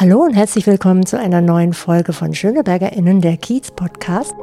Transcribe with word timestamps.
Hallo 0.00 0.22
und 0.22 0.32
herzlich 0.32 0.66
willkommen 0.66 1.04
zu 1.04 1.18
einer 1.18 1.42
neuen 1.42 1.74
Folge 1.74 2.14
von 2.14 2.32
SchönebergerInnen, 2.32 3.20
der 3.20 3.36
Kiez 3.36 3.70
Podcast. 3.70 4.34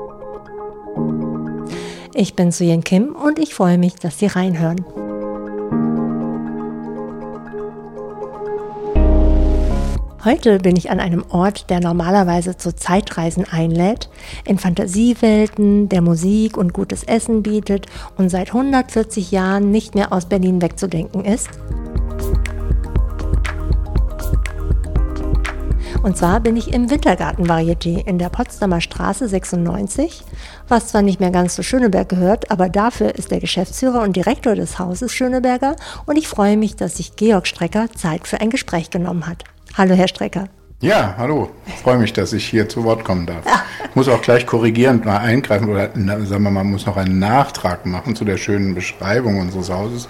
Ich 2.13 2.35
bin 2.35 2.51
Suyen 2.51 2.83
Kim 2.83 3.15
und 3.15 3.39
ich 3.39 3.55
freue 3.55 3.79
mich, 3.79 3.95
dass 3.95 4.19
Sie 4.19 4.27
reinhören. 4.27 4.85
Heute 10.23 10.59
bin 10.59 10.75
ich 10.75 10.91
an 10.91 10.99
einem 10.99 11.25
Ort, 11.29 11.71
der 11.71 11.79
normalerweise 11.79 12.55
zu 12.55 12.75
Zeitreisen 12.75 13.45
einlädt, 13.49 14.11
in 14.45 14.59
Fantasiewelten, 14.59 15.89
der 15.89 16.03
Musik 16.03 16.55
und 16.55 16.71
gutes 16.71 17.03
Essen 17.03 17.41
bietet 17.41 17.87
und 18.15 18.29
seit 18.29 18.49
140 18.49 19.31
Jahren 19.31 19.71
nicht 19.71 19.95
mehr 19.95 20.13
aus 20.13 20.27
Berlin 20.27 20.61
wegzudenken 20.61 21.25
ist. 21.25 21.49
Und 26.07 26.15
zwar 26.15 26.39
bin 26.39 26.55
ich 26.55 26.73
im 26.73 26.89
Wintergarten 26.89 27.49
Varieté 27.49 28.01
in 28.07 28.17
der 28.17 28.29
Potsdamer 28.29 28.79
Straße 28.79 29.27
96, 29.27 30.23
was 30.69 30.87
zwar 30.87 31.01
nicht 31.01 31.19
mehr 31.19 31.31
ganz 31.31 31.53
zu 31.53 31.63
Schöneberg 31.63 32.07
gehört, 32.07 32.49
aber 32.49 32.69
dafür 32.69 33.15
ist 33.15 33.29
der 33.29 33.41
Geschäftsführer 33.41 34.03
und 34.03 34.15
Direktor 34.15 34.55
des 34.55 34.79
Hauses 34.79 35.11
Schöneberger 35.11 35.75
und 36.05 36.17
ich 36.17 36.29
freue 36.29 36.55
mich, 36.55 36.77
dass 36.77 36.95
sich 36.95 37.17
Georg 37.17 37.45
Strecker 37.45 37.91
Zeit 37.93 38.25
für 38.25 38.39
ein 38.39 38.49
Gespräch 38.49 38.89
genommen 38.89 39.27
hat. 39.27 39.43
Hallo, 39.77 39.95
Herr 39.95 40.07
Strecker. 40.07 40.47
Ja, 40.79 41.15
hallo. 41.17 41.49
Ich 41.67 41.73
freue 41.73 41.97
mich, 41.97 42.13
dass 42.13 42.31
ich 42.31 42.45
hier 42.45 42.69
zu 42.69 42.85
Wort 42.85 43.03
kommen 43.03 43.25
darf. 43.25 43.43
Ich 43.89 43.95
muss 43.95 44.07
auch 44.07 44.21
gleich 44.21 44.45
korrigierend 44.45 45.03
mal 45.03 45.17
eingreifen 45.17 45.67
oder 45.67 45.89
sagen 46.25 46.43
wir 46.43 46.51
mal, 46.51 46.63
muss 46.63 46.85
noch 46.85 46.95
einen 46.95 47.19
Nachtrag 47.19 47.85
machen 47.85 48.15
zu 48.15 48.23
der 48.23 48.37
schönen 48.37 48.75
Beschreibung 48.75 49.41
unseres 49.41 49.69
Hauses. 49.69 50.07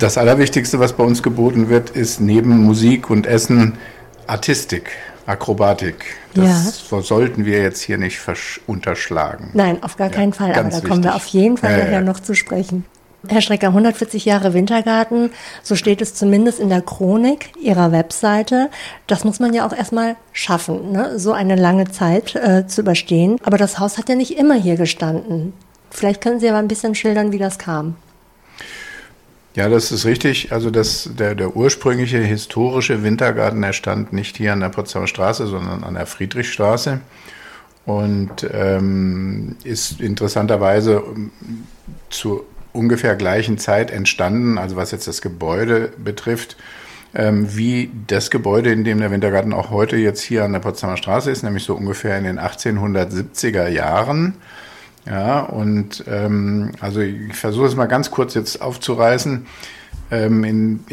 Das 0.00 0.18
Allerwichtigste, 0.18 0.80
was 0.80 0.94
bei 0.94 1.04
uns 1.04 1.22
geboten 1.22 1.68
wird, 1.68 1.90
ist 1.90 2.20
neben 2.20 2.64
Musik 2.64 3.10
und 3.10 3.28
Essen 3.28 3.74
Artistik, 4.26 4.90
Akrobatik. 5.26 6.16
Das 6.34 6.88
ja. 6.90 7.02
sollten 7.02 7.44
wir 7.44 7.62
jetzt 7.62 7.80
hier 7.80 7.98
nicht 7.98 8.20
unterschlagen. 8.66 9.50
Nein, 9.52 9.82
auf 9.82 9.96
gar 9.96 10.08
keinen 10.08 10.32
Fall. 10.32 10.52
Aber 10.52 10.64
da 10.64 10.76
wichtig. 10.76 10.88
kommen 10.88 11.04
wir 11.04 11.14
auf 11.14 11.26
jeden 11.26 11.56
Fall 11.56 11.72
ja, 11.72 11.84
nachher 11.84 12.00
noch 12.00 12.20
zu 12.20 12.34
sprechen. 12.34 12.84
Herr 13.28 13.40
Strecker, 13.40 13.68
140 13.68 14.24
Jahre 14.24 14.52
Wintergarten, 14.52 15.30
so 15.62 15.76
steht 15.76 16.02
es 16.02 16.14
zumindest 16.14 16.58
in 16.58 16.68
der 16.68 16.82
Chronik 16.82 17.52
Ihrer 17.60 17.92
Webseite. 17.92 18.68
Das 19.06 19.22
muss 19.22 19.38
man 19.38 19.54
ja 19.54 19.64
auch 19.64 19.72
erstmal 19.72 20.16
schaffen, 20.32 20.90
ne? 20.90 21.18
so 21.20 21.32
eine 21.32 21.54
lange 21.54 21.88
Zeit 21.90 22.34
äh, 22.34 22.66
zu 22.66 22.80
überstehen. 22.80 23.38
Aber 23.44 23.58
das 23.58 23.78
Haus 23.78 23.96
hat 23.96 24.08
ja 24.08 24.16
nicht 24.16 24.36
immer 24.36 24.54
hier 24.54 24.76
gestanden. 24.76 25.52
Vielleicht 25.90 26.20
können 26.20 26.40
Sie 26.40 26.48
aber 26.48 26.58
ein 26.58 26.68
bisschen 26.68 26.96
schildern, 26.96 27.30
wie 27.30 27.38
das 27.38 27.58
kam. 27.58 27.94
Ja, 29.54 29.68
das 29.68 29.92
ist 29.92 30.06
richtig. 30.06 30.50
Also 30.50 30.70
das, 30.70 31.10
der, 31.18 31.34
der 31.34 31.54
ursprüngliche 31.54 32.18
historische 32.18 33.02
Wintergarten, 33.02 33.60
der 33.60 33.74
stand 33.74 34.12
nicht 34.12 34.36
hier 34.38 34.52
an 34.54 34.60
der 34.60 34.70
Potsdamer 34.70 35.06
Straße, 35.06 35.46
sondern 35.46 35.84
an 35.84 35.94
der 35.94 36.06
Friedrichstraße 36.06 37.00
und 37.84 38.48
ähm, 38.50 39.56
ist 39.64 40.00
interessanterweise 40.00 41.02
zu 42.08 42.44
ungefähr 42.72 43.16
gleichen 43.16 43.58
Zeit 43.58 43.90
entstanden, 43.90 44.56
also 44.56 44.76
was 44.76 44.90
jetzt 44.90 45.06
das 45.06 45.20
Gebäude 45.20 45.92
betrifft, 46.02 46.56
ähm, 47.14 47.54
wie 47.54 47.90
das 48.06 48.30
Gebäude, 48.30 48.72
in 48.72 48.84
dem 48.84 49.00
der 49.00 49.10
Wintergarten 49.10 49.52
auch 49.52 49.70
heute 49.70 49.96
jetzt 49.96 50.22
hier 50.22 50.44
an 50.44 50.52
der 50.52 50.60
Potsdamer 50.60 50.96
Straße 50.96 51.30
ist, 51.30 51.42
nämlich 51.42 51.64
so 51.64 51.74
ungefähr 51.74 52.16
in 52.16 52.24
den 52.24 52.40
1870er 52.40 53.68
Jahren. 53.68 54.34
Ja, 55.06 55.40
und 55.40 56.04
ähm, 56.06 56.72
also 56.80 57.00
ich 57.00 57.34
versuche 57.34 57.66
es 57.66 57.76
mal 57.76 57.86
ganz 57.86 58.10
kurz 58.10 58.34
jetzt 58.34 58.62
aufzureißen. 58.62 59.46
Ähm, 60.12 60.44
in, 60.44 60.84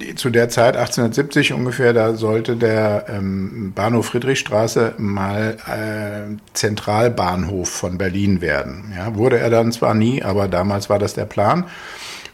in, 0.00 0.16
zu 0.16 0.28
der 0.28 0.48
Zeit, 0.48 0.76
1870 0.76 1.52
ungefähr, 1.52 1.92
da 1.92 2.14
sollte 2.14 2.56
der 2.56 3.06
ähm, 3.08 3.72
Bahnhof 3.74 4.06
Friedrichstraße 4.06 4.94
mal 4.98 5.56
äh, 5.66 6.36
Zentralbahnhof 6.52 7.70
von 7.70 7.96
Berlin 7.96 8.40
werden. 8.40 8.92
Ja, 8.96 9.14
wurde 9.14 9.38
er 9.38 9.50
dann 9.50 9.72
zwar 9.72 9.94
nie, 9.94 10.22
aber 10.22 10.48
damals 10.48 10.90
war 10.90 10.98
das 10.98 11.14
der 11.14 11.26
Plan. 11.26 11.64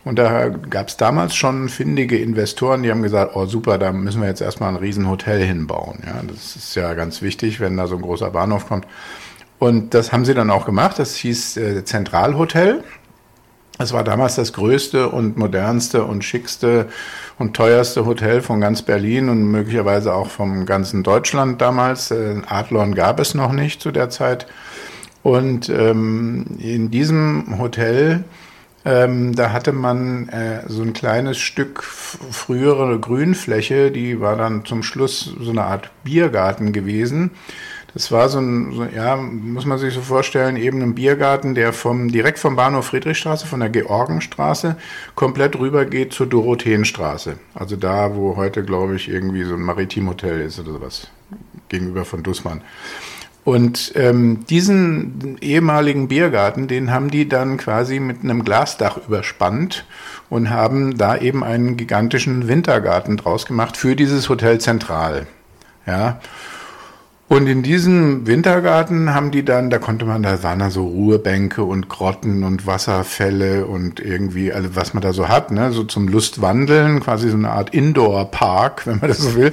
Und 0.07 0.21
da 0.21 0.49
gab 0.49 0.89
es 0.89 0.97
damals 0.97 1.35
schon 1.35 1.69
findige 1.69 2.17
Investoren, 2.17 2.85
die 2.85 2.93
haben 2.93 3.03
gesagt, 3.03 3.35
oh 3.35 3.47
super, 3.47 3.77
da 3.77 3.93
müssen 3.93 4.23
wir 4.23 4.29
jetzt 4.29 4.41
erstmal 4.41 4.69
ein 4.71 4.77
Riesenhotel 4.77 5.43
hinbauen. 5.43 5.99
Ja, 6.07 6.23
das 6.27 6.57
ist 6.57 6.77
ja 6.77 6.95
ganz 6.95 7.23
wichtig, 7.23 7.61
wenn 7.61 7.77
da 7.77 7.89
so 7.89 7.97
ein 7.97 8.03
großer 8.03 8.31
Bahnhof 8.31 8.69
kommt. 8.69 8.87
Und 9.59 9.95
das 9.95 10.13
haben 10.13 10.25
sie 10.25 10.35
dann 10.35 10.51
auch 10.51 10.67
gemacht. 10.67 10.99
Das 10.99 11.17
hieß 11.17 11.57
äh, 11.57 11.85
Zentralhotel. 11.85 12.85
Es 13.79 13.93
war 13.93 14.05
damals 14.05 14.37
das 14.37 14.55
größte 14.55 15.11
und 15.11 15.37
modernste 15.37 16.05
und 16.05 16.25
schickste 16.25 16.89
und 17.39 17.55
teuerste 17.55 18.07
Hotel 18.07 18.41
von 18.41 18.61
ganz 18.61 18.81
Berlin 18.81 19.29
und 19.29 19.51
möglicherweise 19.51 20.15
auch 20.15 20.29
vom 20.29 20.65
ganzen 20.65 21.03
Deutschland 21.03 21.61
damals. 21.61 22.11
Äh, 22.11 22.37
Adlon 22.47 22.95
gab 22.95 23.21
es 23.21 23.35
noch 23.35 23.53
nicht 23.53 23.83
zu 23.83 23.91
der 23.91 24.09
Zeit. 24.09 24.47
Und 25.23 25.69
ähm, 25.69 26.47
in 26.59 26.91
diesem 26.91 27.59
Hotel, 27.59 28.25
ähm, 28.85 29.35
da 29.35 29.53
hatte 29.53 29.73
man 29.73 30.29
äh, 30.29 30.63
so 30.69 30.83
ein 30.83 30.93
kleines 30.93 31.39
Stück 31.39 31.83
frühere 31.83 32.99
Grünfläche, 33.01 33.91
die 33.91 34.21
war 34.21 34.37
dann 34.37 34.65
zum 34.65 34.83
Schluss 34.85 35.35
so 35.41 35.51
eine 35.51 35.65
Art 35.65 35.91
Biergarten 36.05 36.73
gewesen. 36.73 37.33
Das 37.97 38.13
war 38.13 38.29
so 38.29 38.39
ein, 38.41 38.73
so, 38.75 38.85
ja, 38.85 39.17
muss 39.17 39.65
man 39.65 39.79
sich 39.79 39.95
so 39.95 40.03
vorstellen, 40.03 40.59
eben 40.59 40.83
ein 40.83 40.95
Biergarten, 40.95 41.55
der 41.55 41.73
vom, 41.73 42.13
direkt 42.13 42.39
vom 42.39 42.55
Bahnhof 42.55 42.89
Friedrichstraße, 42.89 43.47
von 43.47 43.61
der 43.61 43.71
Georgenstraße, 43.71 44.77
komplett 45.15 45.59
rüber 45.59 45.87
geht 45.87 46.13
zur 46.13 46.27
Dorotheenstraße. 46.27 47.39
Also 47.55 47.77
da, 47.77 48.15
wo 48.15 48.37
heute, 48.37 48.65
glaube 48.65 48.97
ich, 48.97 49.09
irgendwie 49.09 49.45
so 49.45 49.55
ein 49.55 49.63
Maritimhotel 49.63 50.43
ist 50.43 50.59
oder 50.59 50.73
sowas. 50.73 51.09
Gegenüber 51.71 52.05
von 52.05 52.23
Dussmann. 52.23 52.61
Und 53.45 53.93
ähm, 53.95 54.45
diesen 54.45 55.39
ehemaligen 55.41 56.07
Biergarten, 56.09 56.69
den 56.69 56.91
haben 56.91 57.11
die 57.11 57.27
dann 57.27 57.57
quasi 57.57 57.99
mit 57.99 58.23
einem 58.23 58.45
Glasdach 58.45 58.99
überspannt 59.09 59.87
und 60.29 60.51
haben 60.51 60.99
da 60.99 61.17
eben 61.17 61.43
einen 61.43 61.79
gigantischen 61.79 62.47
Wintergarten 62.47 63.17
draus 63.17 63.47
gemacht 63.47 63.79
für 63.79 63.97
dieses 63.97 64.29
Hotel 64.29 64.61
Zentral. 64.61 65.27
Ja. 65.87 66.21
Und 67.29 67.49
in 67.49 67.65
diesem 67.65 68.27
Wintergarten 68.29 69.13
haben 69.13 69.33
die 69.33 69.45
dann, 69.45 69.69
da 69.69 69.79
konnte 69.79 70.05
man, 70.05 70.23
da 70.23 70.45
waren 70.45 70.61
da 70.61 70.71
so 70.71 70.87
Ruhebänke 70.87 71.65
und 71.65 71.89
Grotten 71.89 72.45
und 72.45 72.67
Wasserfälle 72.67 73.67
und 73.67 73.99
irgendwie, 73.99 74.53
also 74.53 74.77
was 74.77 74.95
man 74.95 75.03
da 75.03 75.13
so 75.13 75.29
hat, 75.29 75.51
ne, 75.51 75.73
so 75.73 75.83
zum 75.83 76.07
Lustwandeln, 76.07 77.01
quasi 77.01 77.29
so 77.29 77.37
eine 77.37 77.51
Art 77.51 77.71
Indoor-Park, 77.75 78.87
wenn 78.87 79.01
man 79.01 79.09
das 79.09 79.19
so 79.19 79.35
will. 79.35 79.53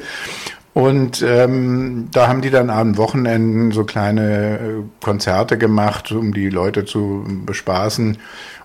Und 0.76 1.24
ähm, 1.24 2.10
da 2.12 2.28
haben 2.28 2.42
die 2.42 2.50
dann 2.50 2.70
an 2.72 2.98
Wochenenden 2.98 3.72
so 3.72 3.84
kleine 3.84 4.60
äh, 4.60 4.60
Konzerte 5.04 5.58
gemacht, 5.58 6.12
um 6.12 6.34
die 6.34 6.50
Leute 6.50 6.86
zu 6.86 7.26
bespaßen. 7.46 8.18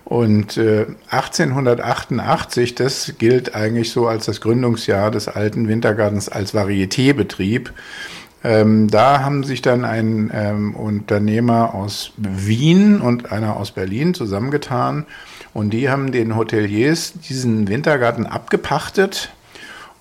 Und 0.05 0.57
äh, 0.57 0.87
1888, 1.11 2.73
das 2.73 3.13
gilt 3.19 3.53
eigentlich 3.53 3.91
so 3.91 4.07
als 4.07 4.25
das 4.25 4.41
Gründungsjahr 4.41 5.11
des 5.11 5.27
alten 5.27 5.67
Wintergartens 5.67 6.29
als 6.29 6.55
Varietébetrieb. 6.55 7.71
Ähm, 8.43 8.89
da 8.89 9.21
haben 9.21 9.43
sich 9.43 9.61
dann 9.61 9.83
ein 9.83 10.31
ähm, 10.33 10.75
Unternehmer 10.75 11.73
aus 11.73 12.13
Wien 12.17 13.01
und 13.01 13.31
einer 13.31 13.57
aus 13.57 13.71
Berlin 13.71 14.13
zusammengetan 14.13 15.05
und 15.53 15.71
die 15.71 15.89
haben 15.89 16.11
den 16.11 16.35
Hoteliers 16.35 17.13
diesen 17.13 17.67
Wintergarten 17.67 18.25
abgepachtet 18.25 19.31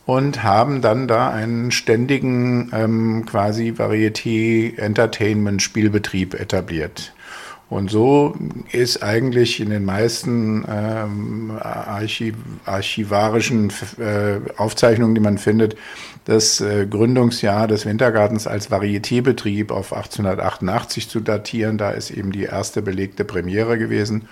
und 0.06 0.43
haben 0.43 0.81
dann 0.81 1.06
da 1.09 1.28
einen 1.31 1.71
ständigen 1.71 2.71
ähm, 2.72 3.27
quasi 3.27 3.75
Varieté-Entertainment-Spielbetrieb 3.77 6.34
etabliert. 6.34 7.12
Und 7.70 7.90
so 7.90 8.34
ist 8.72 9.02
eigentlich 9.02 9.60
in 9.60 9.68
den 9.68 9.84
meisten 9.84 10.64
ähm, 10.70 11.52
Archiv 11.60 12.34
archivarischen 12.64 13.70
äh, 13.98 14.40
Aufzeichnungen, 14.56 15.14
die 15.14 15.20
man 15.20 15.36
findet, 15.36 15.76
das 16.24 16.62
äh, 16.62 16.86
Gründungsjahr 16.86 17.68
des 17.68 17.84
Wintergartens 17.84 18.47
als 18.47 18.70
Varietébetrieb 18.70 19.70
auf 19.70 19.92
1888 19.92 21.10
zu 21.10 21.20
datieren. 21.20 21.76
Da 21.76 21.91
ist 21.91 22.10
eben 22.10 22.32
die 22.32 22.44
erste 22.44 22.80
belegte 22.80 23.24
Premiere 23.24 23.76
gewesen. 23.76 24.28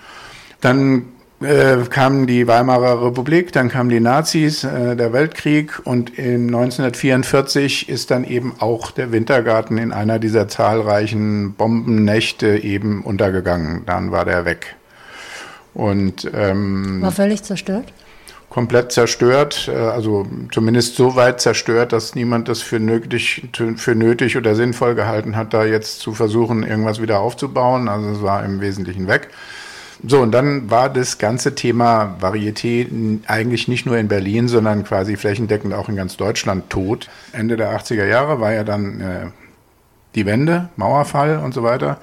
Dann 0.59 1.05
äh, 1.39 1.77
kam 1.89 2.25
die 2.25 2.47
Weimarer 2.47 3.05
Republik, 3.05 3.51
dann 3.51 3.69
kamen 3.69 3.89
die 3.89 3.99
Nazis, 3.99 4.63
äh, 4.63 4.95
der 4.95 5.13
Weltkrieg 5.13 5.79
und 5.83 6.17
in 6.17 6.47
1944 6.47 7.89
ist 7.89 8.09
dann 8.09 8.23
eben 8.23 8.55
auch 8.59 8.91
der 8.91 9.11
Wintergarten 9.11 9.77
in 9.77 9.91
einer 9.91 10.17
dieser 10.17 10.47
zahlreichen 10.47 11.53
Bombennächte 11.53 12.57
eben 12.57 13.03
untergegangen. 13.03 13.83
Dann 13.85 14.11
war 14.11 14.25
der 14.25 14.45
weg. 14.45 14.75
Und 15.75 16.29
ähm, 16.33 17.03
war 17.03 17.11
völlig 17.11 17.43
zerstört? 17.43 17.93
Komplett 18.49 18.91
zerstört, 18.91 19.69
äh, 19.71 19.77
also 19.77 20.25
zumindest 20.51 20.95
so 20.95 21.15
weit 21.15 21.39
zerstört, 21.39 21.93
dass 21.93 22.15
niemand 22.15 22.47
das 22.47 22.63
für 22.63 22.79
nötig, 22.79 23.43
für 23.75 23.93
nötig 23.93 24.37
oder 24.37 24.55
sinnvoll 24.55 24.95
gehalten 24.95 25.35
hat, 25.35 25.53
da 25.53 25.65
jetzt 25.65 25.99
zu 25.99 26.15
versuchen, 26.15 26.63
irgendwas 26.63 26.99
wieder 26.99 27.19
aufzubauen. 27.19 27.89
Also 27.89 28.09
es 28.09 28.23
war 28.23 28.43
im 28.43 28.59
Wesentlichen 28.59 29.07
weg. 29.07 29.29
So, 30.05 30.21
und 30.21 30.31
dann 30.31 30.69
war 30.69 30.89
das 30.89 31.17
ganze 31.17 31.55
Thema 31.55 32.17
Varieté 32.19 33.19
eigentlich 33.27 33.67
nicht 33.67 33.85
nur 33.85 33.97
in 33.97 34.07
Berlin, 34.07 34.47
sondern 34.47 34.83
quasi 34.83 35.15
flächendeckend 35.15 35.73
auch 35.73 35.89
in 35.89 35.95
ganz 35.95 36.17
Deutschland 36.17 36.69
tot. 36.69 37.09
Ende 37.31 37.57
der 37.57 37.75
80er 37.75 38.05
Jahre 38.05 38.39
war 38.39 38.53
ja 38.53 38.63
dann 38.63 39.01
äh, 39.01 39.25
die 40.15 40.25
Wende, 40.25 40.69
Mauerfall 40.75 41.39
und 41.39 41.53
so 41.53 41.63
weiter. 41.63 41.99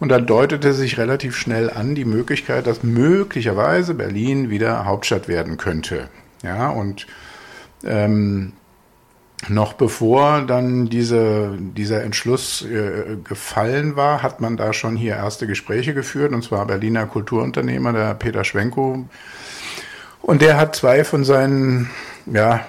Und 0.00 0.10
da 0.10 0.18
deutete 0.18 0.74
sich 0.74 0.98
relativ 0.98 1.36
schnell 1.36 1.70
an 1.70 1.94
die 1.94 2.04
Möglichkeit, 2.04 2.66
dass 2.66 2.82
möglicherweise 2.82 3.94
Berlin 3.94 4.50
wieder 4.50 4.84
Hauptstadt 4.84 5.28
werden 5.28 5.56
könnte. 5.56 6.08
Ja, 6.42 6.68
und 6.68 7.06
ähm, 7.84 8.52
noch 9.48 9.74
bevor 9.74 10.42
dann 10.42 10.86
diese, 10.86 11.56
dieser 11.58 12.02
Entschluss 12.02 12.62
äh, 12.62 13.16
gefallen 13.22 13.96
war, 13.96 14.22
hat 14.22 14.40
man 14.40 14.56
da 14.56 14.72
schon 14.72 14.96
hier 14.96 15.14
erste 15.14 15.46
Gespräche 15.46 15.94
geführt, 15.94 16.32
und 16.32 16.42
zwar 16.42 16.66
Berliner 16.66 17.06
Kulturunternehmer, 17.06 17.92
der 17.92 18.14
Peter 18.14 18.44
Schwenko. 18.44 19.08
Und 20.22 20.40
der 20.40 20.56
hat 20.56 20.76
zwei 20.76 21.04
von 21.04 21.24
seinen 21.24 21.90
ja, 22.26 22.64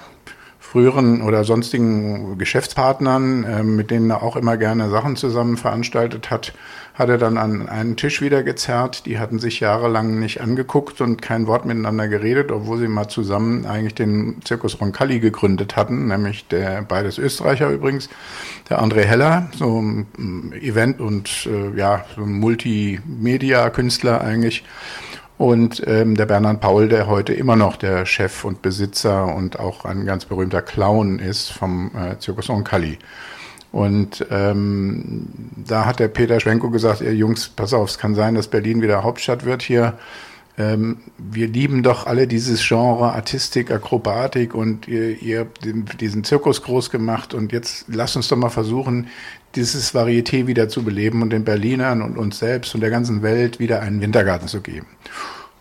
früheren 0.76 1.22
oder 1.22 1.46
sonstigen 1.46 2.38
Geschäftspartnern, 2.38 3.46
äh, 3.46 3.64
mit 3.64 3.92
denen 3.92 4.10
er 4.10 4.22
auch 4.22 4.36
immer 4.36 4.58
gerne 4.58 4.90
Sachen 4.90 5.16
zusammen 5.16 5.56
veranstaltet 5.56 6.30
hat, 6.30 6.52
hat 6.96 7.08
er 7.08 7.18
dann 7.18 7.38
an 7.38 7.70
einen 7.70 7.96
Tisch 7.96 8.22
wieder 8.22 8.44
gezerrt. 8.44 9.06
Die 9.06 9.18
hatten 9.18 9.40
sich 9.40 9.62
jahrelang 9.62 10.20
nicht 10.20 10.42
angeguckt 10.42 11.00
und 11.00 11.22
kein 11.22 11.48
Wort 11.48 11.66
miteinander 11.66 12.10
geredet, 12.10 12.52
obwohl 12.52 12.78
sie 12.80 12.90
mal 12.90 13.08
zusammen 13.08 13.66
eigentlich 13.66 13.96
den 13.96 14.42
Zirkus 14.44 14.82
Roncalli 14.82 15.22
gegründet 15.22 15.78
hatten, 15.78 16.08
nämlich 16.10 16.46
der 16.50 16.82
beides 16.82 17.20
Österreicher 17.20 17.70
übrigens, 17.70 18.10
der 18.70 18.84
André 18.84 19.04
Heller, 19.04 19.50
so 19.58 19.80
ein 19.80 20.52
Event- 20.60 21.00
und 21.00 21.48
äh, 21.50 21.78
ja, 21.80 22.04
so 22.18 22.26
Multimedia-Künstler 22.26 24.20
eigentlich. 24.20 24.66
Und 25.38 25.84
ähm, 25.86 26.16
der 26.16 26.26
Bernhard 26.26 26.62
Paul, 26.62 26.88
der 26.88 27.08
heute 27.08 27.34
immer 27.34 27.58
noch 27.58 27.76
der 27.76 28.06
Chef 28.06 28.46
und 28.46 28.62
Besitzer 28.62 29.36
und 29.36 29.60
auch 29.60 29.84
ein 29.84 30.06
ganz 30.06 30.26
berühmter 30.26 30.62
Clown 30.62 31.20
ist 31.20 31.52
vom 31.52 31.92
äh, 31.96 32.18
Zirkus 32.20 32.50
Roncalli. 32.50 32.98
Und 33.74 34.26
ähm, 34.32 35.28
da 35.68 35.86
hat 35.86 36.00
der 36.00 36.08
Peter 36.08 36.40
Schwenko 36.40 36.70
gesagt, 36.70 37.02
ihr 37.02 37.14
Jungs, 37.14 37.50
pass 37.50 37.74
auf, 37.74 37.90
es 37.90 37.98
kann 37.98 38.16
sein, 38.16 38.36
dass 38.36 38.48
Berlin 38.48 38.82
wieder 38.82 39.04
Hauptstadt 39.04 39.44
wird 39.44 39.62
hier. 39.62 39.98
Ähm, 40.58 40.98
wir 41.18 41.48
lieben 41.48 41.84
doch 41.84 42.08
alle 42.08 42.28
dieses 42.28 42.66
Genre 42.66 43.14
Artistik, 43.14 43.72
Akrobatik 43.72 44.54
und 44.54 44.88
ihr, 44.88 45.22
ihr 45.22 45.40
habt 45.42 45.60
diesen 46.00 46.24
Zirkus 46.24 46.62
groß 46.62 46.90
gemacht 46.90 47.34
und 47.34 47.52
jetzt 47.52 47.86
lasst 47.90 48.16
uns 48.16 48.30
doch 48.30 48.38
mal 48.38 48.50
versuchen, 48.50 49.08
dieses 49.56 49.94
Varieté 49.94 50.48
wieder 50.48 50.70
zu 50.70 50.84
beleben 50.84 51.22
und 51.22 51.32
den 51.32 51.44
Berlinern 51.44 52.02
und 52.02 52.18
uns 52.18 52.40
selbst 52.40 52.74
und 52.76 52.82
der 52.82 52.90
ganzen 52.90 53.22
Welt 53.22 53.60
wieder 53.60 53.82
einen 53.82 54.02
Wintergarten 54.02 54.48
zu 54.48 54.62
geben. 54.62 54.88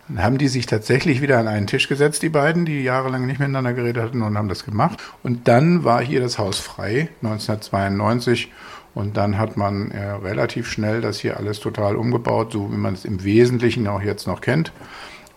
Dann 0.07 0.23
haben 0.23 0.37
die 0.37 0.47
sich 0.47 0.65
tatsächlich 0.65 1.21
wieder 1.21 1.39
an 1.39 1.47
einen 1.47 1.67
Tisch 1.67 1.87
gesetzt, 1.87 2.21
die 2.21 2.29
beiden, 2.29 2.65
die 2.65 2.83
jahrelang 2.83 3.25
nicht 3.25 3.39
miteinander 3.39 3.73
geredet 3.73 4.03
hatten 4.03 4.21
und 4.21 4.37
haben 4.37 4.49
das 4.49 4.63
gemacht. 4.63 5.01
Und 5.23 5.47
dann 5.47 5.83
war 5.83 6.01
hier 6.01 6.21
das 6.21 6.37
Haus 6.37 6.59
frei, 6.59 7.09
1992. 7.23 8.51
Und 8.95 9.17
dann 9.17 9.37
hat 9.37 9.57
man 9.57 9.91
äh, 9.91 10.11
relativ 10.11 10.71
schnell 10.71 11.01
das 11.01 11.19
hier 11.19 11.37
alles 11.37 11.59
total 11.59 11.97
umgebaut, 11.97 12.53
so 12.53 12.71
wie 12.71 12.77
man 12.77 12.93
es 12.93 13.05
im 13.05 13.23
Wesentlichen 13.23 13.87
auch 13.87 14.01
jetzt 14.01 14.25
noch 14.25 14.41
kennt. 14.41 14.71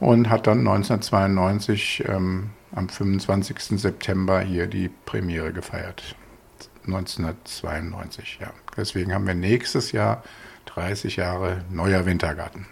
Und 0.01 0.31
hat 0.31 0.47
dann 0.47 0.61
1992 0.61 2.05
ähm, 2.09 2.51
am 2.73 2.89
25. 2.89 3.81
September 3.81 4.41
hier 4.41 4.69
die 4.69 4.89
Premiere 5.05 5.53
gefeiert. 5.53 6.15
1992, 6.87 8.39
ja. 8.41 8.51
Deswegen 8.77 9.13
haben 9.13 9.27
wir 9.27 9.35
nächstes 9.35 9.91
Jahr 9.91 10.23
30 10.67 11.17
Jahre 11.17 11.65
neuer 11.71 12.07
Wintergarten. 12.07 12.67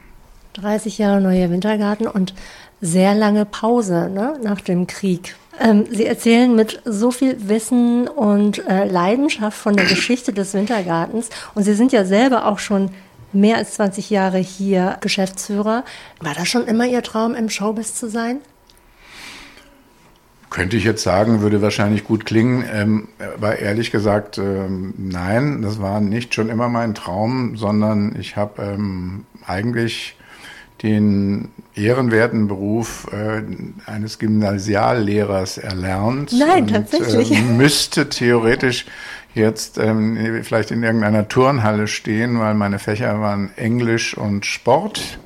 30 0.54 0.98
Jahre 0.98 1.20
neuer 1.20 1.50
Wintergarten 1.50 2.06
und 2.06 2.32
sehr 2.80 3.14
lange 3.14 3.44
Pause 3.44 4.08
ne, 4.08 4.38
nach 4.42 4.60
dem 4.60 4.86
Krieg. 4.86 5.34
Ähm, 5.60 5.86
Sie 5.90 6.06
erzählen 6.06 6.54
mit 6.54 6.82
so 6.84 7.10
viel 7.10 7.48
Wissen 7.48 8.08
und 8.08 8.66
äh, 8.68 8.84
Leidenschaft 8.84 9.56
von 9.56 9.74
der 9.76 9.86
Geschichte 9.86 10.32
des 10.32 10.52
Wintergartens 10.54 11.30
und 11.54 11.62
Sie 11.62 11.74
sind 11.74 11.92
ja 11.92 12.04
selber 12.04 12.46
auch 12.46 12.58
schon 12.58 12.90
mehr 13.32 13.56
als 13.56 13.74
20 13.74 14.10
Jahre 14.10 14.38
hier 14.38 14.98
Geschäftsführer. 15.00 15.84
War 16.20 16.34
das 16.34 16.48
schon 16.48 16.66
immer 16.66 16.86
Ihr 16.86 17.02
Traum, 17.02 17.34
im 17.34 17.48
Showbiz 17.48 17.94
zu 17.94 18.08
sein? 18.08 18.38
Könnte 20.48 20.76
ich 20.76 20.84
jetzt 20.84 21.02
sagen, 21.02 21.40
würde 21.40 21.60
wahrscheinlich 21.60 22.04
gut 22.04 22.24
klingen, 22.24 22.64
ähm, 22.72 23.08
aber 23.18 23.58
ehrlich 23.58 23.90
gesagt, 23.90 24.38
ähm, 24.38 24.94
nein, 24.96 25.60
das 25.60 25.80
war 25.80 26.00
nicht 26.00 26.34
schon 26.34 26.48
immer 26.48 26.68
mein 26.68 26.94
Traum, 26.94 27.56
sondern 27.56 28.16
ich 28.18 28.36
habe 28.36 28.62
ähm, 28.62 29.26
eigentlich 29.44 30.16
den 30.82 31.48
ehrenwerten 31.74 32.48
Beruf 32.48 33.08
äh, 33.12 33.42
eines 33.90 34.18
Gymnasiallehrers 34.18 35.58
erlernt. 35.58 36.32
Nein, 36.32 36.64
und, 36.64 36.70
tatsächlich. 36.70 37.32
Äh, 37.32 37.42
müsste 37.42 38.08
theoretisch 38.08 38.86
jetzt 39.34 39.78
ähm, 39.78 40.42
vielleicht 40.42 40.70
in 40.70 40.82
irgendeiner 40.82 41.28
Turnhalle 41.28 41.86
stehen, 41.88 42.38
weil 42.40 42.54
meine 42.54 42.78
Fächer 42.78 43.20
waren 43.20 43.50
Englisch 43.56 44.16
und 44.16 44.46
Sport. 44.46 45.18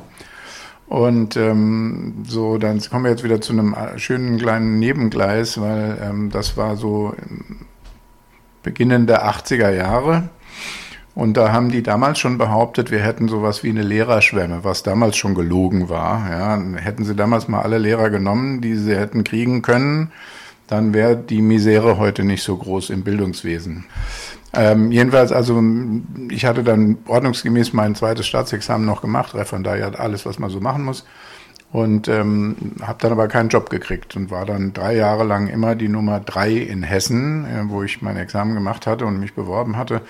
Und 0.88 1.36
ähm, 1.36 2.24
so, 2.26 2.58
dann 2.58 2.80
kommen 2.80 3.04
wir 3.04 3.12
jetzt 3.12 3.22
wieder 3.22 3.40
zu 3.40 3.52
einem 3.52 3.76
schönen 3.96 4.38
kleinen 4.38 4.80
Nebengleis, 4.80 5.60
weil 5.60 5.96
ähm, 6.02 6.30
das 6.30 6.56
war 6.56 6.76
so 6.76 7.14
Beginn 8.64 9.06
der 9.06 9.24
80er 9.24 9.70
Jahre. 9.70 10.28
Und 11.14 11.36
da 11.36 11.52
haben 11.52 11.70
die 11.70 11.82
damals 11.82 12.18
schon 12.18 12.38
behauptet, 12.38 12.90
wir 12.90 13.00
hätten 13.00 13.28
sowas 13.28 13.62
wie 13.62 13.70
eine 13.70 13.82
Lehrerschwemme, 13.82 14.62
was 14.62 14.82
damals 14.82 15.16
schon 15.16 15.34
gelogen 15.34 15.88
war. 15.88 16.30
Ja, 16.30 16.62
hätten 16.76 17.04
sie 17.04 17.14
damals 17.14 17.48
mal 17.48 17.62
alle 17.62 17.78
Lehrer 17.78 18.10
genommen, 18.10 18.60
die 18.60 18.76
sie 18.76 18.96
hätten 18.96 19.24
kriegen 19.24 19.60
können, 19.62 20.12
dann 20.68 20.94
wäre 20.94 21.16
die 21.16 21.42
Misere 21.42 21.98
heute 21.98 22.22
nicht 22.22 22.44
so 22.44 22.56
groß 22.56 22.90
im 22.90 23.02
Bildungswesen. 23.02 23.86
Ähm, 24.52 24.92
jedenfalls, 24.92 25.32
also 25.32 25.62
ich 26.30 26.44
hatte 26.44 26.64
dann 26.64 26.98
ordnungsgemäß 27.06 27.72
mein 27.72 27.94
zweites 27.94 28.26
Staatsexamen 28.26 28.86
noch 28.86 29.00
gemacht, 29.00 29.34
Referendariat, 29.34 29.98
alles, 29.98 30.26
was 30.26 30.38
man 30.38 30.50
so 30.50 30.60
machen 30.60 30.84
muss 30.84 31.04
und 31.72 32.08
ähm, 32.08 32.56
habe 32.82 32.98
dann 33.00 33.12
aber 33.12 33.28
keinen 33.28 33.48
Job 33.48 33.70
gekriegt 33.70 34.16
und 34.16 34.30
war 34.30 34.44
dann 34.44 34.72
drei 34.72 34.96
Jahre 34.96 35.24
lang 35.24 35.46
immer 35.46 35.76
die 35.76 35.88
Nummer 35.88 36.18
drei 36.18 36.52
in 36.52 36.82
Hessen, 36.82 37.44
äh, 37.44 37.68
wo 37.68 37.82
ich 37.82 38.02
mein 38.02 38.16
Examen 38.16 38.54
gemacht 38.54 38.86
hatte 38.86 39.06
und 39.06 39.20
mich 39.20 39.34
beworben 39.34 39.76
hatte, 39.76 40.02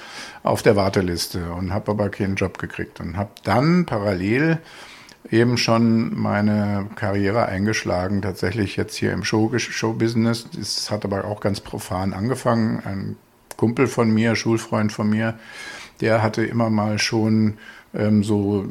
auf 0.42 0.62
der 0.62 0.76
Warteliste 0.76 1.52
und 1.52 1.72
habe 1.72 1.90
aber 1.90 2.08
keinen 2.08 2.36
Job 2.36 2.58
gekriegt 2.58 3.00
und 3.00 3.16
habe 3.16 3.30
dann 3.44 3.84
parallel 3.84 4.58
eben 5.30 5.58
schon 5.58 6.18
meine 6.18 6.86
Karriere 6.96 7.46
eingeschlagen, 7.46 8.22
tatsächlich 8.22 8.76
jetzt 8.76 8.96
hier 8.96 9.12
im 9.12 9.22
Show, 9.22 9.52
Showbusiness. 9.56 10.48
Das 10.56 10.90
hat 10.90 11.04
aber 11.04 11.26
auch 11.26 11.40
ganz 11.40 11.60
profan 11.60 12.14
angefangen. 12.14 12.82
Ein 12.84 13.16
Kumpel 13.56 13.86
von 13.86 14.10
mir, 14.10 14.34
Schulfreund 14.34 14.92
von 14.92 15.10
mir, 15.10 15.38
der 16.00 16.22
hatte 16.22 16.42
immer 16.42 16.70
mal 16.70 16.98
schon 16.98 17.58
ähm, 17.94 18.24
so 18.24 18.64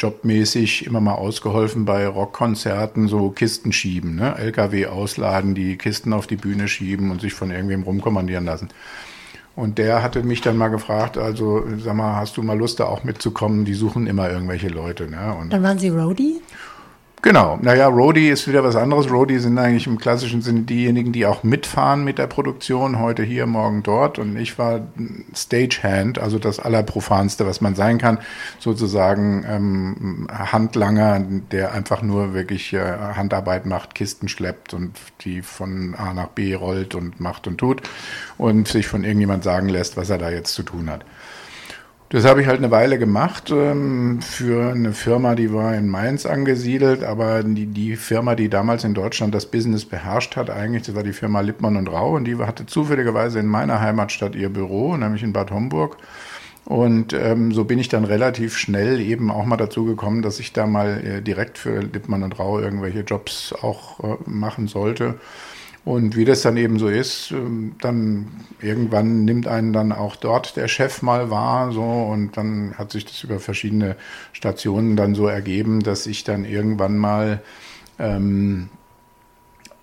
jobmäßig 0.00 0.86
immer 0.86 1.00
mal 1.00 1.14
ausgeholfen 1.14 1.84
bei 1.84 2.06
Rockkonzerten, 2.06 3.08
so 3.08 3.30
Kisten 3.30 3.72
schieben, 3.72 4.16
ne? 4.16 4.36
LKW 4.36 4.86
ausladen, 4.86 5.54
die 5.54 5.76
Kisten 5.76 6.12
auf 6.12 6.26
die 6.26 6.36
Bühne 6.36 6.68
schieben 6.68 7.10
und 7.10 7.20
sich 7.20 7.34
von 7.34 7.50
irgendwem 7.50 7.82
rumkommandieren 7.82 8.44
lassen. 8.44 8.68
Und 9.56 9.78
der 9.78 10.02
hatte 10.02 10.22
mich 10.22 10.40
dann 10.40 10.56
mal 10.56 10.68
gefragt, 10.68 11.18
also 11.18 11.64
sag 11.78 11.94
mal, 11.94 12.16
hast 12.16 12.36
du 12.36 12.42
mal 12.42 12.56
Lust 12.56 12.80
da 12.80 12.86
auch 12.86 13.04
mitzukommen? 13.04 13.64
Die 13.64 13.74
suchen 13.74 14.06
immer 14.06 14.30
irgendwelche 14.30 14.68
Leute. 14.68 15.10
Ne? 15.10 15.34
Und 15.38 15.52
dann 15.52 15.62
waren 15.62 15.78
Sie 15.78 15.88
Roadie? 15.88 16.39
Genau. 17.22 17.58
Naja, 17.60 17.86
Roadie 17.86 18.30
ist 18.30 18.48
wieder 18.48 18.64
was 18.64 18.76
anderes. 18.76 19.10
Roadie 19.10 19.38
sind 19.38 19.58
eigentlich 19.58 19.86
im 19.86 19.98
klassischen 19.98 20.40
Sinne 20.40 20.60
diejenigen, 20.60 21.12
die 21.12 21.26
auch 21.26 21.42
mitfahren 21.42 22.02
mit 22.02 22.16
der 22.16 22.26
Produktion. 22.26 22.98
Heute 22.98 23.22
hier, 23.22 23.44
morgen 23.44 23.82
dort. 23.82 24.18
Und 24.18 24.38
ich 24.38 24.58
war 24.58 24.80
Stagehand, 25.34 26.18
also 26.18 26.38
das 26.38 26.58
Allerprofanste, 26.60 27.46
was 27.46 27.60
man 27.60 27.74
sein 27.74 27.98
kann. 27.98 28.20
Sozusagen 28.58 29.44
ähm, 29.46 30.28
Handlanger, 30.32 31.20
der 31.52 31.72
einfach 31.72 32.00
nur 32.00 32.32
wirklich 32.32 32.72
äh, 32.72 32.78
Handarbeit 32.80 33.66
macht, 33.66 33.94
Kisten 33.94 34.28
schleppt 34.28 34.72
und 34.72 34.98
die 35.20 35.42
von 35.42 35.94
A 35.96 36.14
nach 36.14 36.28
B 36.28 36.54
rollt 36.54 36.94
und 36.94 37.20
macht 37.20 37.46
und 37.46 37.58
tut. 37.58 37.82
Und 38.38 38.66
sich 38.66 38.86
von 38.86 39.04
irgendjemand 39.04 39.44
sagen 39.44 39.68
lässt, 39.68 39.98
was 39.98 40.08
er 40.08 40.16
da 40.16 40.30
jetzt 40.30 40.54
zu 40.54 40.62
tun 40.62 40.88
hat. 40.88 41.04
Das 42.12 42.24
habe 42.24 42.42
ich 42.42 42.48
halt 42.48 42.58
eine 42.58 42.72
Weile 42.72 42.98
gemacht 42.98 43.52
ähm, 43.52 44.20
für 44.20 44.72
eine 44.72 44.92
Firma, 44.94 45.36
die 45.36 45.52
war 45.52 45.76
in 45.76 45.86
Mainz 45.86 46.26
angesiedelt, 46.26 47.04
aber 47.04 47.44
die, 47.44 47.66
die 47.66 47.94
Firma, 47.94 48.34
die 48.34 48.48
damals 48.48 48.82
in 48.82 48.94
Deutschland 48.94 49.32
das 49.32 49.46
Business 49.46 49.84
beherrscht 49.84 50.34
hat, 50.34 50.50
eigentlich, 50.50 50.82
das 50.82 50.96
war 50.96 51.04
die 51.04 51.12
Firma 51.12 51.40
Lippmann 51.40 51.76
und 51.76 51.86
Rau 51.86 52.16
und 52.16 52.24
die 52.24 52.36
hatte 52.38 52.66
zufälligerweise 52.66 53.38
in 53.38 53.46
meiner 53.46 53.80
Heimatstadt 53.80 54.34
ihr 54.34 54.48
Büro, 54.48 54.96
nämlich 54.96 55.22
in 55.22 55.32
Bad 55.32 55.52
Homburg. 55.52 55.98
Und 56.64 57.12
ähm, 57.12 57.52
so 57.52 57.62
bin 57.62 57.78
ich 57.78 57.88
dann 57.88 58.04
relativ 58.04 58.56
schnell 58.56 59.00
eben 59.00 59.30
auch 59.30 59.44
mal 59.44 59.56
dazu 59.56 59.84
gekommen, 59.84 60.22
dass 60.22 60.40
ich 60.40 60.52
da 60.52 60.66
mal 60.66 61.04
äh, 61.04 61.22
direkt 61.22 61.58
für 61.58 61.78
Lippmann 61.80 62.24
und 62.24 62.40
Rau 62.40 62.58
irgendwelche 62.58 63.00
Jobs 63.00 63.52
auch 63.52 64.00
äh, 64.00 64.16
machen 64.26 64.66
sollte. 64.66 65.14
Und 65.84 66.14
wie 66.14 66.26
das 66.26 66.42
dann 66.42 66.58
eben 66.58 66.78
so 66.78 66.88
ist, 66.88 67.30
ähm, 67.30 67.74
dann 67.80 68.28
irgendwann 68.60 69.24
nimmt 69.24 69.46
einen 69.46 69.72
dann 69.72 69.92
auch 69.92 70.16
dort 70.16 70.56
der 70.56 70.68
Chef 70.68 71.00
mal 71.00 71.30
wahr, 71.30 71.72
so 71.72 71.82
und 71.82 72.36
dann 72.36 72.74
hat 72.76 72.92
sich 72.92 73.06
das 73.06 73.24
über 73.24 73.40
verschiedene 73.40 73.96
Stationen 74.32 74.96
dann 74.96 75.14
so 75.14 75.26
ergeben, 75.26 75.80
dass 75.80 76.06
ich 76.06 76.22
dann 76.22 76.44
irgendwann 76.44 76.98
mal 76.98 77.42
ähm, 77.98 78.68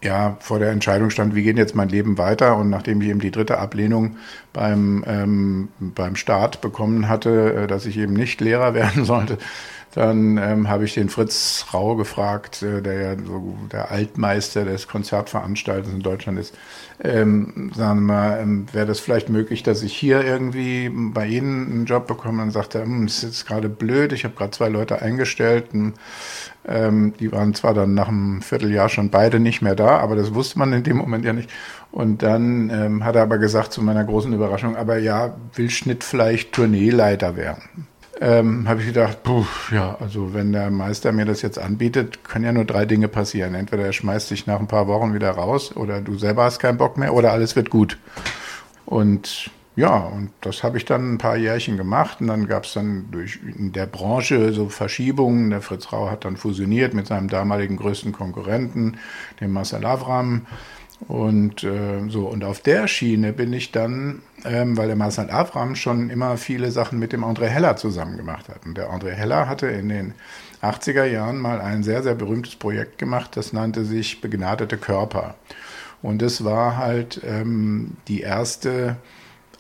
ja, 0.04 0.38
vor 0.40 0.60
der 0.60 0.72
Entscheidung 0.72 1.10
stand, 1.10 1.34
wie 1.34 1.44
geht 1.44 1.58
jetzt 1.58 1.76
mein 1.76 1.90
Leben 1.90 2.18
weiter? 2.18 2.56
Und 2.56 2.70
nachdem 2.70 3.02
ich 3.02 3.10
eben 3.10 3.20
die 3.20 3.32
dritte 3.32 3.58
Ablehnung 3.58 4.18
beim, 4.54 5.04
ähm, 5.08 5.70
beim 5.80 6.16
Staat 6.16 6.62
bekommen 6.62 7.10
hatte, 7.10 7.64
äh, 7.64 7.68
dass 7.68 7.86
ich 7.86 7.98
eben 7.98 8.14
nicht 8.14 8.40
Lehrer 8.40 8.74
werden 8.76 9.06
sollte, 9.06 9.38
dann 9.98 10.38
ähm, 10.38 10.70
habe 10.70 10.86
ich 10.86 10.94
den 10.94 11.10
Fritz 11.10 11.66
Rau 11.74 11.96
gefragt, 11.96 12.62
äh, 12.62 12.84
der 12.84 13.02
ja 13.02 13.16
so 13.18 13.58
der 13.72 13.90
Altmeister 13.90 14.64
des 14.64 14.88
Konzertveranstalters 14.88 15.92
in 15.92 16.02
Deutschland 16.02 16.38
ist. 16.38 16.56
Ähm, 17.04 17.72
sagen 17.76 18.02
wir 18.02 18.14
mal, 18.14 18.40
ähm, 18.40 18.68
wäre 18.74 18.86
das 18.86 19.00
vielleicht 19.00 19.30
möglich, 19.30 19.64
dass 19.64 19.82
ich 19.82 19.98
hier 19.98 20.24
irgendwie 20.24 20.92
bei 20.94 21.26
Ihnen 21.26 21.66
einen 21.66 21.86
Job 21.86 22.06
bekomme? 22.06 22.44
Dann 22.44 22.52
sagt 22.52 22.76
er, 22.76 22.84
hm, 22.84 23.08
das 23.08 23.18
ist 23.18 23.24
jetzt 23.24 23.48
gerade 23.48 23.70
blöd, 23.70 24.14
ich 24.14 24.24
habe 24.24 24.36
gerade 24.36 24.52
zwei 24.52 24.70
Leute 24.70 25.02
eingestellt. 25.02 25.74
Und, 25.74 25.96
ähm, 26.68 27.14
die 27.20 27.32
waren 27.32 27.56
zwar 27.56 27.74
dann 27.74 27.96
nach 27.96 28.08
einem 28.08 28.44
Vierteljahr 28.44 28.90
schon 28.90 29.10
beide 29.10 29.40
nicht 29.40 29.64
mehr 29.64 29.76
da, 29.76 29.98
aber 29.98 30.16
das 30.16 30.36
wusste 30.36 30.60
man 30.60 30.74
in 30.74 30.84
dem 30.84 30.98
Moment 30.98 31.26
ja 31.26 31.34
nicht. 31.34 31.50
Und 31.92 32.22
dann 32.22 32.70
ähm, 32.70 33.04
hat 33.04 33.16
er 33.16 33.24
aber 33.24 33.40
gesagt, 33.40 33.74
zu 33.74 33.82
meiner 33.82 34.04
großen 34.04 34.32
Überraschung, 34.32 34.76
aber 34.76 35.00
ja, 35.00 35.36
will 35.56 35.72
Schnitt 35.72 36.04
vielleicht 36.04 36.54
Tourneeleiter 36.54 37.36
werden 37.36 37.88
ähm, 38.20 38.68
habe 38.68 38.82
ich 38.82 38.88
gedacht, 38.88 39.24
puh, 39.24 39.46
ja, 39.72 39.96
also 40.00 40.34
wenn 40.34 40.52
der 40.52 40.72
Meister 40.72 41.12
mir 41.12 41.26
das 41.26 41.42
jetzt 41.42 41.60
anbietet, 41.60 42.24
können 42.24 42.46
ja 42.46 42.52
nur 42.52 42.66
drei 42.66 42.86
Dinge 42.86 43.08
passieren. 43.08 43.54
Entweder 43.56 43.86
er 43.86 43.94
schmeißt 43.94 44.32
dich 44.32 44.48
nach 44.48 44.60
ein 44.60 44.68
paar 44.68 44.88
Wochen 44.88 45.14
wieder 45.14 45.32
raus 45.32 45.76
oder 45.76 46.02
du 46.02 46.18
selber 46.18 46.44
hast 46.44 46.60
keinen 46.60 46.78
Bock 46.78 46.98
mehr 46.98 47.14
oder 47.14 47.32
alles 47.32 47.56
wird 47.56 47.70
gut. 47.70 47.98
Und 48.86 49.52
ja, 49.76 49.96
und 49.96 50.32
das 50.42 50.64
habe 50.64 50.78
ich 50.78 50.86
dann 50.86 51.14
ein 51.14 51.18
paar 51.20 51.38
Jährchen 51.38 51.78
gemacht 51.78 52.20
und 52.20 52.28
dann 52.28 52.48
gab 52.48 52.66
es 52.66 52.74
dann 52.74 53.12
durch 53.12 53.40
in 53.46 53.74
der 53.74 53.86
Branche 53.86 54.52
so 54.52 54.70
Verschiebungen. 54.70 55.52
Der 55.52 55.62
Fritz 55.62 55.94
Rau 55.94 56.10
hat 56.10 56.26
dann 56.26 56.36
fusioniert 56.36 56.96
mit 56.96 57.06
seinem 57.06 57.28
damaligen 57.28 57.78
größten 57.78 58.12
Konkurrenten, 58.12 58.98
dem 59.40 59.52
Marcel 59.52 59.86
Avram. 59.86 60.48
Und 61.08 61.64
äh, 61.64 62.10
so, 62.10 62.28
und 62.28 62.44
auf 62.44 62.60
der 62.60 62.88
Schiene 62.88 63.32
bin 63.32 63.54
ich 63.54 63.72
dann, 63.72 64.24
ähm, 64.46 64.78
weil 64.78 64.88
der 64.88 64.96
Marcel 64.96 65.30
Avram 65.30 65.76
schon 65.76 66.10
immer 66.10 66.38
viele 66.38 66.72
Sachen 66.72 66.98
mit 66.98 67.14
dem 67.14 67.24
André 67.24 67.46
Heller 67.46 67.76
zusammen 67.76 68.18
gemacht 68.18 68.50
hat. 68.50 68.66
Und 68.66 68.78
der 68.78 68.92
André 68.92 69.12
Heller 69.12 69.48
hatte 69.48 69.68
in 69.68 69.90
den 69.90 70.16
80er 70.62 71.06
Jahren 71.06 71.38
mal 71.38 71.62
ein 71.62 71.84
sehr, 71.84 72.02
sehr 72.02 72.16
berühmtes 72.16 72.56
Projekt 72.56 72.98
gemacht, 72.98 73.38
das 73.38 73.54
nannte 73.54 73.86
sich 73.86 74.22
Begnadete 74.22 74.78
Körper. 74.78 75.36
Und 76.02 76.24
es 76.24 76.44
war 76.44 76.78
halt 76.78 77.22
ähm, 77.26 77.98
die 78.08 78.22
erste 78.22 78.98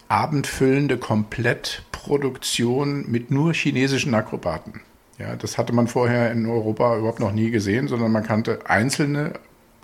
abendfüllende 0.08 0.98
Komplettproduktion 0.98 3.06
mit 3.10 3.32
nur 3.32 3.54
chinesischen 3.54 4.16
Akrobaten. 4.16 4.82
Ja, 5.20 5.36
das 5.36 5.58
hatte 5.58 5.74
man 5.74 5.88
vorher 5.88 6.32
in 6.32 6.46
Europa 6.46 6.98
überhaupt 6.98 7.20
noch 7.20 7.34
nie 7.34 7.52
gesehen, 7.52 7.88
sondern 7.88 8.12
man 8.12 8.24
kannte 8.24 8.60
einzelne 8.68 9.34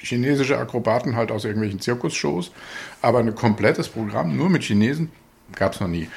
chinesische 0.04 0.58
Akrobaten 0.58 1.16
halt 1.16 1.32
aus 1.32 1.46
irgendwelchen 1.46 1.80
Zirkusshows, 1.80 2.52
aber 3.02 3.20
ein 3.20 3.34
komplettes 3.36 3.88
Programm 3.90 4.36
nur 4.36 4.50
mit 4.50 4.64
Chinesen 4.64 5.12
gab 5.56 5.74
es 5.74 5.80
noch 5.80 5.88
nie. 5.88 6.08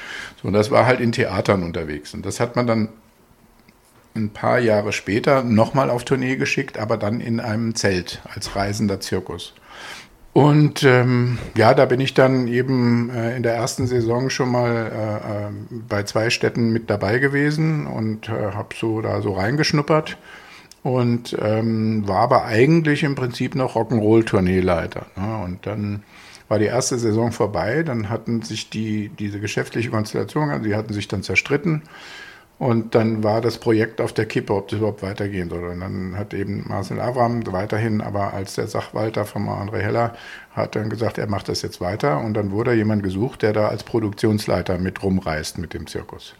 So, 0.41 0.47
und 0.47 0.53
das 0.53 0.71
war 0.71 0.85
halt 0.85 0.99
in 0.99 1.11
Theatern 1.11 1.63
unterwegs. 1.63 2.13
Und 2.13 2.25
das 2.25 2.39
hat 2.39 2.55
man 2.55 2.67
dann 2.67 2.89
ein 4.15 4.29
paar 4.31 4.59
Jahre 4.59 4.93
später 4.93 5.43
nochmal 5.43 5.89
auf 5.89 6.03
Tournee 6.03 6.37
geschickt, 6.37 6.77
aber 6.77 6.97
dann 6.97 7.21
in 7.21 7.39
einem 7.39 7.75
Zelt 7.75 8.21
als 8.33 8.55
reisender 8.55 8.99
Zirkus. 8.99 9.53
Und 10.33 10.83
ähm, 10.83 11.39
ja, 11.55 11.73
da 11.73 11.85
bin 11.85 11.99
ich 11.99 12.13
dann 12.13 12.47
eben 12.47 13.09
äh, 13.09 13.35
in 13.35 13.43
der 13.43 13.55
ersten 13.55 13.87
Saison 13.87 14.29
schon 14.29 14.51
mal 14.51 14.71
äh, 14.71 15.47
äh 15.47 15.51
bei 15.87 16.03
zwei 16.03 16.29
Städten 16.29 16.71
mit 16.71 16.89
dabei 16.89 17.17
gewesen 17.17 17.87
und 17.87 18.29
äh, 18.29 18.51
habe 18.53 18.75
so 18.79 19.01
da 19.01 19.21
so 19.21 19.33
reingeschnuppert 19.33 20.17
und 20.87 21.35
ähm, 21.41 22.07
war 22.07 22.19
aber 22.19 22.45
eigentlich 22.45 23.03
im 23.03 23.15
Prinzip 23.15 23.55
noch 23.55 23.75
Rock'n'Roll-Tourneeleiter. 23.75 25.05
Ne? 25.17 25.43
Und 25.43 25.67
dann 25.67 26.03
war 26.47 26.59
die 26.59 26.65
erste 26.65 26.97
Saison 26.97 27.33
vorbei, 27.33 27.83
dann 27.83 28.07
hatten 28.07 28.41
sich 28.41 28.69
die, 28.69 29.09
diese 29.09 29.41
geschäftliche 29.41 29.89
Konstellation, 29.89 30.49
also 30.49 30.63
die 30.63 30.75
hatten 30.75 30.93
sich 30.93 31.09
dann 31.09 31.23
zerstritten 31.23 31.81
und 32.57 32.95
dann 32.95 33.21
war 33.21 33.41
das 33.41 33.57
Projekt 33.57 33.99
auf 33.99 34.13
der 34.13 34.27
Kippe, 34.27 34.53
ob 34.53 34.69
das 34.69 34.79
überhaupt 34.79 35.03
weitergehen 35.03 35.49
soll. 35.49 35.65
Und 35.65 35.81
dann 35.81 36.15
hat 36.17 36.33
eben 36.33 36.63
Marcel 36.69 37.01
Avram 37.01 37.45
weiterhin, 37.51 37.99
aber 37.99 38.33
als 38.33 38.55
der 38.55 38.67
Sachwalter 38.67 39.25
von 39.25 39.43
André 39.49 39.79
Heller, 39.79 40.15
hat 40.53 40.77
dann 40.77 40.89
gesagt, 40.89 41.17
er 41.17 41.27
macht 41.27 41.49
das 41.49 41.63
jetzt 41.63 41.81
weiter 41.81 42.21
und 42.21 42.33
dann 42.33 42.51
wurde 42.51 42.73
jemand 42.73 43.03
gesucht, 43.03 43.41
der 43.41 43.51
da 43.51 43.67
als 43.67 43.83
Produktionsleiter 43.83 44.77
mit 44.77 45.03
rumreist 45.03 45.57
mit 45.57 45.73
dem 45.73 45.85
Zirkus. 45.85 46.33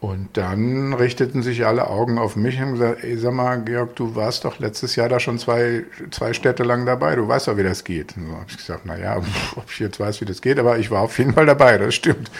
Und 0.00 0.28
dann 0.34 0.92
richteten 0.92 1.42
sich 1.42 1.66
alle 1.66 1.88
Augen 1.88 2.18
auf 2.18 2.36
mich 2.36 2.60
und 2.60 2.72
gesagt, 2.74 3.02
ey, 3.02 3.18
sag 3.18 3.32
mal, 3.32 3.60
Georg, 3.64 3.96
du 3.96 4.14
warst 4.14 4.44
doch 4.44 4.60
letztes 4.60 4.94
Jahr 4.94 5.08
da 5.08 5.18
schon 5.18 5.38
zwei, 5.38 5.84
zwei 6.12 6.32
Städte 6.34 6.62
lang 6.62 6.86
dabei, 6.86 7.16
du 7.16 7.26
weißt 7.26 7.48
doch, 7.48 7.56
wie 7.56 7.64
das 7.64 7.82
geht. 7.82 8.16
Und 8.16 8.26
so 8.26 8.32
habe 8.34 8.44
ich 8.48 8.56
gesagt, 8.56 8.86
naja, 8.86 9.16
ob 9.56 9.64
ich 9.68 9.80
jetzt 9.80 9.98
weiß, 9.98 10.20
wie 10.20 10.24
das 10.24 10.40
geht, 10.40 10.60
aber 10.60 10.78
ich 10.78 10.92
war 10.92 11.02
auf 11.02 11.18
jeden 11.18 11.32
Fall 11.32 11.46
dabei, 11.46 11.78
das 11.78 11.96
stimmt. 11.96 12.30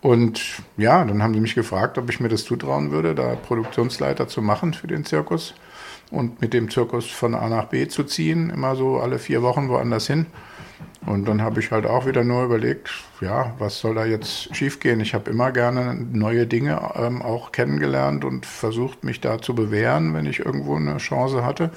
Und 0.00 0.62
ja, 0.78 1.04
dann 1.04 1.22
haben 1.22 1.34
sie 1.34 1.40
mich 1.40 1.54
gefragt, 1.54 1.98
ob 1.98 2.08
ich 2.08 2.20
mir 2.20 2.28
das 2.28 2.44
zutrauen 2.44 2.90
würde, 2.90 3.14
da 3.14 3.34
Produktionsleiter 3.34 4.28
zu 4.28 4.40
machen 4.40 4.72
für 4.72 4.86
den 4.86 5.04
Zirkus 5.04 5.54
und 6.10 6.40
mit 6.40 6.54
dem 6.54 6.70
Zirkus 6.70 7.06
von 7.10 7.34
A 7.34 7.48
nach 7.48 7.66
B 7.66 7.86
zu 7.88 8.04
ziehen, 8.04 8.48
immer 8.48 8.76
so 8.76 8.98
alle 8.98 9.18
vier 9.18 9.42
Wochen 9.42 9.68
woanders 9.68 10.06
hin. 10.06 10.26
Und 11.06 11.26
dann 11.26 11.40
habe 11.40 11.60
ich 11.60 11.70
halt 11.70 11.86
auch 11.86 12.06
wieder 12.06 12.22
nur 12.24 12.44
überlegt, 12.44 12.90
ja, 13.20 13.54
was 13.58 13.78
soll 13.78 13.94
da 13.94 14.04
jetzt 14.04 14.54
schiefgehen? 14.54 15.00
Ich 15.00 15.14
habe 15.14 15.30
immer 15.30 15.52
gerne 15.52 15.94
neue 15.94 16.46
Dinge 16.46 16.92
ähm, 16.96 17.22
auch 17.22 17.52
kennengelernt 17.52 18.24
und 18.24 18.44
versucht, 18.44 19.04
mich 19.04 19.20
da 19.20 19.40
zu 19.40 19.54
bewähren, 19.54 20.12
wenn 20.14 20.26
ich 20.26 20.40
irgendwo 20.40 20.76
eine 20.76 20.98
Chance 20.98 21.44
hatte. 21.44 21.70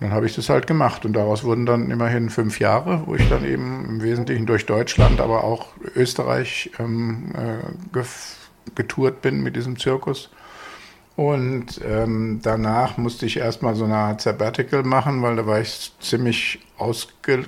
Dann 0.00 0.12
habe 0.12 0.26
ich 0.26 0.36
das 0.36 0.48
halt 0.48 0.68
gemacht 0.68 1.04
und 1.04 1.14
daraus 1.14 1.42
wurden 1.42 1.66
dann 1.66 1.90
immerhin 1.90 2.30
fünf 2.30 2.60
Jahre, 2.60 3.02
wo 3.06 3.16
ich 3.16 3.28
dann 3.28 3.44
eben 3.44 3.84
im 3.88 4.02
Wesentlichen 4.02 4.46
durch 4.46 4.64
Deutschland, 4.64 5.20
aber 5.20 5.42
auch 5.42 5.66
Österreich 5.96 6.70
ähm, 6.78 7.32
äh, 7.34 8.02
getourt 8.76 9.20
bin 9.22 9.42
mit 9.42 9.56
diesem 9.56 9.76
Zirkus. 9.76 10.30
Und 11.16 11.80
ähm, 11.84 12.38
danach 12.44 12.96
musste 12.96 13.26
ich 13.26 13.38
erstmal 13.38 13.74
so 13.74 13.86
eine 13.86 13.96
Art 13.96 14.20
Sabbatical 14.20 14.84
machen, 14.84 15.20
weil 15.20 15.34
da 15.34 15.46
war 15.48 15.60
ich 15.60 15.92
ziemlich 15.98 16.60
ausge 16.76 17.46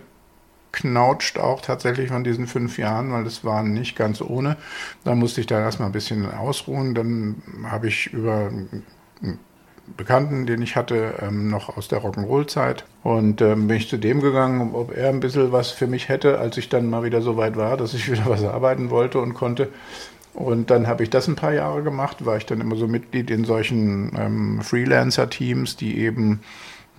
knautscht 0.72 1.38
auch 1.38 1.60
tatsächlich 1.60 2.08
von 2.08 2.24
diesen 2.24 2.46
fünf 2.46 2.78
Jahren, 2.78 3.12
weil 3.12 3.24
das 3.24 3.44
war 3.44 3.62
nicht 3.62 3.96
ganz 3.96 4.20
ohne. 4.20 4.56
Da 5.04 5.14
musste 5.14 5.40
ich 5.40 5.46
dann 5.46 5.62
erstmal 5.62 5.88
ein 5.88 5.92
bisschen 5.92 6.30
ausruhen. 6.30 6.94
Dann 6.94 7.42
habe 7.64 7.88
ich 7.88 8.12
über 8.12 8.50
einen 8.50 8.84
Bekannten, 9.96 10.46
den 10.46 10.62
ich 10.62 10.76
hatte, 10.76 11.14
ähm, 11.20 11.50
noch 11.50 11.76
aus 11.76 11.88
der 11.88 12.02
Rock'n'Roll-Zeit. 12.02 12.84
Und 13.02 13.40
ähm, 13.40 13.66
bin 13.66 13.76
ich 13.76 13.88
zu 13.88 13.96
dem 13.96 14.20
gegangen, 14.20 14.74
ob 14.74 14.96
er 14.96 15.08
ein 15.08 15.20
bisschen 15.20 15.52
was 15.52 15.70
für 15.70 15.86
mich 15.86 16.08
hätte, 16.08 16.38
als 16.38 16.56
ich 16.56 16.68
dann 16.68 16.88
mal 16.88 17.02
wieder 17.02 17.22
so 17.22 17.36
weit 17.36 17.56
war, 17.56 17.76
dass 17.76 17.94
ich 17.94 18.10
wieder 18.12 18.26
was 18.26 18.44
arbeiten 18.44 18.90
wollte 18.90 19.18
und 19.20 19.34
konnte. 19.34 19.68
Und 20.32 20.70
dann 20.70 20.86
habe 20.86 21.02
ich 21.02 21.10
das 21.10 21.26
ein 21.26 21.36
paar 21.36 21.52
Jahre 21.52 21.82
gemacht, 21.82 22.24
war 22.24 22.36
ich 22.36 22.46
dann 22.46 22.60
immer 22.60 22.76
so 22.76 22.86
Mitglied 22.86 23.30
in 23.30 23.44
solchen 23.44 24.12
ähm, 24.16 24.60
Freelancer-Teams, 24.62 25.76
die 25.76 25.98
eben 25.98 26.40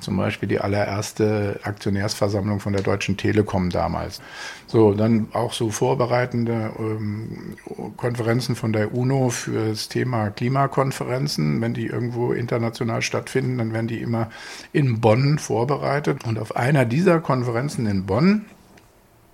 zum 0.01 0.17
Beispiel 0.17 0.49
die 0.49 0.59
allererste 0.59 1.59
Aktionärsversammlung 1.63 2.59
von 2.59 2.73
der 2.73 2.81
Deutschen 2.81 3.17
Telekom 3.17 3.69
damals. 3.69 4.21
So, 4.67 4.93
dann 4.93 5.27
auch 5.33 5.53
so 5.53 5.69
vorbereitende 5.69 6.71
ähm, 6.77 7.55
Konferenzen 7.97 8.55
von 8.55 8.73
der 8.73 8.93
UNO 8.93 9.29
für 9.29 9.69
das 9.69 9.87
Thema 9.87 10.29
Klimakonferenzen. 10.29 11.61
Wenn 11.61 11.73
die 11.73 11.87
irgendwo 11.87 12.33
international 12.33 13.01
stattfinden, 13.01 13.57
dann 13.57 13.73
werden 13.73 13.87
die 13.87 14.01
immer 14.01 14.29
in 14.73 14.99
Bonn 15.01 15.39
vorbereitet. 15.39 16.25
Und 16.25 16.39
auf 16.39 16.55
einer 16.55 16.85
dieser 16.85 17.19
Konferenzen 17.19 17.85
in 17.85 18.05
Bonn 18.05 18.45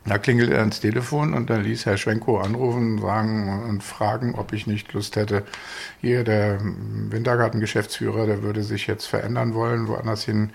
da 0.08 0.18
klingelt 0.18 0.52
er 0.52 0.60
ans 0.60 0.80
Telefon 0.80 1.34
und 1.34 1.50
dann 1.50 1.64
ließ 1.64 1.86
Herr 1.86 1.98
Schwenko 1.98 2.40
anrufen 2.40 3.00
sagen 3.00 3.64
und 3.68 3.84
fragen, 3.84 4.36
ob 4.36 4.54
ich 4.54 4.68
nicht 4.68 4.94
Lust 4.94 5.16
hätte. 5.16 5.44
Hier, 6.02 6.24
der 6.24 6.60
Wintergartengeschäftsführer, 6.62 8.26
der 8.26 8.42
würde 8.44 8.64
sich 8.64 8.88
jetzt 8.88 9.06
verändern 9.06 9.54
wollen, 9.54 9.88
woanders 9.88 10.24
hin 10.24 10.52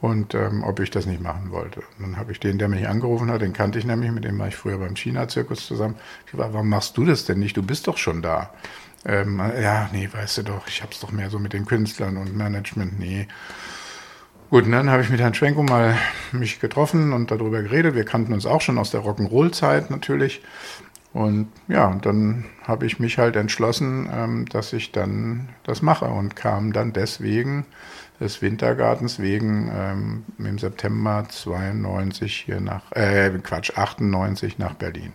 und 0.00 0.34
ähm, 0.34 0.62
ob 0.64 0.80
ich 0.80 0.90
das 0.90 1.06
nicht 1.06 1.22
machen 1.22 1.50
wollte. 1.50 1.80
Und 1.98 2.02
dann 2.02 2.16
habe 2.16 2.32
ich 2.32 2.38
den, 2.38 2.58
der 2.58 2.68
mich 2.68 2.86
angerufen 2.86 3.30
hat, 3.30 3.40
den 3.40 3.52
kannte 3.52 3.78
ich 3.78 3.84
nämlich, 3.84 4.10
mit 4.10 4.24
dem 4.24 4.38
war 4.38 4.48
ich 4.48 4.56
früher 4.56 4.78
beim 4.78 4.96
China-Zirkus 4.96 5.66
zusammen. 5.66 5.96
Ich 6.26 6.36
war, 6.36 6.52
warum 6.52 6.68
machst 6.68 6.96
du 6.96 7.04
das 7.04 7.24
denn 7.24 7.38
nicht? 7.38 7.56
Du 7.56 7.62
bist 7.62 7.86
doch 7.86 7.96
schon 7.96 8.20
da. 8.22 8.52
Ähm, 9.06 9.40
ja, 9.60 9.88
nee, 9.92 10.08
weißt 10.10 10.38
du 10.38 10.42
doch, 10.42 10.66
ich 10.66 10.82
hab's 10.82 11.00
doch 11.00 11.10
mehr 11.10 11.30
so 11.30 11.38
mit 11.38 11.52
den 11.52 11.66
Künstlern 11.66 12.16
und 12.16 12.36
Management, 12.36 12.98
nee. 12.98 13.28
Gut, 14.54 14.66
und 14.66 14.70
dann 14.70 14.88
habe 14.88 15.02
ich 15.02 15.10
mit 15.10 15.18
Herrn 15.18 15.34
Schwenko 15.34 15.64
mal 15.64 15.98
mich 16.30 16.60
getroffen 16.60 17.12
und 17.12 17.32
darüber 17.32 17.60
geredet. 17.60 17.96
Wir 17.96 18.04
kannten 18.04 18.32
uns 18.32 18.46
auch 18.46 18.60
schon 18.60 18.78
aus 18.78 18.92
der 18.92 19.00
Rock'n'Roll-Zeit 19.00 19.90
natürlich. 19.90 20.42
Und 21.12 21.48
ja, 21.66 21.92
dann 22.00 22.44
habe 22.62 22.86
ich 22.86 23.00
mich 23.00 23.18
halt 23.18 23.34
entschlossen, 23.34 24.08
ähm, 24.14 24.46
dass 24.46 24.72
ich 24.72 24.92
dann 24.92 25.48
das 25.64 25.82
mache 25.82 26.04
und 26.04 26.36
kam 26.36 26.72
dann 26.72 26.92
deswegen 26.92 27.66
des 28.20 28.42
Wintergartens 28.42 29.18
wegen 29.18 29.72
ähm, 29.74 30.24
im 30.38 30.56
September 30.60 31.26
92 31.28 32.44
hier 32.46 32.60
nach, 32.60 32.92
äh, 32.92 33.30
Quatsch, 33.42 33.72
98 33.76 34.58
nach 34.58 34.74
Berlin. 34.74 35.14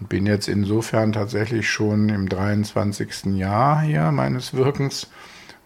Und 0.00 0.08
bin 0.08 0.26
jetzt 0.26 0.48
insofern 0.48 1.12
tatsächlich 1.12 1.70
schon 1.70 2.08
im 2.08 2.28
23. 2.28 3.36
Jahr 3.36 3.80
hier 3.82 4.10
meines 4.10 4.54
Wirkens. 4.54 5.06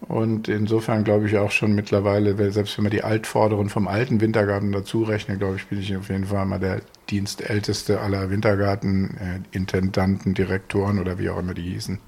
Und 0.01 0.49
insofern 0.49 1.05
glaube 1.05 1.27
ich 1.27 1.37
auch 1.39 1.51
schon 1.51 1.75
mittlerweile, 1.75 2.53
selbst 2.53 2.77
wenn 2.79 2.85
man 2.85 2.93
die 2.93 3.03
Altvorderen 3.03 3.69
vom 3.69 3.89
alten 3.89 4.21
Wintergarten 4.21 4.71
dazu 4.73 5.03
rechnet, 5.03 5.41
glaube 5.41 5.57
ich, 5.57 5.67
bin 5.67 5.81
ich 5.81 5.97
auf 5.97 6.09
jeden 6.09 6.27
Fall 6.27 6.47
mal 6.47 6.61
der 6.61 6.83
dienstälteste 7.11 8.01
aller 8.01 8.31
Wintergarten-Intendanten, 8.31 10.35
Direktoren 10.35 10.99
oder 10.99 11.19
wie 11.19 11.31
auch 11.31 11.39
immer 11.39 11.55
die 11.55 11.63
hießen. 11.63 11.99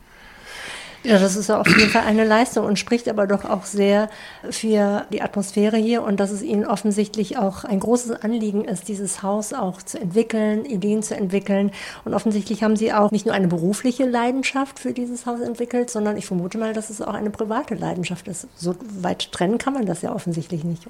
Ja, 1.02 1.18
das 1.18 1.34
ist 1.34 1.50
auf 1.50 1.66
jeden 1.66 1.88
Fall 1.88 2.02
eine 2.02 2.24
Leistung 2.24 2.66
und 2.66 2.78
spricht 2.78 3.08
aber 3.08 3.26
doch 3.26 3.46
auch 3.46 3.64
sehr 3.64 4.10
für 4.50 5.06
die 5.10 5.22
Atmosphäre 5.22 5.78
hier 5.78 6.02
und 6.02 6.20
dass 6.20 6.30
es 6.30 6.42
Ihnen 6.42 6.66
offensichtlich 6.66 7.38
auch 7.38 7.64
ein 7.64 7.80
großes 7.80 8.22
Anliegen 8.22 8.66
ist, 8.66 8.88
dieses 8.88 9.22
Haus 9.22 9.54
auch 9.54 9.80
zu 9.80 9.98
entwickeln, 9.98 10.66
Ideen 10.66 11.02
zu 11.02 11.16
entwickeln. 11.16 11.70
Und 12.04 12.12
offensichtlich 12.12 12.62
haben 12.62 12.76
Sie 12.76 12.92
auch 12.92 13.12
nicht 13.12 13.24
nur 13.24 13.34
eine 13.34 13.48
berufliche 13.48 14.04
Leidenschaft 14.04 14.78
für 14.78 14.92
dieses 14.92 15.24
Haus 15.24 15.40
entwickelt, 15.40 15.88
sondern 15.88 16.18
ich 16.18 16.26
vermute 16.26 16.58
mal, 16.58 16.74
dass 16.74 16.90
es 16.90 17.00
auch 17.00 17.14
eine 17.14 17.30
private 17.30 17.76
Leidenschaft 17.76 18.28
ist. 18.28 18.46
So 18.56 18.74
weit 19.00 19.32
trennen 19.32 19.56
kann 19.56 19.72
man 19.72 19.86
das 19.86 20.02
ja 20.02 20.14
offensichtlich 20.14 20.64
nicht. 20.64 20.86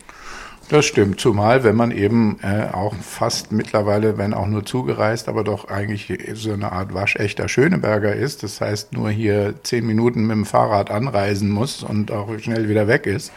Das 0.70 0.86
stimmt, 0.86 1.18
zumal 1.18 1.64
wenn 1.64 1.74
man 1.74 1.90
eben 1.90 2.38
äh, 2.44 2.72
auch 2.72 2.94
fast 2.94 3.50
mittlerweile, 3.50 4.18
wenn 4.18 4.32
auch 4.32 4.46
nur 4.46 4.64
zugereist, 4.64 5.28
aber 5.28 5.42
doch 5.42 5.66
eigentlich 5.66 6.16
so 6.34 6.52
eine 6.52 6.70
Art 6.70 6.94
waschechter 6.94 7.48
Schöneberger 7.48 8.14
ist. 8.14 8.44
Das 8.44 8.60
heißt, 8.60 8.92
nur 8.92 9.10
hier 9.10 9.54
zehn 9.64 9.84
Minuten 9.84 10.28
mit 10.28 10.36
dem 10.36 10.46
Fahrrad 10.46 10.92
anreisen 10.92 11.50
muss 11.50 11.82
und 11.82 12.12
auch 12.12 12.38
schnell 12.38 12.68
wieder 12.68 12.86
weg 12.86 13.06
ist. 13.06 13.32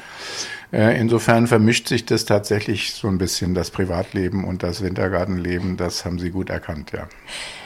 Äh, 0.74 1.00
insofern 1.00 1.46
vermischt 1.46 1.88
sich 1.88 2.04
das 2.04 2.26
tatsächlich 2.26 2.94
so 2.94 3.08
ein 3.08 3.20
bisschen, 3.20 3.54
das 3.54 3.70
Privatleben 3.70 4.44
und 4.44 4.64
das 4.64 4.82
Wintergartenleben. 4.82 5.78
Das 5.78 6.04
haben 6.04 6.18
Sie 6.18 6.32
gut 6.32 6.50
erkannt, 6.50 6.92
ja. 6.94 7.08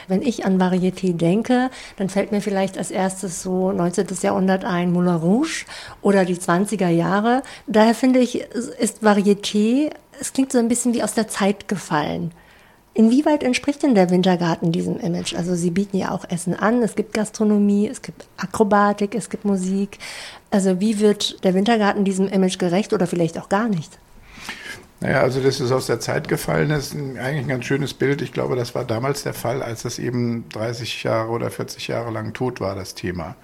Wenn 0.08 0.20
ich 0.20 0.44
an 0.44 0.60
Varieté 0.60 1.16
denke, 1.16 1.70
dann 1.96 2.10
fällt 2.10 2.32
mir 2.32 2.42
vielleicht 2.42 2.76
als 2.76 2.90
erstes 2.90 3.42
so 3.42 3.72
19. 3.72 4.06
Jahrhundert 4.20 4.66
ein 4.66 4.92
Moulin 4.92 5.14
Rouge 5.14 5.64
oder 6.02 6.26
die 6.26 6.36
20er 6.36 6.88
Jahre. 6.88 7.42
Daher 7.66 7.94
finde 7.94 8.18
ich, 8.18 8.40
ist 8.40 9.02
Varieté, 9.02 9.90
es 10.20 10.34
klingt 10.34 10.52
so 10.52 10.58
ein 10.58 10.68
bisschen 10.68 10.92
wie 10.92 11.02
aus 11.02 11.14
der 11.14 11.28
Zeit 11.28 11.66
gefallen. 11.66 12.32
Inwieweit 12.98 13.44
entspricht 13.44 13.84
denn 13.84 13.94
der 13.94 14.10
Wintergarten 14.10 14.72
diesem 14.72 14.98
Image? 14.98 15.32
Also 15.34 15.54
Sie 15.54 15.70
bieten 15.70 15.96
ja 15.96 16.10
auch 16.10 16.24
Essen 16.28 16.54
an, 16.54 16.82
es 16.82 16.96
gibt 16.96 17.14
Gastronomie, 17.14 17.86
es 17.86 18.02
gibt 18.02 18.26
Akrobatik, 18.36 19.14
es 19.14 19.30
gibt 19.30 19.44
Musik. 19.44 19.98
Also 20.50 20.80
wie 20.80 20.98
wird 21.00 21.44
der 21.44 21.54
Wintergarten 21.54 22.04
diesem 22.04 22.28
Image 22.28 22.58
gerecht 22.58 22.92
oder 22.92 23.06
vielleicht 23.06 23.38
auch 23.38 23.48
gar 23.48 23.68
nicht? 23.68 23.98
Naja, 25.00 25.20
also 25.20 25.40
das 25.40 25.60
ist 25.60 25.70
aus 25.70 25.86
der 25.86 26.00
Zeit 26.00 26.26
gefallen, 26.26 26.70
das 26.70 26.88
ist 26.88 26.96
eigentlich 26.96 27.44
ein 27.44 27.48
ganz 27.48 27.66
schönes 27.66 27.94
Bild. 27.94 28.20
Ich 28.20 28.32
glaube, 28.32 28.56
das 28.56 28.74
war 28.74 28.84
damals 28.84 29.22
der 29.22 29.34
Fall, 29.34 29.62
als 29.62 29.82
das 29.82 30.00
eben 30.00 30.48
30 30.48 31.04
Jahre 31.04 31.30
oder 31.30 31.50
40 31.50 31.86
Jahre 31.86 32.10
lang 32.10 32.32
tot 32.32 32.60
war, 32.60 32.74
das 32.74 32.94
Thema. 32.96 33.36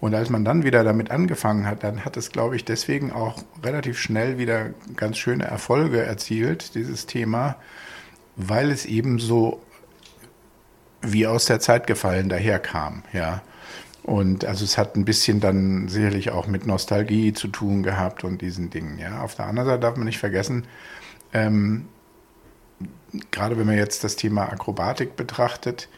Und 0.00 0.16
als 0.16 0.28
man 0.28 0.44
dann 0.44 0.64
wieder 0.64 0.82
damit 0.82 1.12
angefangen 1.12 1.66
hat, 1.66 1.84
dann 1.84 2.04
hat 2.04 2.16
es, 2.16 2.32
glaube 2.32 2.56
ich, 2.56 2.64
deswegen 2.64 3.12
auch 3.12 3.44
relativ 3.62 4.00
schnell 4.00 4.38
wieder 4.38 4.70
ganz 4.96 5.18
schöne 5.18 5.44
Erfolge 5.44 6.02
erzielt, 6.02 6.74
dieses 6.74 7.06
Thema, 7.06 7.56
weil 8.34 8.72
es 8.72 8.84
eben 8.84 9.20
so 9.20 9.62
wie 11.00 11.28
aus 11.28 11.44
der 11.44 11.60
Zeit 11.60 11.86
gefallen 11.86 12.28
daherkam, 12.28 13.04
ja. 13.12 13.42
Und 14.08 14.46
also 14.46 14.64
es 14.64 14.78
hat 14.78 14.96
ein 14.96 15.04
bisschen 15.04 15.38
dann 15.38 15.88
sicherlich 15.88 16.30
auch 16.30 16.46
mit 16.46 16.66
Nostalgie 16.66 17.34
zu 17.34 17.46
tun 17.46 17.82
gehabt 17.82 18.24
und 18.24 18.40
diesen 18.40 18.70
Dingen. 18.70 18.98
Ja. 18.98 19.20
Auf 19.22 19.34
der 19.34 19.44
anderen 19.44 19.68
Seite 19.68 19.80
darf 19.80 19.96
man 19.96 20.06
nicht 20.06 20.16
vergessen, 20.16 20.66
ähm, 21.34 21.88
gerade 23.30 23.58
wenn 23.58 23.66
man 23.66 23.76
jetzt 23.76 24.04
das 24.04 24.16
Thema 24.16 24.50
Akrobatik 24.50 25.14
betrachtet, 25.14 25.90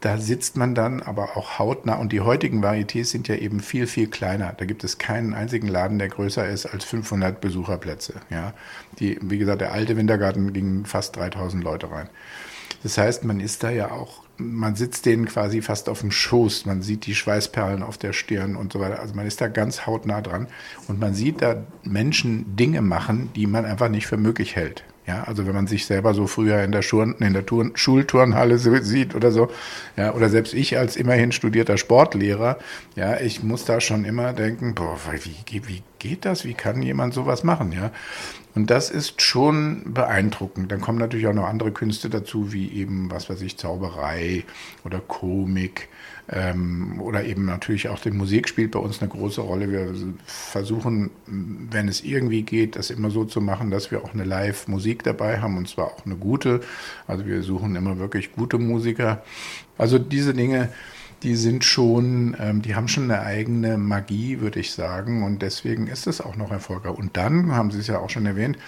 da 0.00 0.18
sitzt 0.18 0.58
man 0.58 0.74
dann 0.74 1.00
aber 1.02 1.38
auch 1.38 1.58
hautnah 1.58 1.94
und 1.94 2.12
die 2.12 2.20
heutigen 2.20 2.62
Varietés 2.62 3.06
sind 3.06 3.26
ja 3.26 3.36
eben 3.36 3.60
viel, 3.60 3.86
viel 3.86 4.08
kleiner. 4.08 4.52
Da 4.52 4.66
gibt 4.66 4.84
es 4.84 4.98
keinen 4.98 5.32
einzigen 5.32 5.68
Laden, 5.68 5.98
der 5.98 6.08
größer 6.08 6.46
ist 6.46 6.66
als 6.66 6.84
500 6.84 7.40
Besucherplätze. 7.40 8.20
Ja. 8.28 8.52
Die, 8.98 9.18
wie 9.22 9.38
gesagt, 9.38 9.62
der 9.62 9.72
alte 9.72 9.96
Wintergarten 9.96 10.52
gingen 10.52 10.84
fast 10.84 11.16
3000 11.16 11.64
Leute 11.64 11.90
rein. 11.90 12.10
Das 12.82 12.98
heißt, 12.98 13.24
man 13.24 13.40
ist 13.40 13.62
da 13.62 13.70
ja 13.70 13.92
auch 13.92 14.25
man 14.38 14.76
sitzt 14.76 15.06
denen 15.06 15.26
quasi 15.26 15.62
fast 15.62 15.88
auf 15.88 16.00
dem 16.00 16.10
Schoß, 16.10 16.66
man 16.66 16.82
sieht 16.82 17.06
die 17.06 17.14
Schweißperlen 17.14 17.82
auf 17.82 17.98
der 17.98 18.12
Stirn 18.12 18.56
und 18.56 18.72
so 18.72 18.80
weiter. 18.80 19.00
Also 19.00 19.14
man 19.14 19.26
ist 19.26 19.40
da 19.40 19.48
ganz 19.48 19.86
hautnah 19.86 20.20
dran 20.20 20.48
und 20.88 21.00
man 21.00 21.14
sieht 21.14 21.42
da 21.42 21.64
Menschen 21.84 22.56
Dinge 22.56 22.82
machen, 22.82 23.30
die 23.34 23.46
man 23.46 23.64
einfach 23.64 23.88
nicht 23.88 24.06
für 24.06 24.16
möglich 24.16 24.56
hält. 24.56 24.84
Ja, 25.06 25.22
also 25.22 25.46
wenn 25.46 25.54
man 25.54 25.68
sich 25.68 25.86
selber 25.86 26.14
so 26.14 26.26
früher 26.26 26.64
in 26.64 26.72
der, 26.72 26.82
Schul 26.82 27.14
in 27.20 27.32
der 27.32 27.46
Turn 27.46 27.70
Schulturnhalle 27.76 28.58
sieht 28.58 29.14
oder 29.14 29.30
so, 29.30 29.48
ja, 29.96 30.12
oder 30.14 30.28
selbst 30.28 30.52
ich 30.52 30.76
als 30.78 30.96
immerhin 30.96 31.30
studierter 31.30 31.78
Sportlehrer, 31.78 32.58
ja, 32.96 33.20
ich 33.20 33.44
muss 33.44 33.64
da 33.64 33.80
schon 33.80 34.04
immer 34.04 34.32
denken, 34.32 34.74
boah, 34.74 34.98
wie, 35.22 35.62
wie 35.64 35.82
geht 36.00 36.24
das? 36.24 36.44
Wie 36.44 36.54
kann 36.54 36.82
jemand 36.82 37.14
sowas 37.14 37.44
machen, 37.44 37.70
ja? 37.70 37.92
Und 38.56 38.70
das 38.70 38.90
ist 38.90 39.20
schon 39.20 39.82
beeindruckend. 39.92 40.72
Dann 40.72 40.80
kommen 40.80 40.98
natürlich 40.98 41.26
auch 41.26 41.34
noch 41.34 41.46
andere 41.46 41.72
Künste 41.72 42.08
dazu, 42.08 42.54
wie 42.54 42.72
eben, 42.72 43.10
was 43.10 43.28
weiß 43.28 43.42
ich, 43.42 43.58
Zauberei 43.58 44.44
oder 44.82 44.98
Komik 44.98 45.90
ähm, 46.30 46.98
oder 47.02 47.24
eben 47.24 47.44
natürlich 47.44 47.90
auch 47.90 47.98
die 47.98 48.10
Musik 48.10 48.48
spielt 48.48 48.70
bei 48.70 48.78
uns 48.78 49.02
eine 49.02 49.10
große 49.10 49.42
Rolle. 49.42 49.70
Wir 49.70 49.94
versuchen, 50.24 51.10
wenn 51.26 51.86
es 51.86 52.02
irgendwie 52.02 52.42
geht, 52.42 52.76
das 52.76 52.88
immer 52.88 53.10
so 53.10 53.26
zu 53.26 53.42
machen, 53.42 53.70
dass 53.70 53.90
wir 53.90 54.02
auch 54.02 54.14
eine 54.14 54.24
Live-Musik 54.24 55.02
dabei 55.02 55.38
haben 55.40 55.58
und 55.58 55.68
zwar 55.68 55.88
auch 55.88 56.06
eine 56.06 56.16
gute. 56.16 56.60
Also 57.06 57.26
wir 57.26 57.42
suchen 57.42 57.76
immer 57.76 57.98
wirklich 57.98 58.32
gute 58.32 58.56
Musiker. 58.56 59.22
Also 59.76 59.98
diese 59.98 60.32
Dinge 60.32 60.70
die 61.22 61.36
sind 61.36 61.64
schon, 61.64 62.36
ähm, 62.38 62.62
die 62.62 62.74
haben 62.74 62.88
schon 62.88 63.10
eine 63.10 63.22
eigene 63.22 63.78
Magie, 63.78 64.40
würde 64.40 64.60
ich 64.60 64.72
sagen. 64.72 65.22
Und 65.22 65.42
deswegen 65.42 65.86
ist 65.86 66.06
es 66.06 66.20
auch 66.20 66.36
noch 66.36 66.50
erfolgreich. 66.50 66.96
Und 66.96 67.16
dann, 67.16 67.52
haben 67.52 67.70
Sie 67.70 67.78
es 67.78 67.86
ja 67.86 67.98
auch 67.98 68.10
schon 68.10 68.26
erwähnt, 68.26 68.58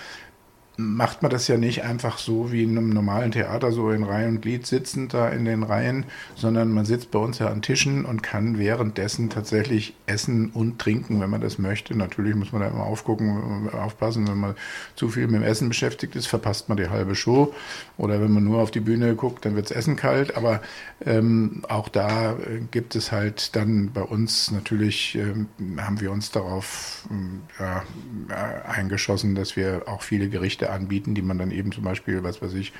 macht 0.80 1.22
man 1.22 1.30
das 1.32 1.48
ja 1.48 1.56
nicht 1.56 1.82
einfach 1.82 2.18
so 2.18 2.52
wie 2.52 2.62
in 2.62 2.78
einem 2.78 2.90
normalen 2.90 3.32
Theater, 3.32 3.72
so 3.72 3.90
in 3.90 4.04
Reihe 4.04 4.28
und 4.28 4.42
Glied 4.42 4.64
sitzend 4.64 5.12
da 5.12 5.28
in 5.28 5.44
den 5.44 5.64
Reihen, 5.64 6.04
sondern 6.36 6.70
man 6.70 6.84
sitzt 6.84 7.10
bei 7.10 7.18
uns 7.18 7.40
ja 7.40 7.48
an 7.48 7.62
Tischen 7.62 8.04
und 8.04 8.22
kann 8.22 8.60
währenddessen 8.60 9.28
tatsächlich 9.28 9.94
essen 10.06 10.50
und 10.50 10.78
trinken, 10.78 11.20
wenn 11.20 11.30
man 11.30 11.40
das 11.40 11.58
möchte. 11.58 11.96
Natürlich 11.96 12.36
muss 12.36 12.52
man 12.52 12.62
da 12.62 12.68
immer 12.68 12.84
aufgucken, 12.84 13.68
aufpassen, 13.72 14.28
wenn 14.28 14.38
man 14.38 14.54
zu 14.94 15.08
viel 15.08 15.26
mit 15.26 15.42
dem 15.42 15.42
Essen 15.42 15.68
beschäftigt 15.68 16.14
ist, 16.14 16.28
verpasst 16.28 16.68
man 16.68 16.78
die 16.78 16.88
halbe 16.88 17.16
Show. 17.16 17.52
Oder 17.96 18.20
wenn 18.20 18.30
man 18.30 18.44
nur 18.44 18.62
auf 18.62 18.70
die 18.70 18.78
Bühne 18.78 19.16
guckt, 19.16 19.44
dann 19.44 19.56
wird 19.56 19.70
das 19.70 19.76
Essen 19.76 19.96
kalt. 19.96 20.36
Aber 20.36 20.62
ähm, 21.04 21.64
auch 21.68 21.88
da 21.88 22.34
äh, 22.34 22.60
gibt 22.70 22.94
es 22.94 23.10
halt 23.10 23.56
dann 23.56 23.90
bei 23.92 24.02
uns 24.02 24.52
natürlich, 24.52 25.16
ähm, 25.16 25.48
haben 25.76 26.00
wir 26.00 26.12
uns 26.12 26.30
darauf 26.30 27.04
ähm, 27.10 27.42
ja, 27.58 27.82
äh, 28.28 28.68
eingeschossen, 28.68 29.34
dass 29.34 29.56
wir 29.56 29.82
auch 29.86 30.02
viele 30.02 30.28
Gerichte 30.28 30.67
anbieten, 30.68 31.14
die 31.14 31.22
man 31.22 31.38
dann 31.38 31.50
eben 31.50 31.72
zum 31.72 31.84
Beispiel, 31.84 32.22
was 32.22 32.42
weiß 32.42 32.54
ich, 32.54 32.72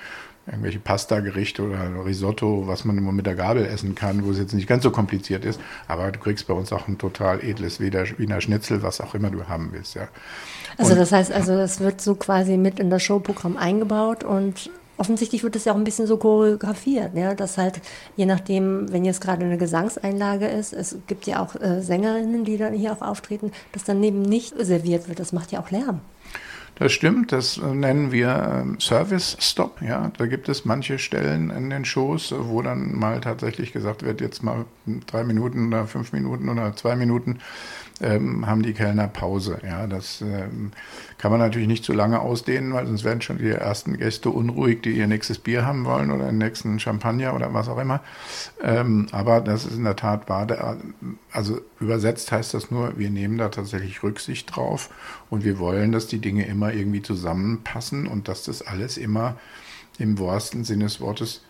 irgendwelche 0.46 0.78
Pasta-Gerichte 0.78 1.62
oder 1.62 2.04
Risotto, 2.04 2.66
was 2.66 2.84
man 2.84 2.96
immer 2.96 3.12
mit 3.12 3.26
der 3.26 3.34
Gabel 3.34 3.66
essen 3.66 3.94
kann, 3.94 4.24
wo 4.24 4.30
es 4.30 4.38
jetzt 4.38 4.54
nicht 4.54 4.66
ganz 4.66 4.82
so 4.82 4.90
kompliziert 4.90 5.44
ist. 5.44 5.60
Aber 5.86 6.10
du 6.10 6.18
kriegst 6.18 6.46
bei 6.46 6.54
uns 6.54 6.72
auch 6.72 6.88
ein 6.88 6.98
total 6.98 7.44
edles 7.44 7.80
Wiener 7.80 8.40
Schnitzel, 8.40 8.82
was 8.82 9.00
auch 9.00 9.14
immer 9.14 9.30
du 9.30 9.46
haben 9.46 9.70
willst, 9.72 9.94
ja. 9.94 10.08
Also 10.78 10.94
das 10.94 11.12
heißt, 11.12 11.32
also 11.32 11.56
das 11.56 11.80
wird 11.80 12.00
so 12.00 12.14
quasi 12.14 12.56
mit 12.56 12.78
in 12.78 12.88
das 12.88 13.02
Showprogramm 13.02 13.56
eingebaut 13.56 14.24
und 14.24 14.70
offensichtlich 14.98 15.42
wird 15.42 15.56
es 15.56 15.64
ja 15.64 15.72
auch 15.72 15.76
ein 15.76 15.84
bisschen 15.84 16.06
so 16.06 16.16
choreografiert, 16.16 17.14
ja, 17.14 17.34
dass 17.34 17.56
halt 17.56 17.80
je 18.16 18.26
nachdem, 18.26 18.92
wenn 18.92 19.04
jetzt 19.04 19.20
gerade 19.20 19.44
eine 19.44 19.56
Gesangseinlage 19.56 20.46
ist, 20.46 20.72
es 20.72 20.96
gibt 21.06 21.26
ja 21.26 21.42
auch 21.42 21.54
äh, 21.60 21.80
Sängerinnen, 21.80 22.44
die 22.44 22.58
dann 22.58 22.74
hier 22.74 22.92
auch 22.92 23.02
auftreten, 23.02 23.52
dass 23.72 23.84
dann 23.84 24.00
neben 24.00 24.22
nicht 24.22 24.54
serviert 24.58 25.08
wird. 25.08 25.20
Das 25.20 25.32
macht 25.32 25.52
ja 25.52 25.60
auch 25.60 25.70
Lärm. 25.70 26.00
Das 26.78 26.92
stimmt, 26.92 27.32
das 27.32 27.56
nennen 27.56 28.12
wir 28.12 28.62
ähm, 28.62 28.78
Service 28.78 29.36
Stop. 29.40 29.82
Ja, 29.82 30.12
da 30.16 30.26
gibt 30.26 30.48
es 30.48 30.64
manche 30.64 31.00
Stellen 31.00 31.50
in 31.50 31.70
den 31.70 31.84
Shows, 31.84 32.32
wo 32.36 32.62
dann 32.62 32.96
mal 32.96 33.20
tatsächlich 33.20 33.72
gesagt 33.72 34.04
wird, 34.04 34.20
jetzt 34.20 34.44
mal 34.44 34.64
drei 35.08 35.24
Minuten 35.24 35.66
oder 35.68 35.88
fünf 35.88 36.12
Minuten 36.12 36.48
oder 36.48 36.76
zwei 36.76 36.94
Minuten 36.94 37.40
ähm, 38.00 38.46
haben 38.46 38.62
die 38.62 38.72
Kellner 38.72 39.08
Pause. 39.08 39.58
Ja, 39.64 39.86
das 39.86 40.20
ähm, 40.20 40.72
kann 41.18 41.30
man 41.30 41.40
natürlich 41.40 41.68
nicht 41.68 41.84
zu 41.84 41.92
lange 41.92 42.20
ausdehnen, 42.20 42.72
weil 42.72 42.86
sonst 42.86 43.04
werden 43.04 43.20
schon 43.20 43.38
die 43.38 43.50
ersten 43.50 43.96
Gäste 43.96 44.30
unruhig, 44.30 44.82
die 44.82 44.92
ihr 44.92 45.06
nächstes 45.06 45.38
Bier 45.38 45.66
haben 45.66 45.84
wollen 45.84 46.10
oder 46.10 46.26
den 46.26 46.38
nächsten 46.38 46.78
Champagner 46.78 47.34
oder 47.34 47.52
was 47.54 47.68
auch 47.68 47.78
immer. 47.78 48.00
Ähm, 48.62 49.08
aber 49.12 49.40
das 49.40 49.64
ist 49.64 49.76
in 49.76 49.84
der 49.84 49.96
Tat 49.96 50.28
wahr. 50.28 50.46
Also 51.32 51.60
übersetzt 51.80 52.32
heißt 52.32 52.54
das 52.54 52.70
nur, 52.70 52.98
wir 52.98 53.10
nehmen 53.10 53.38
da 53.38 53.48
tatsächlich 53.48 54.02
Rücksicht 54.02 54.54
drauf 54.54 54.90
und 55.30 55.44
wir 55.44 55.58
wollen, 55.58 55.92
dass 55.92 56.06
die 56.06 56.20
Dinge 56.20 56.46
immer 56.46 56.72
irgendwie 56.72 57.02
zusammenpassen 57.02 58.06
und 58.06 58.28
dass 58.28 58.44
das 58.44 58.62
alles 58.62 58.96
immer 58.96 59.36
im 59.98 60.18
wahrsten 60.18 60.64
Sinne 60.64 60.84
des 60.84 61.00
Wortes 61.00 61.42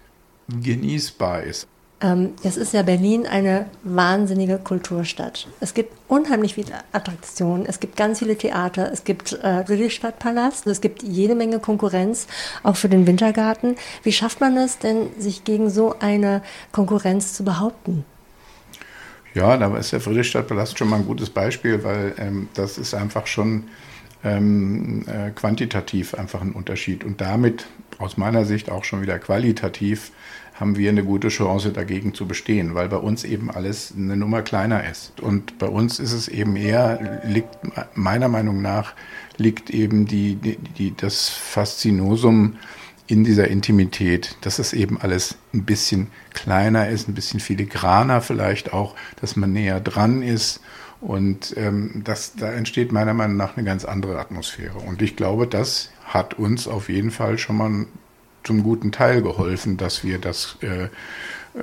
genießbar 0.49 1.43
ist. 1.43 1.69
Ähm, 2.01 2.35
es 2.45 2.57
ist 2.57 2.73
ja 2.73 2.83
Berlin 2.83 3.27
eine 3.27 3.67
wahnsinnige 3.83 4.59
Kulturstadt. 4.59 5.49
Es 5.61 5.75
gibt 5.75 5.93
unheimlich 6.07 6.55
viele 6.55 6.73
Attraktionen, 6.93 7.67
es 7.67 7.81
gibt 7.81 7.97
ganz 7.97 8.21
viele 8.21 8.39
Theater, 8.39 8.93
es 8.93 9.03
gibt 9.03 9.33
äh, 9.33 9.65
Friedrichstadtpalast, 9.65 10.67
es 10.69 10.81
gibt 10.81 11.03
jede 11.03 11.35
Menge 11.35 11.59
Konkurrenz, 11.59 12.29
auch 12.63 12.77
für 12.77 12.89
den 12.89 13.07
Wintergarten. 13.07 13.75
Wie 14.05 14.13
schafft 14.13 14.41
man 14.41 14.57
es 14.57 14.79
denn, 14.79 15.09
sich 15.19 15.43
gegen 15.43 15.71
so 15.71 15.97
eine 15.99 16.43
Konkurrenz 16.71 17.35
zu 17.35 17.45
behaupten? 17.45 18.05
Ja, 19.35 19.57
da 19.57 19.77
ist 19.77 19.93
der 19.93 20.01
Friedrichstadtpalast 20.01 20.79
schon 20.79 20.89
mal 20.89 20.97
ein 20.97 21.07
gutes 21.07 21.31
Beispiel, 21.31 21.83
weil 21.83 22.15
ähm, 22.19 22.49
das 22.55 22.79
ist 22.79 22.95
einfach 22.95 23.27
schon 23.27 23.65
ähm, 24.23 25.05
äh, 25.07 25.31
quantitativ 25.31 26.15
einfach 26.15 26.43
ein 26.43 26.53
Unterschied 26.53 27.05
und 27.05 27.21
damit 27.21 27.67
aus 27.99 28.17
meiner 28.17 28.45
Sicht 28.45 28.71
auch 28.71 28.85
schon 28.85 29.03
wieder 29.03 29.19
qualitativ 29.19 30.13
haben 30.59 30.77
wir 30.77 30.91
eine 30.91 31.05
gute 31.05 31.29
Chance 31.29 31.73
dagegen 31.73 32.15
zu 32.15 32.27
bestehen, 32.27 32.75
weil 32.75 32.89
bei 32.89 32.97
uns 32.97 33.23
eben 33.23 33.51
alles 33.51 33.95
eine 33.97 34.17
Nummer 34.17 34.43
kleiner 34.43 34.89
ist. 34.89 35.21
Und 35.21 35.59
bei 35.59 35.69
uns 35.69 36.01
ist 36.01 36.13
es 36.13 36.27
eben 36.27 36.57
eher, 36.57 37.23
liegt 37.25 37.57
meiner 37.95 38.29
Meinung 38.29 38.61
nach, 38.61 38.95
liegt 39.37 39.71
eben 39.71 40.07
die, 40.07 40.35
die, 40.35 40.97
das 40.97 41.29
Faszinosum 41.29 42.57
in 43.07 43.23
dieser 43.25 43.49
Intimität, 43.49 44.37
dass 44.41 44.59
es 44.59 44.73
eben 44.73 45.01
alles 45.01 45.37
ein 45.55 45.65
bisschen 45.65 46.09
kleiner 46.35 46.89
ist, 46.89 47.09
ein 47.09 47.15
bisschen 47.15 47.41
filigraner 47.41 48.21
vielleicht 48.21 48.73
auch, 48.73 48.97
dass 49.21 49.37
man 49.37 49.53
näher 49.53 49.81
dran 49.81 50.23
ist. 50.23 50.61
Und 51.01 51.55
ähm, 51.57 52.03
das, 52.05 52.35
da 52.35 52.53
entsteht 52.53 52.91
meiner 52.91 53.15
Meinung 53.15 53.37
nach 53.37 53.57
eine 53.57 53.65
ganz 53.65 53.85
andere 53.85 54.19
Atmosphäre. 54.19 54.79
Und 54.79 55.01
ich 55.03 55.15
glaube, 55.15 55.47
das 55.47 55.91
hat 56.09 56.35
uns 56.35 56.67
auf 56.69 56.89
jeden 56.89 57.11
Fall 57.11 57.39
schon 57.39 57.57
mal 57.57 57.87
zum 58.45 58.63
guten 58.63 58.93
Teil 58.93 59.23
geholfen, 59.23 59.77
dass 59.77 60.05
wir 60.05 60.19
das 60.19 60.57
äh, 60.61 60.89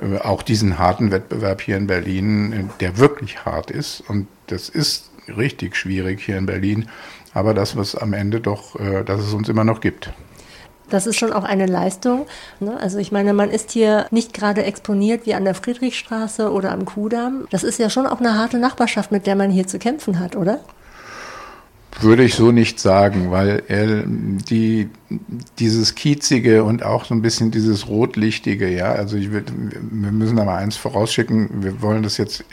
äh, 0.00 0.18
auch 0.18 0.42
diesen 0.42 0.78
harten 0.78 1.10
Wettbewerb 1.10 1.60
hier 1.60 1.76
in 1.76 1.86
Berlin, 1.86 2.52
äh, 2.52 2.64
der 2.80 2.98
wirklich 2.98 3.44
hart 3.44 3.70
ist, 3.70 4.02
und 4.08 4.28
das 4.46 4.68
ist 4.68 5.10
richtig 5.36 5.76
schwierig 5.76 6.20
hier 6.20 6.38
in 6.38 6.46
Berlin, 6.46 6.88
aber 7.34 7.54
das, 7.54 7.76
was 7.76 7.94
am 7.94 8.12
Ende 8.12 8.40
doch, 8.40 8.78
äh, 8.78 9.04
dass 9.04 9.20
es 9.20 9.32
uns 9.32 9.48
immer 9.48 9.64
noch 9.64 9.80
gibt. 9.80 10.12
Das 10.88 11.08
ist 11.08 11.16
schon 11.16 11.32
auch 11.32 11.42
eine 11.42 11.66
Leistung. 11.66 12.26
Ne? 12.60 12.78
Also 12.80 12.98
ich 12.98 13.10
meine, 13.10 13.32
man 13.32 13.50
ist 13.50 13.72
hier 13.72 14.06
nicht 14.12 14.32
gerade 14.32 14.62
exponiert 14.62 15.26
wie 15.26 15.34
an 15.34 15.44
der 15.44 15.56
Friedrichstraße 15.56 16.52
oder 16.52 16.70
am 16.70 16.84
Kudamm. 16.84 17.48
Das 17.50 17.64
ist 17.64 17.80
ja 17.80 17.90
schon 17.90 18.06
auch 18.06 18.20
eine 18.20 18.38
harte 18.38 18.58
Nachbarschaft, 18.58 19.10
mit 19.10 19.26
der 19.26 19.34
man 19.34 19.50
hier 19.50 19.66
zu 19.66 19.80
kämpfen 19.80 20.20
hat, 20.20 20.36
oder? 20.36 20.60
Würde 22.00 22.24
ich 22.24 22.34
so 22.34 22.52
nicht 22.52 22.78
sagen, 22.78 23.30
weil 23.30 23.62
er 23.68 24.04
die, 24.06 24.90
dieses 25.58 25.94
Kiezige 25.94 26.62
und 26.62 26.82
auch 26.82 27.06
so 27.06 27.14
ein 27.14 27.22
bisschen 27.22 27.50
dieses 27.50 27.88
Rotlichtige, 27.88 28.68
ja, 28.68 28.92
also 28.92 29.16
ich 29.16 29.30
würde, 29.30 29.52
wir 29.56 30.12
müssen 30.12 30.38
aber 30.38 30.54
eins 30.56 30.76
vorausschicken, 30.76 31.62
wir 31.62 31.80
wollen 31.80 32.02
das 32.02 32.18
jetzt 32.18 32.44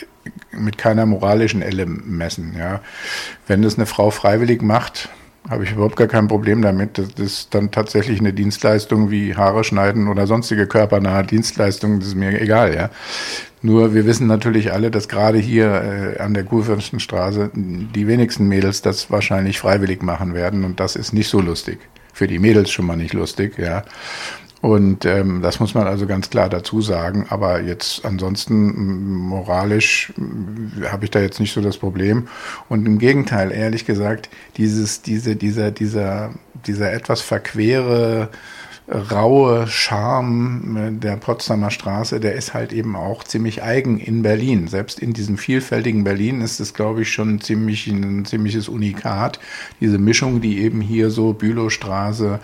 mit 0.52 0.78
keiner 0.78 1.06
moralischen 1.06 1.62
Elle 1.62 1.86
messen, 1.86 2.56
ja. 2.58 2.82
Wenn 3.46 3.62
das 3.62 3.76
eine 3.76 3.86
Frau 3.86 4.12
freiwillig 4.12 4.62
macht, 4.62 5.10
habe 5.50 5.64
ich 5.64 5.72
überhaupt 5.72 5.96
gar 5.96 6.08
kein 6.08 6.28
Problem 6.28 6.62
damit. 6.62 6.98
Das 6.98 7.10
ist 7.18 7.54
dann 7.54 7.72
tatsächlich 7.72 8.20
eine 8.20 8.34
Dienstleistung 8.34 9.12
wie 9.12 9.36
Haare 9.36 9.64
schneiden 9.64 10.08
oder 10.08 10.28
sonstige 10.28 10.68
körpernahe 10.68 11.26
Dienstleistungen, 11.26 12.00
das 12.00 12.10
ist 12.10 12.16
mir 12.16 12.40
egal, 12.40 12.74
ja. 12.74 12.90
Nur 13.62 13.94
wir 13.94 14.06
wissen 14.06 14.28
natürlich 14.28 14.74
alle, 14.74 14.92
dass 14.92 15.08
gerade 15.08 15.38
hier 15.38 16.16
äh, 16.18 16.20
an 16.20 16.34
der 16.34 16.44
Kurfürstenstraße 16.44 17.52
die 17.54 18.08
wenigsten 18.08 18.48
Mädels 18.48 18.82
das 18.82 19.10
wahrscheinlich 19.10 19.60
freiwillig 19.60 20.02
machen 20.02 20.34
werden 20.34 20.66
und 20.66 20.80
das 20.80 20.96
ist 20.96 21.14
nicht 21.14 21.30
so 21.30 21.40
lustig. 21.40 21.80
Für 22.14 22.28
die 22.28 22.40
Mädels 22.40 22.72
schon 22.72 22.86
mal 22.86 22.98
nicht 22.98 23.14
lustig, 23.14 23.58
ja. 23.58 23.84
Und 24.64 25.04
ähm, 25.04 25.42
das 25.42 25.60
muss 25.60 25.74
man 25.74 25.88
also 25.88 26.08
ganz 26.08 26.30
klar 26.30 26.48
dazu 26.48 26.80
sagen. 26.80 27.26
Aber 27.28 27.60
jetzt 27.60 28.06
ansonsten 28.06 29.14
moralisch 29.18 30.14
habe 30.90 31.04
ich 31.04 31.12
da 31.12 31.20
jetzt 31.20 31.42
nicht 31.42 31.52
so 31.52 31.60
das 31.60 31.76
Problem. 31.76 32.30
Und 32.70 32.86
im 32.86 32.98
Gegenteil, 32.98 33.52
ehrlich 33.52 33.86
gesagt, 33.86 34.30
dieses, 34.56 35.02
diese, 35.02 35.36
dieser, 35.36 35.72
dieser, 35.72 36.32
dieser 36.66 36.94
etwas 36.94 37.20
verquere 37.20 38.30
raue 38.88 39.68
Charme 39.68 40.78
äh, 40.78 40.92
der 40.92 41.18
Potsdamer 41.18 41.70
Straße, 41.70 42.22
der 42.22 42.36
ist 42.36 42.54
halt 42.54 42.72
eben 42.72 42.96
auch 42.96 43.26
ziemlich 43.26 43.64
eigen 43.64 44.00
in 44.00 44.22
Berlin. 44.22 44.70
Selbst 44.70 44.98
in 44.98 45.12
diesem 45.12 45.38
vielfältigen 45.38 46.06
Berlin 46.06 46.40
ist 46.40 46.62
es, 46.62 46.74
glaube 46.74 47.02
ich, 47.02 47.12
schon 47.12 47.42
ziemlich 47.42 47.88
ein 47.88 48.24
ziemliches 48.24 48.70
Unikat. 48.70 49.40
Diese 49.82 49.98
Mischung, 49.98 50.40
die 50.40 50.60
eben 50.60 50.80
hier 50.80 51.10
so 51.10 51.34
Bülowstraße, 51.34 52.40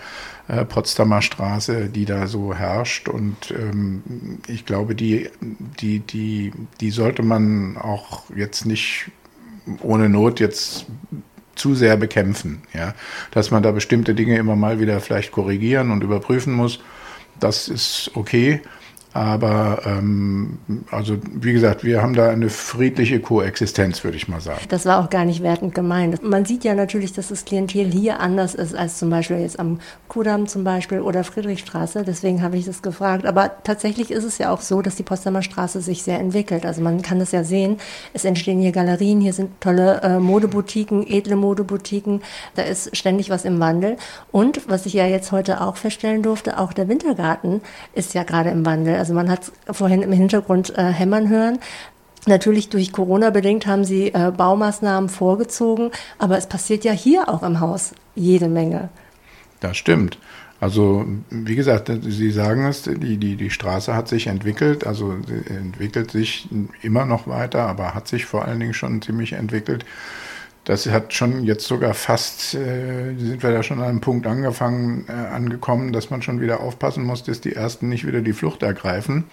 äh, 0.50 0.64
Potsdamer 0.64 1.22
Straße, 1.22 1.88
die 1.88 2.04
da 2.04 2.26
so 2.26 2.54
herrscht. 2.54 3.08
Und 3.08 3.52
ähm, 3.52 4.02
ich 4.48 4.66
glaube, 4.66 4.94
die, 4.94 5.30
die, 5.40 6.00
die, 6.00 6.52
die 6.80 6.90
sollte 6.90 7.22
man 7.22 7.76
auch 7.76 8.24
jetzt 8.34 8.66
nicht 8.66 9.10
ohne 9.80 10.08
Not 10.08 10.40
jetzt 10.40 10.86
zu 11.54 11.74
sehr 11.74 11.96
bekämpfen. 11.96 12.62
Ja? 12.72 12.94
Dass 13.30 13.50
man 13.50 13.62
da 13.62 13.70
bestimmte 13.70 14.14
Dinge 14.14 14.38
immer 14.38 14.56
mal 14.56 14.80
wieder 14.80 15.00
vielleicht 15.00 15.30
korrigieren 15.30 15.90
und 15.90 16.02
überprüfen 16.02 16.52
muss, 16.52 16.80
das 17.38 17.68
ist 17.68 18.10
okay. 18.14 18.60
Aber 19.12 19.80
ähm, 19.86 20.58
also 20.90 21.16
wie 21.32 21.52
gesagt, 21.52 21.82
wir 21.82 22.00
haben 22.00 22.14
da 22.14 22.30
eine 22.30 22.48
friedliche 22.48 23.18
Koexistenz, 23.18 24.04
würde 24.04 24.16
ich 24.16 24.28
mal 24.28 24.40
sagen. 24.40 24.60
Das 24.68 24.86
war 24.86 25.02
auch 25.02 25.10
gar 25.10 25.24
nicht 25.24 25.42
wertend 25.42 25.74
gemeint. 25.74 26.22
Man 26.22 26.44
sieht 26.44 26.62
ja 26.62 26.74
natürlich, 26.74 27.12
dass 27.12 27.28
das 27.28 27.44
Klientel 27.44 27.90
hier 27.90 28.20
anders 28.20 28.54
ist 28.54 28.74
als 28.76 28.98
zum 28.98 29.10
Beispiel 29.10 29.38
jetzt 29.38 29.58
am 29.58 29.80
Kudamm 30.06 30.46
zum 30.46 30.62
Beispiel 30.62 31.00
oder 31.00 31.24
Friedrichstraße. 31.24 32.04
Deswegen 32.04 32.40
habe 32.40 32.56
ich 32.56 32.66
das 32.66 32.82
gefragt. 32.82 33.26
Aber 33.26 33.50
tatsächlich 33.64 34.12
ist 34.12 34.22
es 34.22 34.38
ja 34.38 34.52
auch 34.52 34.60
so, 34.60 34.80
dass 34.80 34.94
die 34.94 35.02
Potsdamer 35.02 35.42
Straße 35.42 35.80
sich 35.80 36.04
sehr 36.04 36.20
entwickelt. 36.20 36.64
Also 36.64 36.80
man 36.80 37.02
kann 37.02 37.18
das 37.18 37.32
ja 37.32 37.42
sehen. 37.42 37.78
Es 38.12 38.24
entstehen 38.24 38.60
hier 38.60 38.72
Galerien, 38.72 39.20
hier 39.20 39.32
sind 39.32 39.60
tolle 39.60 40.02
äh, 40.02 40.20
Modeboutiquen, 40.20 41.04
edle 41.04 41.34
Modeboutiquen. 41.34 42.22
Da 42.54 42.62
ist 42.62 42.96
ständig 42.96 43.28
was 43.28 43.44
im 43.44 43.58
Wandel. 43.58 43.96
Und 44.30 44.68
was 44.68 44.86
ich 44.86 44.92
ja 44.92 45.06
jetzt 45.06 45.32
heute 45.32 45.60
auch 45.62 45.76
feststellen 45.76 46.22
durfte, 46.22 46.60
auch 46.60 46.72
der 46.72 46.86
Wintergarten 46.86 47.60
ist 47.92 48.14
ja 48.14 48.22
gerade 48.22 48.50
im 48.50 48.64
Wandel. 48.64 48.99
Also 49.00 49.14
man 49.14 49.28
hat 49.28 49.50
vorhin 49.70 50.02
im 50.02 50.12
Hintergrund 50.12 50.76
äh, 50.78 50.84
hämmern 50.84 51.28
hören. 51.28 51.58
Natürlich 52.26 52.68
durch 52.68 52.92
Corona 52.92 53.30
bedingt 53.30 53.66
haben 53.66 53.84
sie 53.84 54.08
äh, 54.08 54.30
Baumaßnahmen 54.30 55.08
vorgezogen, 55.08 55.90
aber 56.18 56.36
es 56.36 56.46
passiert 56.46 56.84
ja 56.84 56.92
hier 56.92 57.28
auch 57.28 57.42
im 57.42 57.60
Haus 57.60 57.92
jede 58.14 58.48
Menge. 58.48 58.90
Das 59.60 59.76
stimmt. 59.76 60.18
Also 60.60 61.06
wie 61.30 61.56
gesagt, 61.56 61.90
Sie 62.02 62.30
sagen 62.30 62.66
es, 62.66 62.82
die, 62.82 63.16
die, 63.16 63.36
die 63.36 63.50
Straße 63.50 63.96
hat 63.96 64.08
sich 64.08 64.26
entwickelt, 64.26 64.86
also 64.86 65.14
entwickelt 65.48 66.10
sich 66.10 66.48
immer 66.82 67.06
noch 67.06 67.26
weiter, 67.26 67.66
aber 67.66 67.94
hat 67.94 68.06
sich 68.06 68.26
vor 68.26 68.44
allen 68.44 68.60
Dingen 68.60 68.74
schon 68.74 69.00
ziemlich 69.00 69.32
entwickelt. 69.32 69.86
Das 70.64 70.86
hat 70.86 71.14
schon 71.14 71.44
jetzt 71.44 71.66
sogar 71.66 71.94
fast, 71.94 72.54
äh, 72.54 73.14
sind 73.16 73.42
wir 73.42 73.50
da 73.50 73.62
schon 73.62 73.78
an 73.78 73.88
einem 73.88 74.00
Punkt 74.00 74.26
angefangen, 74.26 75.06
äh, 75.08 75.12
angekommen, 75.12 75.92
dass 75.92 76.10
man 76.10 76.20
schon 76.20 76.40
wieder 76.40 76.60
aufpassen 76.60 77.02
muss, 77.04 77.22
dass 77.24 77.40
die 77.40 77.54
Ersten 77.54 77.88
nicht 77.88 78.06
wieder 78.06 78.20
die 78.20 78.34
Flucht 78.34 78.62
ergreifen. 78.62 79.24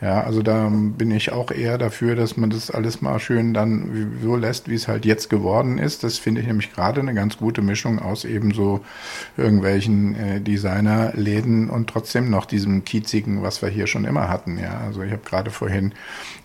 Ja, 0.00 0.22
also 0.22 0.42
da 0.42 0.70
bin 0.72 1.10
ich 1.10 1.30
auch 1.30 1.50
eher 1.50 1.76
dafür, 1.76 2.16
dass 2.16 2.38
man 2.38 2.48
das 2.48 2.70
alles 2.70 3.02
mal 3.02 3.18
schön 3.18 3.52
dann 3.52 4.18
so 4.22 4.34
lässt, 4.34 4.70
wie 4.70 4.74
es 4.74 4.88
halt 4.88 5.04
jetzt 5.04 5.28
geworden 5.28 5.76
ist. 5.76 6.04
Das 6.04 6.16
finde 6.16 6.40
ich 6.40 6.46
nämlich 6.46 6.72
gerade 6.72 7.00
eine 7.00 7.12
ganz 7.12 7.36
gute 7.36 7.60
Mischung 7.60 7.98
aus 7.98 8.24
eben 8.24 8.52
so 8.52 8.80
irgendwelchen 9.36 10.14
äh, 10.14 10.40
Designerläden 10.40 11.68
und 11.68 11.90
trotzdem 11.90 12.30
noch 12.30 12.46
diesem 12.46 12.84
kiezigen, 12.86 13.42
was 13.42 13.60
wir 13.60 13.68
hier 13.68 13.86
schon 13.86 14.06
immer 14.06 14.30
hatten. 14.30 14.58
Ja, 14.58 14.80
also 14.86 15.02
ich 15.02 15.12
habe 15.12 15.22
gerade 15.22 15.50
vorhin 15.50 15.92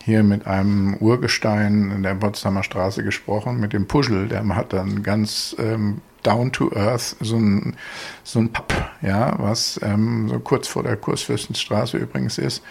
hier 0.04 0.24
mit 0.24 0.48
einem 0.48 0.96
Urgestein 0.96 1.92
in 1.96 2.04
der 2.04 2.16
Potsdamer 2.16 2.64
Straße 2.64 3.04
gesprochen, 3.04 3.62
mit 3.62 3.72
dem 3.72 3.88
Puschel. 3.88 4.28
Der 4.28 4.46
hat 4.50 4.74
dann 4.74 5.02
ganz 5.02 5.56
ähm, 5.60 6.02
down 6.26 6.52
to 6.52 6.72
earth, 6.76 7.16
so 7.20 7.38
ein, 7.38 7.76
so 8.24 8.40
ein 8.40 8.52
Pub, 8.52 8.74
ja, 9.02 9.36
was 9.38 9.80
ähm, 9.84 10.28
so 10.30 10.40
kurz 10.40 10.68
vor 10.68 10.84
der 10.84 10.98
Kursfürstenstraße 10.98 11.98
übrigens 11.98 12.38
ist. 12.38 12.64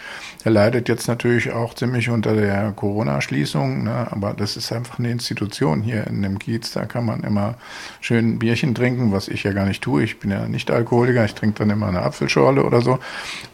Er 0.43 0.51
leidet 0.51 0.89
jetzt 0.89 1.07
natürlich 1.07 1.51
auch 1.51 1.73
ziemlich 1.73 2.09
unter 2.09 2.35
der 2.35 2.73
Corona-Schließung, 2.75 3.83
ne, 3.83 4.07
aber 4.11 4.33
das 4.33 4.57
ist 4.57 4.71
einfach 4.71 4.99
eine 4.99 5.11
Institution 5.11 5.81
hier 5.81 6.05
in 6.07 6.21
dem 6.21 6.39
Kiez. 6.39 6.71
Da 6.71 6.85
kann 6.85 7.05
man 7.05 7.23
immer 7.23 7.55
schön 8.01 8.39
Bierchen 8.39 8.75
trinken, 8.75 9.11
was 9.11 9.27
ich 9.27 9.43
ja 9.43 9.53
gar 9.53 9.65
nicht 9.65 9.81
tue. 9.81 10.03
Ich 10.03 10.19
bin 10.19 10.31
ja 10.31 10.47
nicht 10.47 10.69
Alkoholiker, 10.69 11.23
ich 11.23 11.33
trinke 11.33 11.59
dann 11.59 11.69
immer 11.69 11.87
eine 11.87 12.01
Apfelschorle 12.01 12.63
oder 12.63 12.81
so. 12.81 12.99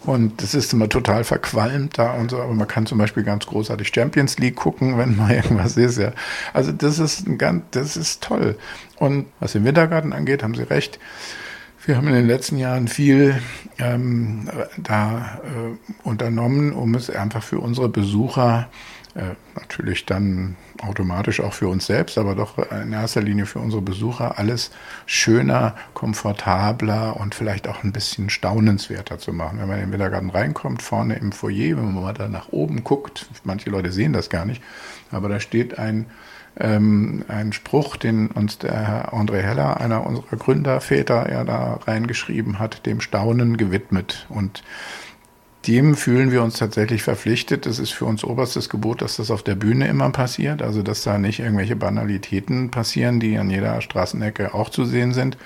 Und 0.06 0.42
das 0.42 0.56
ist 0.56 0.74
immer 0.74 0.90
total 0.90 1.24
verqualmt 1.24 2.00
da 2.00 2.14
und 2.14 2.32
so, 2.32 2.42
aber 2.42 2.54
man 2.54 2.68
kann 2.68 2.88
zum 2.88 2.98
Beispiel 2.98 3.24
ganz 3.24 3.46
großartig 3.46 3.92
Champions 3.94 4.40
League 4.40 4.56
gucken, 4.56 4.98
wenn 4.98 5.16
mal 5.16 5.32
irgendwas 5.36 5.78
ist, 5.78 6.00
ja. 6.00 6.14
Also 6.54 6.72
das 6.72 6.98
ist 6.98 7.28
ein 7.28 7.38
ganz, 7.38 7.64
das 7.72 7.96
ist 7.96 8.24
toll. 8.24 8.58
Und 9.02 9.26
was 9.40 9.54
den 9.54 9.66
Wintergarten 9.66 10.14
angeht, 10.14 10.44
haben 10.44 10.54
Sie 10.54 10.62
recht. 10.62 11.00
Wir 11.84 11.98
haben 11.98 12.08
in 12.08 12.14
den 12.14 12.28
letzten 12.28 12.60
Jahren 12.60 12.88
viel 12.88 13.42
ähm, 13.80 14.48
da 14.78 15.42
äh, 15.44 16.08
unternommen, 16.08 16.72
um 16.72 16.94
es 16.94 17.10
einfach 17.10 17.42
für 17.42 17.60
unsere 17.60 17.90
Besucher 17.90 18.70
äh, 19.16 19.34
natürlich 19.56 20.06
dann 20.06 20.56
automatisch 20.84 21.40
auch 21.40 21.54
für 21.54 21.68
uns 21.68 21.88
selbst, 21.88 22.20
aber 22.20 22.36
doch 22.36 22.60
in 22.70 22.94
erster 22.94 23.24
Linie 23.24 23.48
für 23.48 23.58
unsere 23.58 23.82
Besucher 23.82 24.38
alles 24.38 24.70
schöner, 25.08 25.76
komfortabler 25.96 27.20
und 27.20 27.34
vielleicht 27.34 27.68
auch 27.68 27.84
ein 27.84 27.94
bisschen 27.94 28.30
staunenswerter 28.30 29.18
zu 29.18 29.34
machen. 29.34 29.58
Wenn 29.60 29.68
man 29.68 29.80
in 29.80 29.86
den 29.86 29.94
Wintergarten 29.94 30.30
reinkommt, 30.30 30.84
vorne 30.84 31.16
im 31.16 31.32
Foyer, 31.32 31.76
wenn 31.76 31.92
man 31.92 32.04
mal 32.04 32.14
da 32.14 32.28
nach 32.28 32.50
oben 32.50 32.84
guckt, 32.84 33.26
manche 33.44 33.72
Leute 33.72 33.92
sehen 33.92 34.14
das 34.14 34.30
gar 34.30 34.46
nicht, 34.46 34.62
aber 35.10 35.28
da 35.28 35.40
steht 35.40 35.80
ein 35.80 36.06
ähm, 36.60 37.24
ein 37.28 37.54
Spruch, 37.54 37.96
den 37.96 38.28
uns 38.28 38.58
der 38.58 38.74
Herr 38.74 39.14
André 39.14 39.42
Heller, 39.42 39.80
einer 39.80 40.06
unserer 40.06 40.36
Gründerväter, 40.38 41.32
ja 41.32 41.44
da 41.44 41.80
reingeschrieben 41.86 42.60
hat, 42.60 42.86
dem 42.86 43.02
Staunen 43.02 43.58
gewidmet. 43.58 44.26
Und 44.30 44.64
dem 45.68 45.96
fühlen 45.96 46.32
wir 46.32 46.42
uns 46.42 46.58
tatsächlich 46.58 47.04
verpflichtet. 47.04 47.66
Das 47.66 47.78
ist 47.78 47.92
für 47.92 48.06
uns 48.06 48.24
oberstes 48.24 48.70
Gebot, 48.70 49.02
dass 49.02 49.18
das 49.18 49.30
auf 49.30 49.44
der 49.44 49.56
Bühne 49.56 49.88
immer 49.88 50.10
passiert. 50.10 50.62
Also, 50.62 50.82
dass 50.82 51.04
da 51.04 51.18
nicht 51.18 51.40
irgendwelche 51.40 51.76
Banalitäten 51.76 52.72
passieren, 52.72 53.20
die 53.20 53.38
an 53.38 53.50
jeder 53.50 53.80
Straßenecke 53.82 54.54
auch 54.54 54.70
zu 54.70 54.86
sehen 54.86 55.14
sind. 55.14 55.38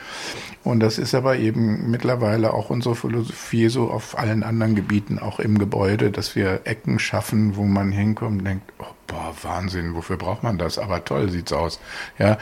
Und 0.64 0.80
das 0.80 0.98
ist 0.98 1.14
aber 1.14 1.38
eben 1.38 1.92
mittlerweile 1.92 2.54
auch 2.54 2.70
unsere 2.70 2.96
Philosophie 2.96 3.70
so 3.70 3.92
auf 3.92 4.18
allen 4.18 4.42
anderen 4.42 4.74
Gebieten, 4.74 5.20
auch 5.20 5.40
im 5.40 5.60
Gebäude, 5.60 6.10
dass 6.12 6.36
wir 6.36 6.62
Ecken 6.64 6.98
schaffen, 6.98 7.56
wo 7.56 7.66
man 7.66 7.92
hinkommt 7.92 8.40
und 8.40 8.46
denkt, 8.46 8.74
oh, 8.80 8.86
boah, 9.06 9.34
Wahnsinn, 9.44 9.94
wofür 9.94 10.18
braucht 10.18 10.44
man 10.44 10.58
das? 10.58 10.80
Aber 10.80 11.06
toll 11.06 11.30
sieht's 11.30 11.54
aus. 11.54 11.80
Ja, 12.18 12.38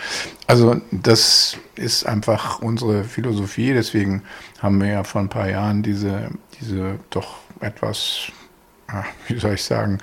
also 0.48 0.80
das 0.92 1.58
ist 1.76 2.06
einfach 2.06 2.60
unsere 2.60 3.04
Philosophie. 3.04 3.74
Deswegen 3.74 4.22
haben 4.60 4.80
wir 4.80 4.88
ja 4.88 5.04
vor 5.04 5.20
ein 5.20 5.30
paar 5.30 5.50
Jahren 5.50 5.84
diese, 5.84 6.30
diese 6.62 7.00
doch 7.10 7.43
etwas, 7.64 8.32
wie 9.28 9.40
soll 9.40 9.54
ich 9.54 9.64
sagen, 9.64 10.00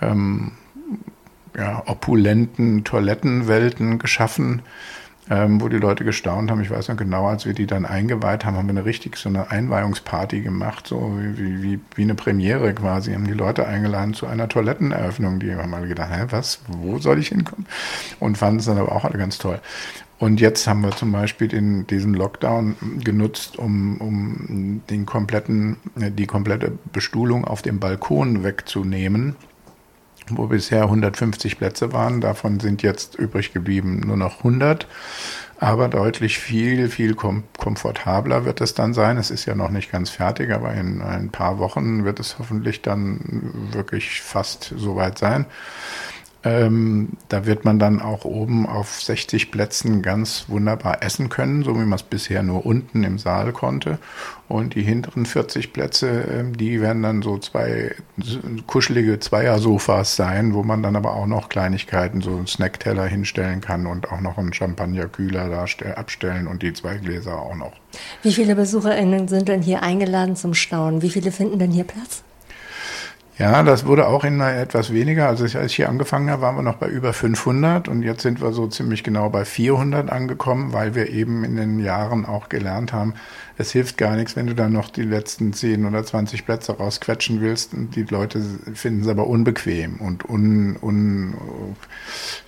ähm, 0.00 0.52
ja, 1.56 1.82
opulenten 1.86 2.84
Toilettenwelten 2.84 3.98
geschaffen, 3.98 4.62
ähm, 5.30 5.60
wo 5.60 5.68
die 5.68 5.78
Leute 5.78 6.04
gestaunt 6.04 6.50
haben. 6.50 6.60
Ich 6.60 6.70
weiß 6.70 6.88
noch 6.88 6.96
genau, 6.96 7.26
als 7.26 7.46
wir 7.46 7.54
die 7.54 7.66
dann 7.66 7.86
eingeweiht 7.86 8.44
haben, 8.44 8.56
haben 8.56 8.66
wir 8.66 8.72
eine 8.72 8.84
richtig 8.84 9.16
so 9.16 9.28
eine 9.28 9.50
Einweihungsparty 9.50 10.40
gemacht, 10.40 10.86
so 10.86 11.18
wie, 11.18 11.62
wie, 11.62 11.80
wie 11.94 12.02
eine 12.02 12.14
Premiere 12.14 12.74
quasi. 12.74 13.14
Haben 13.14 13.26
die 13.26 13.32
Leute 13.32 13.66
eingeladen 13.66 14.14
zu 14.14 14.26
einer 14.26 14.48
Toiletteneröffnung. 14.48 15.40
Die 15.40 15.54
haben 15.54 15.72
alle 15.72 15.88
gedacht, 15.88 16.10
hä, 16.12 16.26
was, 16.30 16.60
wo 16.68 16.98
soll 16.98 17.18
ich 17.18 17.28
hinkommen? 17.28 17.66
Und 18.20 18.36
fanden 18.36 18.60
es 18.60 18.66
dann 18.66 18.78
aber 18.78 18.92
auch 18.92 19.04
alle 19.04 19.18
ganz 19.18 19.38
toll. 19.38 19.60
Und 20.18 20.40
jetzt 20.40 20.66
haben 20.66 20.82
wir 20.82 20.92
zum 20.92 21.10
Beispiel 21.10 21.48
den, 21.48 21.86
diesen 21.86 22.14
Lockdown 22.14 22.76
genutzt, 23.02 23.58
um, 23.58 24.00
um 24.00 24.82
den 24.88 25.06
kompletten, 25.06 25.76
die 25.96 26.26
komplette 26.26 26.72
Bestuhlung 26.92 27.44
auf 27.44 27.62
dem 27.62 27.80
Balkon 27.80 28.44
wegzunehmen, 28.44 29.36
wo 30.30 30.46
bisher 30.46 30.82
150 30.82 31.58
Plätze 31.58 31.92
waren. 31.92 32.20
Davon 32.20 32.60
sind 32.60 32.82
jetzt 32.82 33.16
übrig 33.16 33.52
geblieben 33.52 34.00
nur 34.06 34.16
noch 34.16 34.38
100. 34.38 34.86
Aber 35.58 35.88
deutlich 35.88 36.38
viel, 36.38 36.88
viel 36.88 37.14
kom 37.14 37.44
komfortabler 37.58 38.44
wird 38.44 38.60
es 38.60 38.74
dann 38.74 38.92
sein. 38.92 39.16
Es 39.16 39.30
ist 39.30 39.46
ja 39.46 39.54
noch 39.54 39.70
nicht 39.70 39.90
ganz 39.90 40.10
fertig, 40.10 40.52
aber 40.52 40.74
in 40.74 41.00
ein 41.00 41.30
paar 41.30 41.58
Wochen 41.58 42.04
wird 42.04 42.20
es 42.20 42.38
hoffentlich 42.38 42.82
dann 42.82 43.70
wirklich 43.72 44.20
fast 44.20 44.74
soweit 44.76 45.16
sein. 45.16 45.46
Ähm, 46.44 47.10
da 47.28 47.46
wird 47.46 47.64
man 47.64 47.78
dann 47.78 48.02
auch 48.02 48.24
oben 48.26 48.66
auf 48.66 49.00
60 49.00 49.50
Plätzen 49.50 50.02
ganz 50.02 50.44
wunderbar 50.48 51.02
essen 51.02 51.30
können, 51.30 51.62
so 51.62 51.74
wie 51.74 51.84
man 51.84 51.94
es 51.94 52.02
bisher 52.02 52.42
nur 52.42 52.66
unten 52.66 53.02
im 53.02 53.18
Saal 53.18 53.52
konnte. 53.52 53.98
Und 54.46 54.74
die 54.74 54.82
hinteren 54.82 55.24
40 55.24 55.72
Plätze, 55.72 56.08
äh, 56.08 56.44
die 56.52 56.82
werden 56.82 57.02
dann 57.02 57.22
so 57.22 57.38
zwei 57.38 57.94
kuschelige 58.66 59.18
Zweiersofas 59.18 60.16
sein, 60.16 60.52
wo 60.52 60.62
man 60.62 60.82
dann 60.82 60.96
aber 60.96 61.14
auch 61.14 61.26
noch 61.26 61.48
Kleinigkeiten, 61.48 62.20
so 62.20 62.36
einen 62.36 62.46
Snackteller 62.46 63.06
hinstellen 63.06 63.62
kann 63.62 63.86
und 63.86 64.12
auch 64.12 64.20
noch 64.20 64.36
einen 64.36 64.52
Champagnerkühler 64.52 65.48
da 65.48 65.64
abstellen 65.94 66.46
und 66.46 66.62
die 66.62 66.74
zwei 66.74 66.96
Gläser 66.96 67.40
auch 67.40 67.56
noch. 67.56 67.72
Wie 68.22 68.32
viele 68.32 68.54
BesucherInnen 68.54 69.28
sind 69.28 69.48
denn 69.48 69.62
hier 69.62 69.82
eingeladen 69.82 70.36
zum 70.36 70.52
Staunen? 70.52 71.00
Wie 71.00 71.10
viele 71.10 71.32
finden 71.32 71.58
denn 71.58 71.70
hier 71.70 71.84
Platz? 71.84 72.22
Ja, 73.36 73.64
das 73.64 73.84
wurde 73.84 74.06
auch 74.06 74.22
in 74.22 74.40
etwas 74.40 74.92
weniger. 74.92 75.26
Also 75.26 75.42
als 75.58 75.72
ich 75.72 75.76
hier 75.76 75.88
angefangen 75.88 76.30
habe, 76.30 76.42
waren 76.42 76.54
wir 76.54 76.62
noch 76.62 76.76
bei 76.76 76.86
über 76.88 77.12
500 77.12 77.88
und 77.88 78.02
jetzt 78.02 78.22
sind 78.22 78.40
wir 78.40 78.52
so 78.52 78.68
ziemlich 78.68 79.02
genau 79.02 79.28
bei 79.28 79.44
400 79.44 80.08
angekommen, 80.08 80.72
weil 80.72 80.94
wir 80.94 81.10
eben 81.10 81.42
in 81.42 81.56
den 81.56 81.80
Jahren 81.80 82.26
auch 82.26 82.48
gelernt 82.48 82.92
haben, 82.92 83.14
es 83.56 83.70
hilft 83.70 83.98
gar 83.98 84.16
nichts, 84.16 84.34
wenn 84.34 84.48
du 84.48 84.54
dann 84.54 84.72
noch 84.72 84.88
die 84.90 85.02
letzten 85.02 85.52
10 85.52 85.86
oder 85.86 86.04
20 86.04 86.44
Plätze 86.44 86.72
rausquetschen 86.76 87.40
willst 87.40 87.72
und 87.72 87.94
die 87.94 88.02
Leute 88.02 88.42
finden 88.74 89.02
es 89.02 89.08
aber 89.08 89.28
unbequem 89.28 90.00
und 90.00 90.28
un, 90.28 90.76
un, 90.82 91.34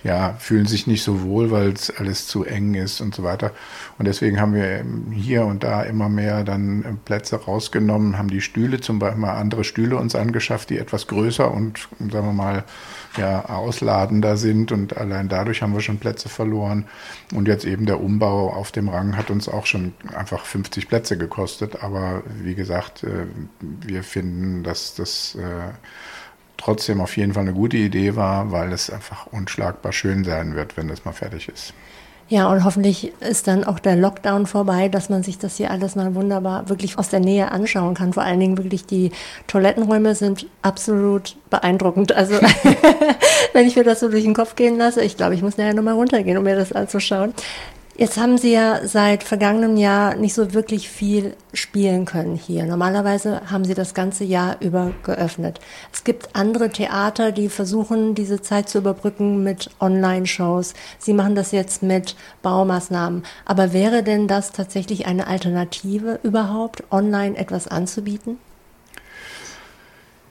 ja, 0.03 0.35
fühlen 0.39 0.65
sich 0.65 0.85
nicht 0.85 1.03
so 1.03 1.21
wohl, 1.21 1.49
weil 1.49 1.71
es 1.71 1.95
alles 1.97 2.27
zu 2.27 2.43
eng 2.43 2.73
ist 2.73 2.99
und 2.99 3.15
so 3.15 3.23
weiter. 3.23 3.51
Und 3.97 4.05
deswegen 4.05 4.41
haben 4.41 4.53
wir 4.53 4.83
hier 5.11 5.45
und 5.45 5.63
da 5.63 5.83
immer 5.83 6.09
mehr 6.09 6.43
dann 6.43 6.99
Plätze 7.05 7.37
rausgenommen, 7.37 8.17
haben 8.17 8.29
die 8.29 8.41
Stühle 8.41 8.81
zum 8.81 8.99
Beispiel 8.99 9.21
mal 9.21 9.35
andere 9.35 9.63
Stühle 9.63 9.95
uns 9.95 10.13
angeschafft, 10.13 10.69
die 10.69 10.76
etwas 10.77 11.07
größer 11.07 11.49
und 11.51 11.87
sagen 11.99 12.27
wir 12.27 12.33
mal 12.33 12.63
ja 13.17 13.45
ausladender 13.45 14.37
sind 14.37 14.71
und 14.71 14.97
allein 14.97 15.27
dadurch 15.27 15.61
haben 15.61 15.73
wir 15.73 15.81
schon 15.81 15.97
Plätze 15.97 16.29
verloren. 16.29 16.85
Und 17.33 17.47
jetzt 17.47 17.65
eben 17.65 17.85
der 17.85 18.01
Umbau 18.01 18.51
auf 18.51 18.71
dem 18.71 18.89
Rang 18.89 19.17
hat 19.17 19.29
uns 19.29 19.49
auch 19.49 19.65
schon 19.65 19.93
einfach 20.15 20.45
50 20.45 20.87
Plätze 20.87 21.17
gekostet. 21.17 21.83
Aber 21.83 22.23
wie 22.41 22.55
gesagt, 22.55 23.03
äh, 23.03 23.25
wir 23.59 24.03
finden, 24.03 24.63
dass 24.63 24.95
das 24.95 25.35
äh, 25.35 25.71
trotzdem 26.57 27.01
auf 27.01 27.15
jeden 27.17 27.33
Fall 27.33 27.43
eine 27.43 27.53
gute 27.53 27.77
Idee 27.77 28.15
war, 28.15 28.51
weil 28.51 28.71
es 28.71 28.89
einfach 28.89 29.27
unschlagbar 29.27 29.93
schön 29.93 30.23
sein 30.23 30.55
wird, 30.55 30.77
wenn 30.77 30.87
das 30.87 31.05
mal 31.05 31.13
fertig 31.13 31.49
ist. 31.49 31.73
Ja, 32.29 32.51
und 32.51 32.65
hoffentlich 32.65 33.13
ist 33.21 33.47
dann 33.47 33.63
auch 33.63 33.79
der 33.79 33.95
Lockdown 33.95 34.47
vorbei, 34.47 34.89
dass 34.89 35.07
man 35.07 35.23
sich 35.23 35.37
das 35.37 35.55
hier 35.55 35.71
alles 35.71 35.95
mal 35.95 36.13
wunderbar 36.13 36.67
wirklich 36.67 36.97
aus 36.97 37.07
der 37.07 37.21
Nähe 37.21 37.51
anschauen 37.51 37.93
kann. 37.93 38.11
Vor 38.11 38.23
allen 38.23 38.41
Dingen 38.41 38.57
wirklich 38.57 38.85
die 38.85 39.11
Toilettenräume 39.47 40.13
sind 40.13 40.45
absolut 40.61 41.37
beeindruckend. 41.49 42.11
Also 42.11 42.35
wenn 43.53 43.65
ich 43.65 43.77
mir 43.77 43.85
das 43.85 44.01
so 44.01 44.09
durch 44.09 44.25
den 44.25 44.33
Kopf 44.33 44.55
gehen 44.55 44.77
lasse, 44.77 45.01
ich 45.03 45.15
glaube, 45.15 45.35
ich 45.35 45.41
muss 45.41 45.57
nachher 45.57 45.73
nochmal 45.73 45.93
runtergehen, 45.93 46.37
um 46.37 46.43
mir 46.43 46.57
das 46.57 46.73
anzuschauen. 46.73 47.33
Jetzt 47.99 48.19
haben 48.19 48.37
Sie 48.37 48.51
ja 48.51 48.85
seit 48.85 49.23
vergangenem 49.23 49.75
Jahr 49.75 50.13
nicht 50.13 50.35
so 50.35 50.53
wirklich 50.53 50.87
viel 50.87 51.35
spielen 51.51 52.05
können 52.05 52.35
hier. 52.35 52.63
Normalerweise 52.65 53.49
haben 53.49 53.65
Sie 53.65 53.73
das 53.73 53.95
ganze 53.95 54.23
Jahr 54.23 54.57
über 54.61 54.91
geöffnet. 55.01 55.59
Es 55.91 56.03
gibt 56.03 56.35
andere 56.35 56.69
Theater, 56.69 57.31
die 57.31 57.49
versuchen, 57.49 58.13
diese 58.13 58.39
Zeit 58.43 58.69
zu 58.69 58.77
überbrücken 58.77 59.43
mit 59.43 59.71
Online-Shows. 59.79 60.75
Sie 60.99 61.13
machen 61.13 61.33
das 61.33 61.51
jetzt 61.51 61.81
mit 61.81 62.15
Baumaßnahmen. 62.43 63.23
Aber 63.45 63.73
wäre 63.73 64.03
denn 64.03 64.27
das 64.27 64.51
tatsächlich 64.51 65.07
eine 65.07 65.25
Alternative 65.25 66.19
überhaupt, 66.21 66.83
online 66.91 67.35
etwas 67.35 67.67
anzubieten? 67.67 68.37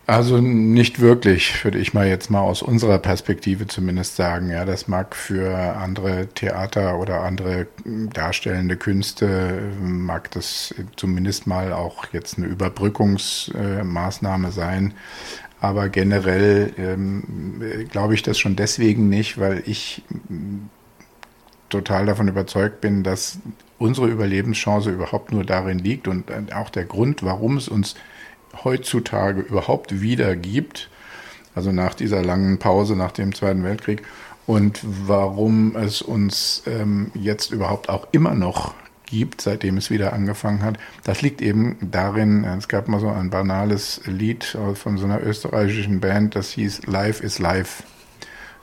Also 0.08 0.40
nicht 0.40 1.00
wirklich, 1.00 1.64
würde 1.64 1.78
ich 1.78 1.92
mal 1.92 2.06
jetzt 2.06 2.30
mal 2.30 2.40
aus 2.40 2.62
unserer 2.62 2.98
Perspektive 2.98 3.66
zumindest 3.66 4.14
sagen. 4.14 4.50
Ja, 4.50 4.64
das 4.64 4.86
mag 4.86 5.16
für 5.16 5.56
andere 5.56 6.28
Theater 6.28 7.00
oder 7.00 7.22
andere 7.22 7.66
darstellende 7.84 8.76
Künste, 8.76 9.72
mag 9.82 10.30
das 10.30 10.72
zumindest 10.94 11.48
mal 11.48 11.72
auch 11.72 12.04
jetzt 12.12 12.38
eine 12.38 12.46
Überbrückungsmaßnahme 12.46 14.52
sein. 14.52 14.94
Aber 15.60 15.88
generell 15.88 16.72
ähm, 16.78 17.60
glaube 17.90 18.14
ich 18.14 18.22
das 18.22 18.38
schon 18.38 18.54
deswegen 18.54 19.08
nicht, 19.08 19.40
weil 19.40 19.64
ich 19.66 20.04
total 21.68 22.06
davon 22.06 22.28
überzeugt 22.28 22.80
bin, 22.80 23.02
dass 23.02 23.40
unsere 23.78 24.06
Überlebenschance 24.06 24.88
überhaupt 24.88 25.32
nur 25.32 25.44
darin 25.44 25.80
liegt 25.80 26.06
und 26.06 26.30
auch 26.54 26.70
der 26.70 26.84
Grund, 26.84 27.24
warum 27.24 27.56
es 27.56 27.66
uns 27.66 27.96
heutzutage 28.64 29.40
überhaupt 29.40 30.00
wieder 30.00 30.36
gibt, 30.36 30.90
also 31.54 31.72
nach 31.72 31.94
dieser 31.94 32.22
langen 32.22 32.58
Pause 32.58 32.96
nach 32.96 33.12
dem 33.12 33.34
Zweiten 33.34 33.64
Weltkrieg, 33.64 34.02
und 34.46 34.80
warum 34.82 35.74
es 35.74 36.02
uns 36.02 36.62
ähm, 36.66 37.10
jetzt 37.14 37.50
überhaupt 37.50 37.88
auch 37.88 38.06
immer 38.12 38.34
noch 38.34 38.74
gibt, 39.06 39.40
seitdem 39.40 39.76
es 39.76 39.90
wieder 39.90 40.12
angefangen 40.12 40.62
hat. 40.62 40.78
Das 41.04 41.22
liegt 41.22 41.40
eben 41.40 41.76
darin, 41.80 42.44
es 42.44 42.68
gab 42.68 42.88
mal 42.88 43.00
so 43.00 43.08
ein 43.08 43.30
banales 43.30 44.00
Lied 44.06 44.56
von 44.74 44.98
so 44.98 45.04
einer 45.04 45.22
österreichischen 45.22 46.00
Band, 46.00 46.34
das 46.34 46.50
hieß 46.50 46.86
Life 46.86 47.22
is 47.24 47.38
Life. 47.38 47.84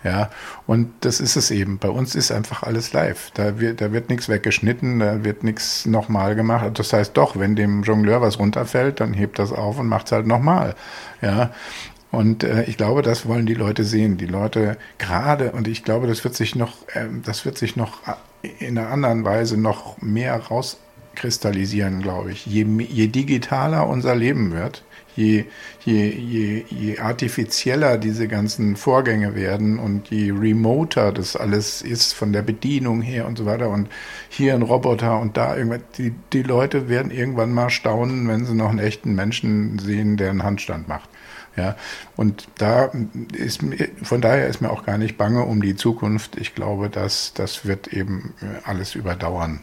Ja, 0.04 0.30
und 0.68 0.92
das 1.02 1.22
ist 1.22 1.38
es 1.38 1.50
eben. 1.50 1.78
Bei 1.78 1.90
uns 1.90 2.14
ist 2.16 2.32
einfach 2.32 2.64
alles 2.64 2.92
live. 2.92 3.32
Da 3.36 3.60
wird, 3.60 3.80
da 3.80 3.94
wird 3.94 4.10
nichts 4.10 4.28
weggeschnitten, 4.28 5.00
da 5.00 5.24
wird 5.24 5.44
nichts 5.44 5.86
nochmal 5.86 6.36
gemacht. 6.36 6.78
Das 6.78 6.92
heißt 6.92 7.16
doch, 7.16 7.40
wenn 7.40 7.56
dem 7.56 7.84
Jongleur 7.84 8.22
was 8.22 8.38
runterfällt, 8.38 9.00
dann 9.00 9.14
hebt 9.14 9.40
das 9.40 9.54
auf 9.54 9.80
und 9.80 9.88
macht 9.88 10.08
es 10.08 10.12
halt 10.12 10.28
nochmal. 10.28 10.76
Ja, 11.22 11.52
und 12.12 12.44
äh, 12.44 12.64
ich 12.66 12.78
glaube, 12.78 13.02
das 13.02 13.28
wollen 13.28 13.46
die 13.46 13.56
Leute 13.56 13.84
sehen. 13.84 14.18
Die 14.18 14.28
Leute 14.28 14.78
gerade, 15.00 15.52
und 15.52 15.68
ich 15.68 15.84
glaube, 15.84 16.06
das 16.08 16.24
wird 16.24 16.36
sich 16.36 16.56
noch, 16.56 16.88
äh, 16.90 17.08
das 17.24 17.46
wird 17.46 17.58
sich 17.58 17.76
noch 17.76 18.02
in 18.60 18.78
einer 18.78 18.90
anderen 18.90 19.26
Weise 19.26 19.58
noch 19.58 20.02
mehr 20.02 20.36
raus 20.36 20.78
kristallisieren, 21.16 22.02
glaube 22.02 22.32
ich. 22.32 22.46
Je, 22.46 22.66
je 22.66 23.08
digitaler 23.08 23.88
unser 23.88 24.16
Leben 24.16 24.52
wird, 24.52 24.84
je, 25.16 25.46
je, 25.86 26.22
je, 26.22 26.66
je 26.70 27.02
artifizieller 27.02 27.98
diese 27.98 28.28
ganzen 28.28 28.76
Vorgänge 28.76 29.36
werden 29.36 29.80
und 29.80 30.10
je 30.10 30.32
remoter 30.32 31.12
das 31.12 31.36
alles 31.36 31.82
ist 31.82 32.14
von 32.14 32.34
der 32.34 32.42
Bedienung 32.42 33.02
her 33.02 33.28
und 33.28 33.38
so 33.38 33.46
weiter 33.46 33.70
und 33.70 33.90
hier 34.30 34.54
ein 34.54 34.62
Roboter 34.62 35.20
und 35.20 35.38
da 35.38 35.56
irgendwas, 35.56 35.82
die, 35.98 36.14
die 36.32 36.44
Leute 36.44 36.90
werden 36.90 37.12
irgendwann 37.12 37.52
mal 37.52 37.70
staunen, 37.70 38.28
wenn 38.28 38.46
sie 38.46 38.56
noch 38.56 38.70
einen 38.70 38.80
echten 38.80 39.16
Menschen 39.16 39.80
sehen, 39.80 40.18
der 40.18 40.30
einen 40.30 40.44
Handstand 40.44 40.88
macht. 40.88 41.10
Ja, 41.56 41.76
und 42.16 42.48
da 42.58 42.92
ist 43.34 43.62
von 44.02 44.22
daher 44.22 44.48
ist 44.48 44.62
mir 44.62 44.72
auch 44.72 44.86
gar 44.86 44.98
nicht 44.98 45.18
bange 45.18 45.44
um 45.44 45.62
die 45.62 45.76
Zukunft. 45.76 46.36
Ich 46.38 46.56
glaube, 46.56 46.90
dass 46.90 47.34
das 47.36 47.66
wird 47.66 47.90
eben 47.90 48.34
alles 48.64 48.96
überdauern. 48.96 49.60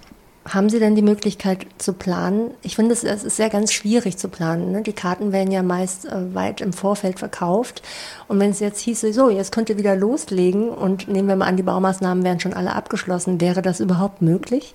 Haben 0.52 0.68
Sie 0.68 0.80
denn 0.80 0.96
die 0.96 1.02
Möglichkeit 1.02 1.64
zu 1.78 1.92
planen? 1.92 2.50
Ich 2.62 2.74
finde, 2.74 2.92
es 2.92 3.04
ist 3.04 3.36
sehr 3.36 3.50
ganz 3.50 3.72
schwierig 3.72 4.16
zu 4.16 4.28
planen. 4.28 4.72
Ne? 4.72 4.82
Die 4.82 4.92
Karten 4.92 5.30
werden 5.30 5.52
ja 5.52 5.62
meist 5.62 6.06
äh, 6.06 6.34
weit 6.34 6.60
im 6.60 6.72
Vorfeld 6.72 7.20
verkauft. 7.20 7.82
Und 8.26 8.40
wenn 8.40 8.50
es 8.50 8.58
jetzt 8.58 8.80
hieße, 8.80 9.12
so, 9.12 9.30
jetzt 9.30 9.52
könnt 9.52 9.70
ihr 9.70 9.78
wieder 9.78 9.94
loslegen 9.94 10.68
und 10.68 11.06
nehmen 11.06 11.28
wir 11.28 11.36
mal 11.36 11.46
an, 11.46 11.56
die 11.56 11.62
Baumaßnahmen 11.62 12.24
wären 12.24 12.40
schon 12.40 12.52
alle 12.52 12.74
abgeschlossen, 12.74 13.40
wäre 13.40 13.62
das 13.62 13.78
überhaupt 13.78 14.22
möglich? 14.22 14.74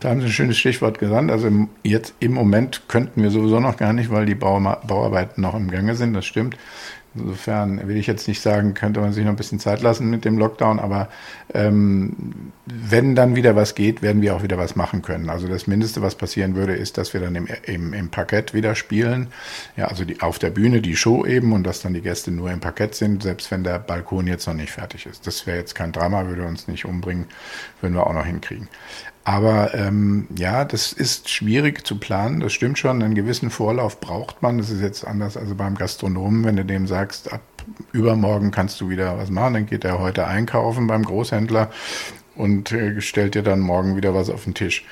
Da 0.00 0.10
haben 0.10 0.20
Sie 0.20 0.26
ein 0.26 0.32
schönes 0.32 0.58
Stichwort 0.58 0.98
genannt. 0.98 1.30
Also 1.30 1.48
jetzt 1.84 2.14
im 2.18 2.32
Moment 2.32 2.88
könnten 2.88 3.22
wir 3.22 3.30
sowieso 3.30 3.60
noch 3.60 3.76
gar 3.76 3.92
nicht, 3.92 4.10
weil 4.10 4.26
die 4.26 4.34
Bauarbeiten 4.34 5.42
noch 5.42 5.54
im 5.54 5.70
Gange 5.70 5.94
sind. 5.94 6.12
Das 6.14 6.26
stimmt. 6.26 6.56
Insofern 7.14 7.86
will 7.86 7.96
ich 7.96 8.06
jetzt 8.06 8.26
nicht 8.26 8.40
sagen, 8.40 8.72
könnte 8.72 9.00
man 9.00 9.12
sich 9.12 9.24
noch 9.24 9.32
ein 9.32 9.36
bisschen 9.36 9.58
Zeit 9.58 9.82
lassen 9.82 10.08
mit 10.08 10.24
dem 10.24 10.38
Lockdown, 10.38 10.80
aber 10.80 11.08
ähm, 11.52 12.52
wenn 12.64 13.14
dann 13.14 13.36
wieder 13.36 13.54
was 13.54 13.74
geht, 13.74 14.00
werden 14.00 14.22
wir 14.22 14.34
auch 14.34 14.42
wieder 14.42 14.56
was 14.56 14.76
machen 14.76 15.02
können. 15.02 15.28
Also 15.28 15.46
das 15.46 15.66
Mindeste, 15.66 16.00
was 16.00 16.14
passieren 16.14 16.54
würde, 16.54 16.74
ist, 16.74 16.96
dass 16.96 17.12
wir 17.12 17.20
dann 17.20 17.34
im, 17.34 17.48
im, 17.64 17.92
im 17.92 18.08
Parkett 18.08 18.54
wieder 18.54 18.74
spielen. 18.74 19.28
Ja, 19.76 19.86
also 19.88 20.04
die, 20.04 20.22
auf 20.22 20.38
der 20.38 20.50
Bühne 20.50 20.80
die 20.80 20.96
Show 20.96 21.26
eben 21.26 21.52
und 21.52 21.64
dass 21.64 21.82
dann 21.82 21.92
die 21.92 22.00
Gäste 22.00 22.30
nur 22.30 22.50
im 22.50 22.60
Parkett 22.60 22.94
sind, 22.94 23.22
selbst 23.22 23.50
wenn 23.50 23.62
der 23.62 23.78
Balkon 23.78 24.26
jetzt 24.26 24.46
noch 24.46 24.54
nicht 24.54 24.72
fertig 24.72 25.04
ist. 25.04 25.26
Das 25.26 25.46
wäre 25.46 25.58
jetzt 25.58 25.74
kein 25.74 25.92
Drama, 25.92 26.26
würde 26.28 26.46
uns 26.46 26.66
nicht 26.66 26.86
umbringen, 26.86 27.26
würden 27.82 27.94
wir 27.94 28.06
auch 28.06 28.14
noch 28.14 28.26
hinkriegen. 28.26 28.68
Aber 29.24 29.72
ähm, 29.74 30.26
ja, 30.36 30.64
das 30.64 30.92
ist 30.92 31.30
schwierig 31.30 31.86
zu 31.86 31.98
planen, 31.98 32.40
das 32.40 32.52
stimmt 32.52 32.78
schon. 32.78 33.02
Einen 33.02 33.14
gewissen 33.14 33.50
Vorlauf 33.50 34.00
braucht 34.00 34.42
man. 34.42 34.58
Das 34.58 34.70
ist 34.70 34.80
jetzt 34.80 35.06
anders 35.06 35.36
als 35.36 35.54
beim 35.54 35.76
Gastronomen, 35.76 36.44
wenn 36.44 36.56
du 36.56 36.64
dem 36.64 36.86
sagst, 36.86 37.32
ab 37.32 37.40
übermorgen 37.92 38.50
kannst 38.50 38.80
du 38.80 38.88
wieder 38.88 39.16
was 39.18 39.30
machen, 39.30 39.54
dann 39.54 39.66
geht 39.66 39.84
er 39.84 39.98
heute 39.98 40.26
einkaufen 40.26 40.86
beim 40.86 41.04
Großhändler 41.04 41.70
und 42.34 42.72
äh, 42.72 43.00
stellt 43.00 43.34
dir 43.34 43.42
dann 43.42 43.60
morgen 43.60 43.96
wieder 43.96 44.14
was 44.14 44.30
auf 44.30 44.44
den 44.44 44.54
Tisch. 44.54 44.84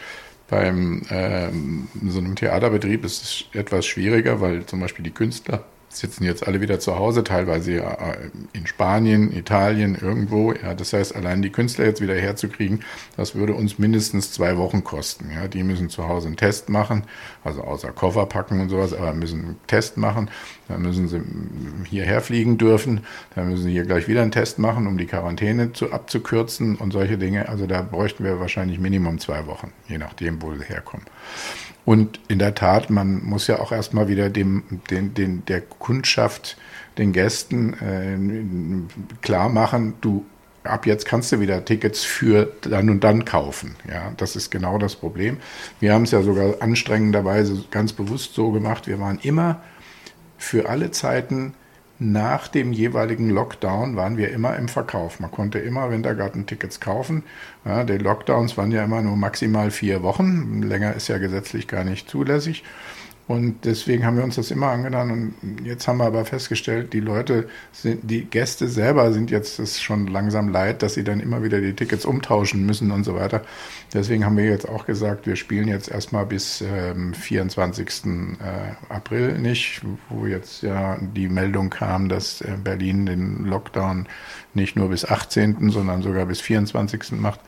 Beim 0.49 1.03
ähm, 1.11 1.89
so 2.07 2.19
einem 2.19 2.35
Theaterbetrieb 2.35 3.05
ist 3.05 3.23
es 3.23 3.59
etwas 3.59 3.87
schwieriger, 3.87 4.41
weil 4.41 4.67
zum 4.67 4.81
Beispiel 4.81 5.05
die 5.05 5.13
Künstler 5.13 5.65
sitzen 5.91 6.25
jetzt 6.25 6.47
alle 6.47 6.61
wieder 6.61 6.79
zu 6.79 6.97
Hause, 6.97 7.25
teilweise 7.25 7.79
äh, 7.79 8.31
in 8.53 8.67
Spanien, 8.67 9.33
Italien, 9.33 9.97
irgendwo. 10.01 10.53
Ja, 10.53 10.75
das 10.75 10.93
heißt, 10.93 11.15
allein 11.15 11.43
die 11.43 11.51
Künstler 11.51 11.85
jetzt 11.85 12.01
wieder 12.01 12.15
herzukriegen, 12.15 12.85
das 13.17 13.35
würde 13.35 13.55
uns 13.55 13.79
mindestens 13.79 14.33
zwei 14.33 14.57
Wochen 14.57 14.85
kosten. 14.85 15.31
Ja, 15.35 15.49
die 15.49 15.63
müssen 15.63 15.91
zu 15.91 16.09
Hause 16.09 16.29
einen 16.29 16.37
Test 16.37 16.69
machen, 16.69 17.05
also 17.43 17.63
außer 17.63 17.91
Koffer 17.93 18.27
packen 18.27 18.61
und 18.61 18.69
sowas, 18.69 18.95
aber 18.95 19.13
müssen 19.15 19.41
einen 19.41 19.61
Test 19.67 19.97
machen. 19.97 20.31
Dann 20.71 20.83
müssen 20.83 21.09
sie 21.09 21.21
hierher 21.89 22.21
fliegen 22.21 22.57
dürfen. 22.59 23.01
Dann 23.35 23.49
müssen 23.49 23.65
sie 23.65 23.73
hier 23.73 23.85
gleich 23.85 24.09
wieder 24.09 24.23
einen 24.23 24.31
Test 24.31 24.59
machen, 24.59 24.87
um 24.87 24.97
die 24.97 25.07
Quarantäne 25.07 25.73
zu, 25.73 25.93
abzukürzen 25.93 26.77
und 26.77 26.93
solche 26.93 27.19
Dinge. 27.19 27.49
Also 27.49 27.67
da 27.67 27.83
bräuchten 27.83 28.25
wir 28.25 28.41
wahrscheinlich 28.41 28.79
Minimum 28.79 29.19
zwei 29.19 29.47
Wochen, 29.47 29.73
je 29.89 29.99
nachdem, 29.99 30.41
wo 30.41 30.55
sie 30.55 30.65
herkommen. 30.65 31.07
Und 31.85 32.21
in 32.29 32.39
der 32.39 32.55
Tat, 32.55 32.91
man 32.91 33.25
muss 33.25 33.47
ja 33.47 33.59
auch 33.59 33.73
erstmal 33.73 34.09
wieder 34.09 34.31
dem, 34.31 34.63
den, 34.91 35.15
den, 35.15 35.45
der 35.47 35.61
Kundschaft, 35.61 36.57
den 36.99 37.13
Gästen 37.13 37.75
äh, 37.75 39.21
klar 39.23 39.49
machen, 39.49 39.95
du 40.01 40.25
ab 40.63 40.87
jetzt 40.87 41.07
kannst 41.07 41.33
du 41.33 41.41
wieder 41.41 41.65
Tickets 41.65 42.05
für 42.05 42.53
dann 42.63 42.91
und 42.91 43.03
dann 43.03 43.25
kaufen. 43.25 43.77
Ja, 43.89 44.13
das 44.17 44.37
ist 44.37 44.51
genau 44.51 44.79
das 44.79 44.95
Problem. 44.97 45.39
Wir 45.81 45.95
haben 45.95 46.03
es 46.03 46.11
ja 46.11 46.23
sogar 46.23 46.61
anstrengenderweise 46.61 47.65
ganz 47.71 47.93
bewusst 47.93 48.35
so 48.35 48.51
gemacht. 48.51 48.87
Wir 48.87 49.01
waren 49.01 49.19
immer 49.23 49.63
für 50.41 50.69
alle 50.69 50.91
Zeiten 50.91 51.53
nach 51.99 52.49
dem 52.49 52.73
jeweiligen 52.73 53.29
Lockdown 53.29 53.95
waren 53.95 54.17
wir 54.17 54.31
immer 54.31 54.57
im 54.57 54.69
Verkauf. 54.69 55.21
Man 55.21 55.31
konnte 55.31 55.59
immer 55.59 55.91
Wintergartentickets 55.91 56.81
kaufen. 56.81 57.25
Ja, 57.67 57.85
die 57.85 57.99
Lockdowns 57.99 58.57
waren 58.57 58.73
ja 58.73 58.83
immer 58.83 59.03
nur 59.03 59.17
maximal 59.17 59.71
vier 59.71 60.03
Wochen. 60.03 60.63
Länger 60.63 60.95
ist 60.95 61.09
ja 61.09 61.19
gesetzlich 61.19 61.69
gar 61.69 61.85
nicht 61.85 62.09
zulässig. 62.09 62.65
Und 63.31 63.65
deswegen 63.65 64.05
haben 64.05 64.17
wir 64.17 64.25
uns 64.25 64.35
das 64.35 64.51
immer 64.51 64.71
angetan. 64.71 65.13
Und 65.13 65.65
jetzt 65.65 65.87
haben 65.87 65.99
wir 65.99 66.05
aber 66.07 66.25
festgestellt, 66.25 66.93
die 66.93 66.99
Leute 66.99 67.49
sind, 67.71 68.11
die 68.11 68.25
Gäste 68.25 68.67
selber 68.67 69.13
sind 69.13 69.31
jetzt 69.31 69.61
es 69.61 69.81
schon 69.81 70.09
langsam 70.09 70.49
leid, 70.49 70.83
dass 70.83 70.95
sie 70.95 71.05
dann 71.05 71.21
immer 71.21 71.45
wieder 71.45 71.61
die 71.61 71.75
Tickets 71.75 72.05
umtauschen 72.05 72.67
müssen 72.67 72.91
und 72.91 73.05
so 73.05 73.15
weiter. 73.15 73.43
Deswegen 73.95 74.25
haben 74.25 74.37
wir 74.37 74.47
jetzt 74.47 74.69
auch 74.69 74.85
gesagt, 74.85 75.29
wir 75.29 75.37
spielen 75.37 75.69
jetzt 75.69 75.89
erstmal 75.89 76.27
bis 76.27 76.61
ähm, 76.61 77.15
24. 77.15 77.89
Äh, 78.05 78.93
April 78.93 79.39
nicht, 79.39 79.83
wo 80.09 80.27
jetzt 80.27 80.65
ja 80.65 80.99
die 81.01 81.29
Meldung 81.29 81.71
kam, 81.71 82.09
dass 82.09 82.41
äh, 82.41 82.57
Berlin 82.61 83.07
den 83.07 83.45
Lockdown 83.45 84.09
nicht 84.55 84.75
nur 84.75 84.89
bis 84.89 85.05
18., 85.05 85.71
sondern 85.71 86.03
sogar 86.03 86.27
bis 86.27 86.41
24. 86.41 87.13
macht. 87.13 87.39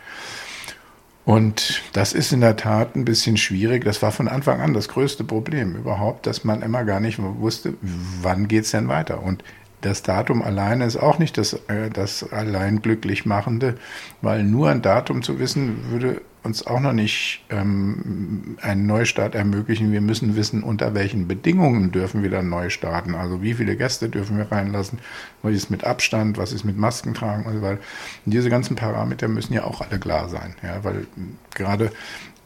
Und 1.24 1.82
das 1.92 2.12
ist 2.12 2.32
in 2.32 2.40
der 2.40 2.56
Tat 2.56 2.96
ein 2.96 3.04
bisschen 3.04 3.36
schwierig. 3.36 3.84
Das 3.84 4.02
war 4.02 4.10
von 4.10 4.26
Anfang 4.26 4.60
an 4.60 4.74
das 4.74 4.88
größte 4.88 5.22
Problem 5.22 5.76
überhaupt, 5.76 6.26
dass 6.26 6.42
man 6.42 6.62
immer 6.62 6.84
gar 6.84 6.98
nicht 6.98 7.20
wusste, 7.20 7.74
wann 7.80 8.48
geht's 8.48 8.72
denn 8.72 8.88
weiter. 8.88 9.22
Und 9.22 9.44
das 9.82 10.02
Datum 10.02 10.42
alleine 10.42 10.84
ist 10.84 10.96
auch 10.96 11.18
nicht 11.18 11.38
das, 11.38 11.54
äh, 11.68 11.90
das 11.92 12.32
allein 12.32 12.82
glücklich 12.82 13.24
machende, 13.24 13.76
weil 14.20 14.42
nur 14.42 14.70
ein 14.70 14.82
Datum 14.82 15.22
zu 15.22 15.38
wissen, 15.38 15.90
würde 15.90 16.22
uns 16.44 16.66
auch 16.66 16.80
noch 16.80 16.92
nicht 16.92 17.44
ähm, 17.50 18.56
einen 18.60 18.86
Neustart 18.86 19.34
ermöglichen. 19.34 19.92
Wir 19.92 20.00
müssen 20.00 20.34
wissen, 20.34 20.62
unter 20.62 20.94
welchen 20.94 21.28
Bedingungen 21.28 21.92
dürfen 21.92 22.22
wir 22.22 22.30
dann 22.30 22.48
neu 22.48 22.68
starten. 22.68 23.14
Also 23.14 23.42
wie 23.42 23.54
viele 23.54 23.76
Gäste 23.76 24.08
dürfen 24.08 24.38
wir 24.38 24.50
reinlassen, 24.50 24.98
was 25.42 25.54
ist 25.54 25.70
mit 25.70 25.84
Abstand, 25.84 26.38
was 26.38 26.52
ist 26.52 26.64
mit 26.64 26.76
Masken 26.76 27.14
tragen 27.14 27.44
und 27.44 27.60
so 27.60 27.78
diese 28.24 28.50
ganzen 28.50 28.76
Parameter 28.76 29.28
müssen 29.28 29.52
ja 29.52 29.64
auch 29.64 29.80
alle 29.80 29.98
klar 29.98 30.28
sein. 30.28 30.54
Ja, 30.62 30.82
weil 30.82 31.06
gerade 31.54 31.92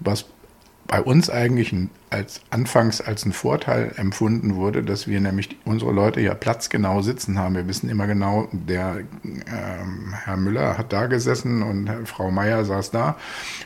was 0.01 0.27
bei 0.87 1.01
uns 1.01 1.31
eigentlich 1.31 1.75
als 2.11 2.41
anfangs 2.51 3.01
als 3.01 3.25
ein 3.25 3.33
Vorteil 3.33 3.93
empfunden 3.97 4.55
wurde, 4.55 4.83
dass 4.83 5.09
wir 5.09 5.21
nämlich 5.21 5.57
unsere 5.65 5.93
Leute 5.93 6.21
ja 6.21 6.35
platzgenau 6.35 7.03
sitzen 7.03 7.39
haben. 7.39 7.55
Wir 7.55 7.67
wissen 7.69 7.91
immer 7.91 8.07
genau, 8.07 8.49
der 8.53 9.01
ähm, 9.25 10.15
Herr 10.25 10.37
Müller 10.37 10.79
hat 10.79 10.93
da 10.93 11.07
gesessen 11.07 11.63
und 11.63 11.91
Frau 12.07 12.31
Meier 12.31 12.65
saß 12.65 12.91
da 12.91 13.17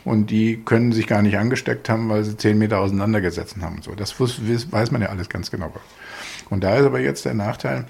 und 0.05 0.31
die 0.31 0.63
können 0.65 0.93
sich 0.93 1.07
gar 1.07 1.23
nicht 1.23 1.37
angesteckt 1.37 1.89
haben, 1.89 2.09
weil 2.09 2.25
sie 2.25 2.37
zehn 2.37 2.59
Meter 2.59 2.81
auseinandergesetzt 2.81 3.57
haben. 3.61 3.83
so, 3.83 3.95
das 3.95 4.19
weiß 4.19 4.91
man 4.91 5.03
ja 5.03 5.09
alles 5.09 5.29
ganz 5.29 5.51
genau. 5.51 5.73
Und 6.49 6.65
da 6.65 6.77
ist 6.77 6.87
aber 6.87 7.01
jetzt 7.01 7.25
der 7.25 7.35
Nachteil, 7.35 7.85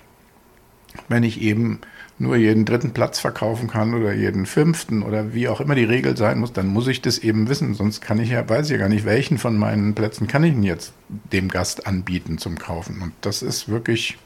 wenn 1.09 1.23
ich 1.23 1.41
eben 1.41 1.81
nur 2.21 2.37
jeden 2.37 2.67
dritten 2.67 2.93
Platz 2.93 3.19
verkaufen 3.19 3.67
kann 3.67 3.95
oder 3.95 4.13
jeden 4.13 4.45
fünften 4.45 5.03
oder 5.03 5.33
wie 5.33 5.49
auch 5.49 5.61
immer 5.61 5.75
die 5.75 5.85
Regel 5.85 6.17
sein 6.19 6.39
muss, 6.39 6.53
dann 6.53 6.67
muss 6.67 6.87
ich 6.87 7.01
das 7.01 7.19
eben 7.19 7.49
wissen. 7.49 7.73
Sonst 7.73 8.03
kann 8.03 8.21
ich 8.21 8.29
ja, 8.29 8.47
weiß 8.47 8.67
ich 8.67 8.73
ja 8.73 8.77
gar 8.77 8.91
nicht, 8.91 9.07
welchen 9.07 9.39
von 9.39 9.57
meinen 9.57 9.95
Plätzen 9.95 10.27
kann 10.27 10.45
ich 10.45 10.53
denn 10.53 10.63
jetzt 10.63 10.93
dem 11.09 11.49
Gast 11.49 11.87
anbieten 11.87 12.37
zum 12.37 12.59
Kaufen. 12.59 13.01
Und 13.01 13.15
das 13.23 13.41
ist 13.43 13.71
wirklich 13.71 14.19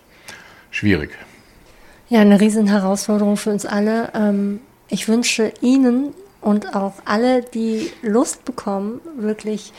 schwierig. 0.72 1.10
Ja, 2.08 2.20
eine 2.20 2.40
riesen 2.40 2.66
Herausforderung 2.66 3.36
für 3.36 3.50
uns 3.50 3.64
alle. 3.64 4.10
Ähm, 4.12 4.58
ich 4.88 5.06
wünsche 5.06 5.52
Ihnen 5.60 6.12
und 6.40 6.74
auch 6.74 6.94
alle, 7.04 7.42
die 7.42 7.90
Lust 8.02 8.44
bekommen, 8.44 9.00
wirklich, 9.16 9.72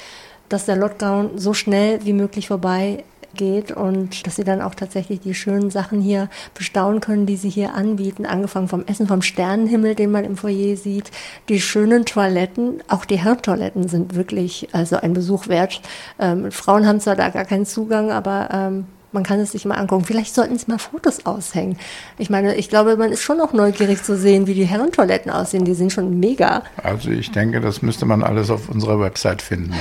dass 0.48 0.66
der 0.66 0.78
Lockdown 0.78 1.38
so 1.38 1.54
schnell 1.54 2.06
wie 2.06 2.14
möglich 2.14 2.48
vorbei 2.48 3.04
geht 3.36 3.72
und 3.72 4.26
dass 4.26 4.38
sie 4.38 4.44
dann 4.44 4.62
auch 4.62 4.76
tatsächlich 4.76 5.20
die 5.20 5.36
schönen 5.36 5.70
Sachen 5.70 6.02
hier 6.02 6.30
bestaunen 6.54 7.02
können, 7.02 7.26
die 7.26 7.38
sie 7.38 7.50
hier 7.50 7.74
anbieten, 7.74 8.26
angefangen 8.26 8.68
vom 8.68 8.86
Essen 8.86 9.08
vom 9.08 9.22
Sternenhimmel, 9.22 9.96
den 9.96 10.12
man 10.12 10.24
im 10.24 10.38
Foyer 10.38 10.76
sieht, 10.76 11.12
die 11.50 11.62
schönen 11.62 12.06
Toiletten, 12.06 12.82
auch 12.88 13.06
die 13.06 13.18
Herrentoiletten 13.18 13.88
sind 13.88 14.16
wirklich 14.16 14.70
also 14.72 14.98
ein 14.98 15.14
Besuch 15.14 15.48
wert. 15.48 15.82
Ähm, 16.20 16.52
Frauen 16.52 16.88
haben 16.88 17.00
zwar 17.00 17.16
da 17.16 17.30
gar 17.30 17.46
keinen 17.46 17.66
Zugang, 17.66 18.12
aber 18.12 18.50
ähm, 18.52 18.86
man 19.16 19.24
kann 19.24 19.40
es 19.40 19.54
sich 19.54 19.66
mal 19.66 19.76
angucken. 19.76 20.06
Vielleicht 20.06 20.36
sollten 20.36 20.58
sie 20.58 20.66
mal 20.68 20.78
Fotos 20.78 21.26
aushängen. 21.26 21.78
Ich 22.18 22.30
meine, 22.30 22.56
ich 22.56 22.70
glaube, 22.70 22.98
man 22.98 23.12
ist 23.12 23.24
schon 23.24 23.42
auch 23.42 23.54
neugierig 23.54 24.04
zu 24.04 24.18
sehen, 24.18 24.46
wie 24.46 24.54
die 24.54 24.66
Herrentoiletten 24.66 25.32
aussehen. 25.32 25.66
Die 25.66 25.74
sind 25.74 25.92
schon 25.92 26.20
mega. 26.20 26.64
Also 26.84 27.10
ich 27.10 27.32
denke, 27.32 27.62
das 27.62 27.82
müsste 27.82 28.06
man 28.06 28.24
alles 28.24 28.50
auf 28.50 28.70
unserer 28.70 29.00
Website 29.00 29.42
finden. 29.42 29.74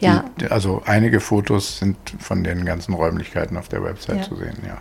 Ja. 0.00 0.24
Die, 0.40 0.46
also 0.46 0.82
einige 0.86 1.20
Fotos 1.20 1.78
sind 1.78 1.96
von 2.18 2.44
den 2.44 2.64
ganzen 2.64 2.94
Räumlichkeiten 2.94 3.56
auf 3.56 3.68
der 3.68 3.82
Website 3.82 4.18
ja. 4.18 4.22
zu 4.22 4.36
sehen, 4.36 4.56
ja. 4.66 4.78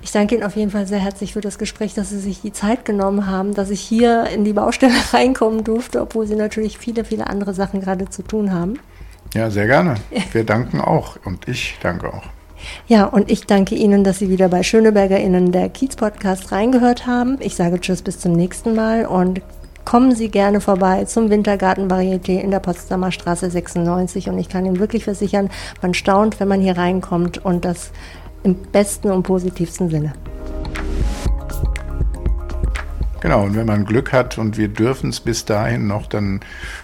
Ich 0.00 0.12
danke 0.12 0.36
Ihnen 0.36 0.44
auf 0.44 0.54
jeden 0.54 0.70
Fall 0.70 0.86
sehr 0.86 1.00
herzlich 1.00 1.32
für 1.32 1.40
das 1.40 1.58
Gespräch, 1.58 1.94
dass 1.94 2.10
Sie 2.10 2.20
sich 2.20 2.40
die 2.40 2.52
Zeit 2.52 2.84
genommen 2.84 3.26
haben, 3.26 3.54
dass 3.54 3.70
ich 3.70 3.80
hier 3.80 4.26
in 4.32 4.44
die 4.44 4.52
Baustelle 4.52 4.94
reinkommen 5.12 5.64
durfte, 5.64 6.00
obwohl 6.00 6.26
Sie 6.26 6.36
natürlich 6.36 6.78
viele, 6.78 7.04
viele 7.04 7.26
andere 7.26 7.54
Sachen 7.54 7.80
gerade 7.80 8.08
zu 8.08 8.22
tun 8.22 8.52
haben. 8.52 8.78
Ja, 9.34 9.50
sehr 9.50 9.66
gerne. 9.66 9.96
Wir 10.32 10.44
danken 10.44 10.80
auch 10.80 11.18
und 11.24 11.48
ich 11.48 11.76
danke 11.82 12.12
auch. 12.12 12.22
Ja, 12.86 13.04
und 13.04 13.30
ich 13.30 13.46
danke 13.46 13.74
Ihnen, 13.74 14.04
dass 14.04 14.18
Sie 14.18 14.30
wieder 14.30 14.48
bei 14.48 14.62
SchönebergerInnen 14.62 15.52
der 15.52 15.68
Kiez-Podcast 15.68 16.50
reingehört 16.50 17.06
haben. 17.06 17.36
Ich 17.40 17.54
sage 17.54 17.80
Tschüss 17.80 18.02
bis 18.02 18.18
zum 18.18 18.32
nächsten 18.32 18.74
Mal 18.74 19.06
und 19.06 19.42
kommen 19.88 20.14
Sie 20.14 20.28
gerne 20.28 20.60
vorbei 20.60 21.06
zum 21.06 21.30
Wintergarten 21.30 21.90
Varieté 21.90 22.42
in 22.42 22.50
der 22.50 22.60
Potsdamer 22.60 23.10
Straße 23.10 23.50
96 23.50 24.28
und 24.28 24.38
ich 24.38 24.50
kann 24.50 24.66
Ihnen 24.66 24.80
wirklich 24.80 25.04
versichern, 25.04 25.48
man 25.80 25.94
staunt, 25.94 26.40
wenn 26.40 26.48
man 26.48 26.60
hier 26.60 26.76
reinkommt 26.76 27.42
und 27.42 27.64
das 27.64 27.90
im 28.42 28.54
besten 28.54 29.10
und 29.10 29.22
positivsten 29.22 29.88
Sinne. 29.88 30.12
Genau, 33.22 33.44
und 33.44 33.56
wenn 33.56 33.64
man 33.64 33.86
Glück 33.86 34.12
hat 34.12 34.36
und 34.36 34.58
wir 34.58 34.68
dürfen 34.68 35.08
es 35.08 35.20
bis 35.20 35.46
dahin 35.46 35.86
noch, 35.86 36.06
dann 36.06 36.40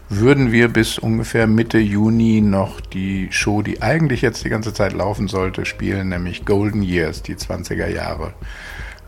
würden 0.08 0.50
wir 0.50 0.68
bis 0.68 0.98
ungefähr 0.98 1.46
Mitte 1.46 1.76
Juni 1.78 2.40
noch 2.40 2.80
die 2.80 3.28
Show, 3.30 3.60
die 3.60 3.82
eigentlich 3.82 4.22
jetzt 4.22 4.46
die 4.46 4.48
ganze 4.48 4.72
Zeit 4.72 4.94
laufen 4.94 5.28
sollte, 5.28 5.66
spielen, 5.66 6.08
nämlich 6.08 6.46
Golden 6.46 6.80
Years, 6.80 7.22
die 7.22 7.34
20er 7.34 7.86
Jahre. 7.86 8.32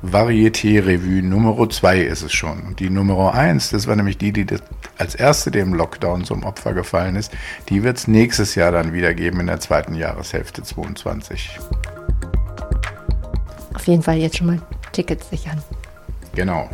Varieté-Revue 0.03 1.23
Nummer 1.23 1.69
2 1.69 2.01
ist 2.01 2.23
es 2.23 2.33
schon. 2.33 2.61
Und 2.63 2.81
die 2.81 2.91
Nummer 2.91 3.35
1, 3.35 3.71
das 3.71 3.87
war 3.87 3.97
nämlich 3.97 4.19
die, 4.19 4.33
die 4.33 4.47
als 4.99 5.15
erste 5.15 5.51
dem 5.51 5.75
Lockdown 5.75 6.25
zum 6.25 6.45
Opfer 6.45 6.75
gefallen 6.75 7.17
ist, 7.17 7.33
die 7.69 7.83
wird 7.83 7.99
es 7.99 8.09
nächstes 8.09 8.55
Jahr 8.55 8.73
dann 8.73 8.93
wieder 8.93 9.15
geben 9.15 9.41
in 9.41 9.47
der 9.47 9.61
zweiten 9.61 9.95
Jahreshälfte 9.95 10.63
22. 10.63 11.59
Auf 13.75 13.87
jeden 13.87 14.03
Fall 14.03 14.19
jetzt 14.19 14.37
schon 14.37 14.49
mal 14.49 14.63
Tickets 14.93 15.31
sichern. 15.31 15.63
Genau. 16.35 16.69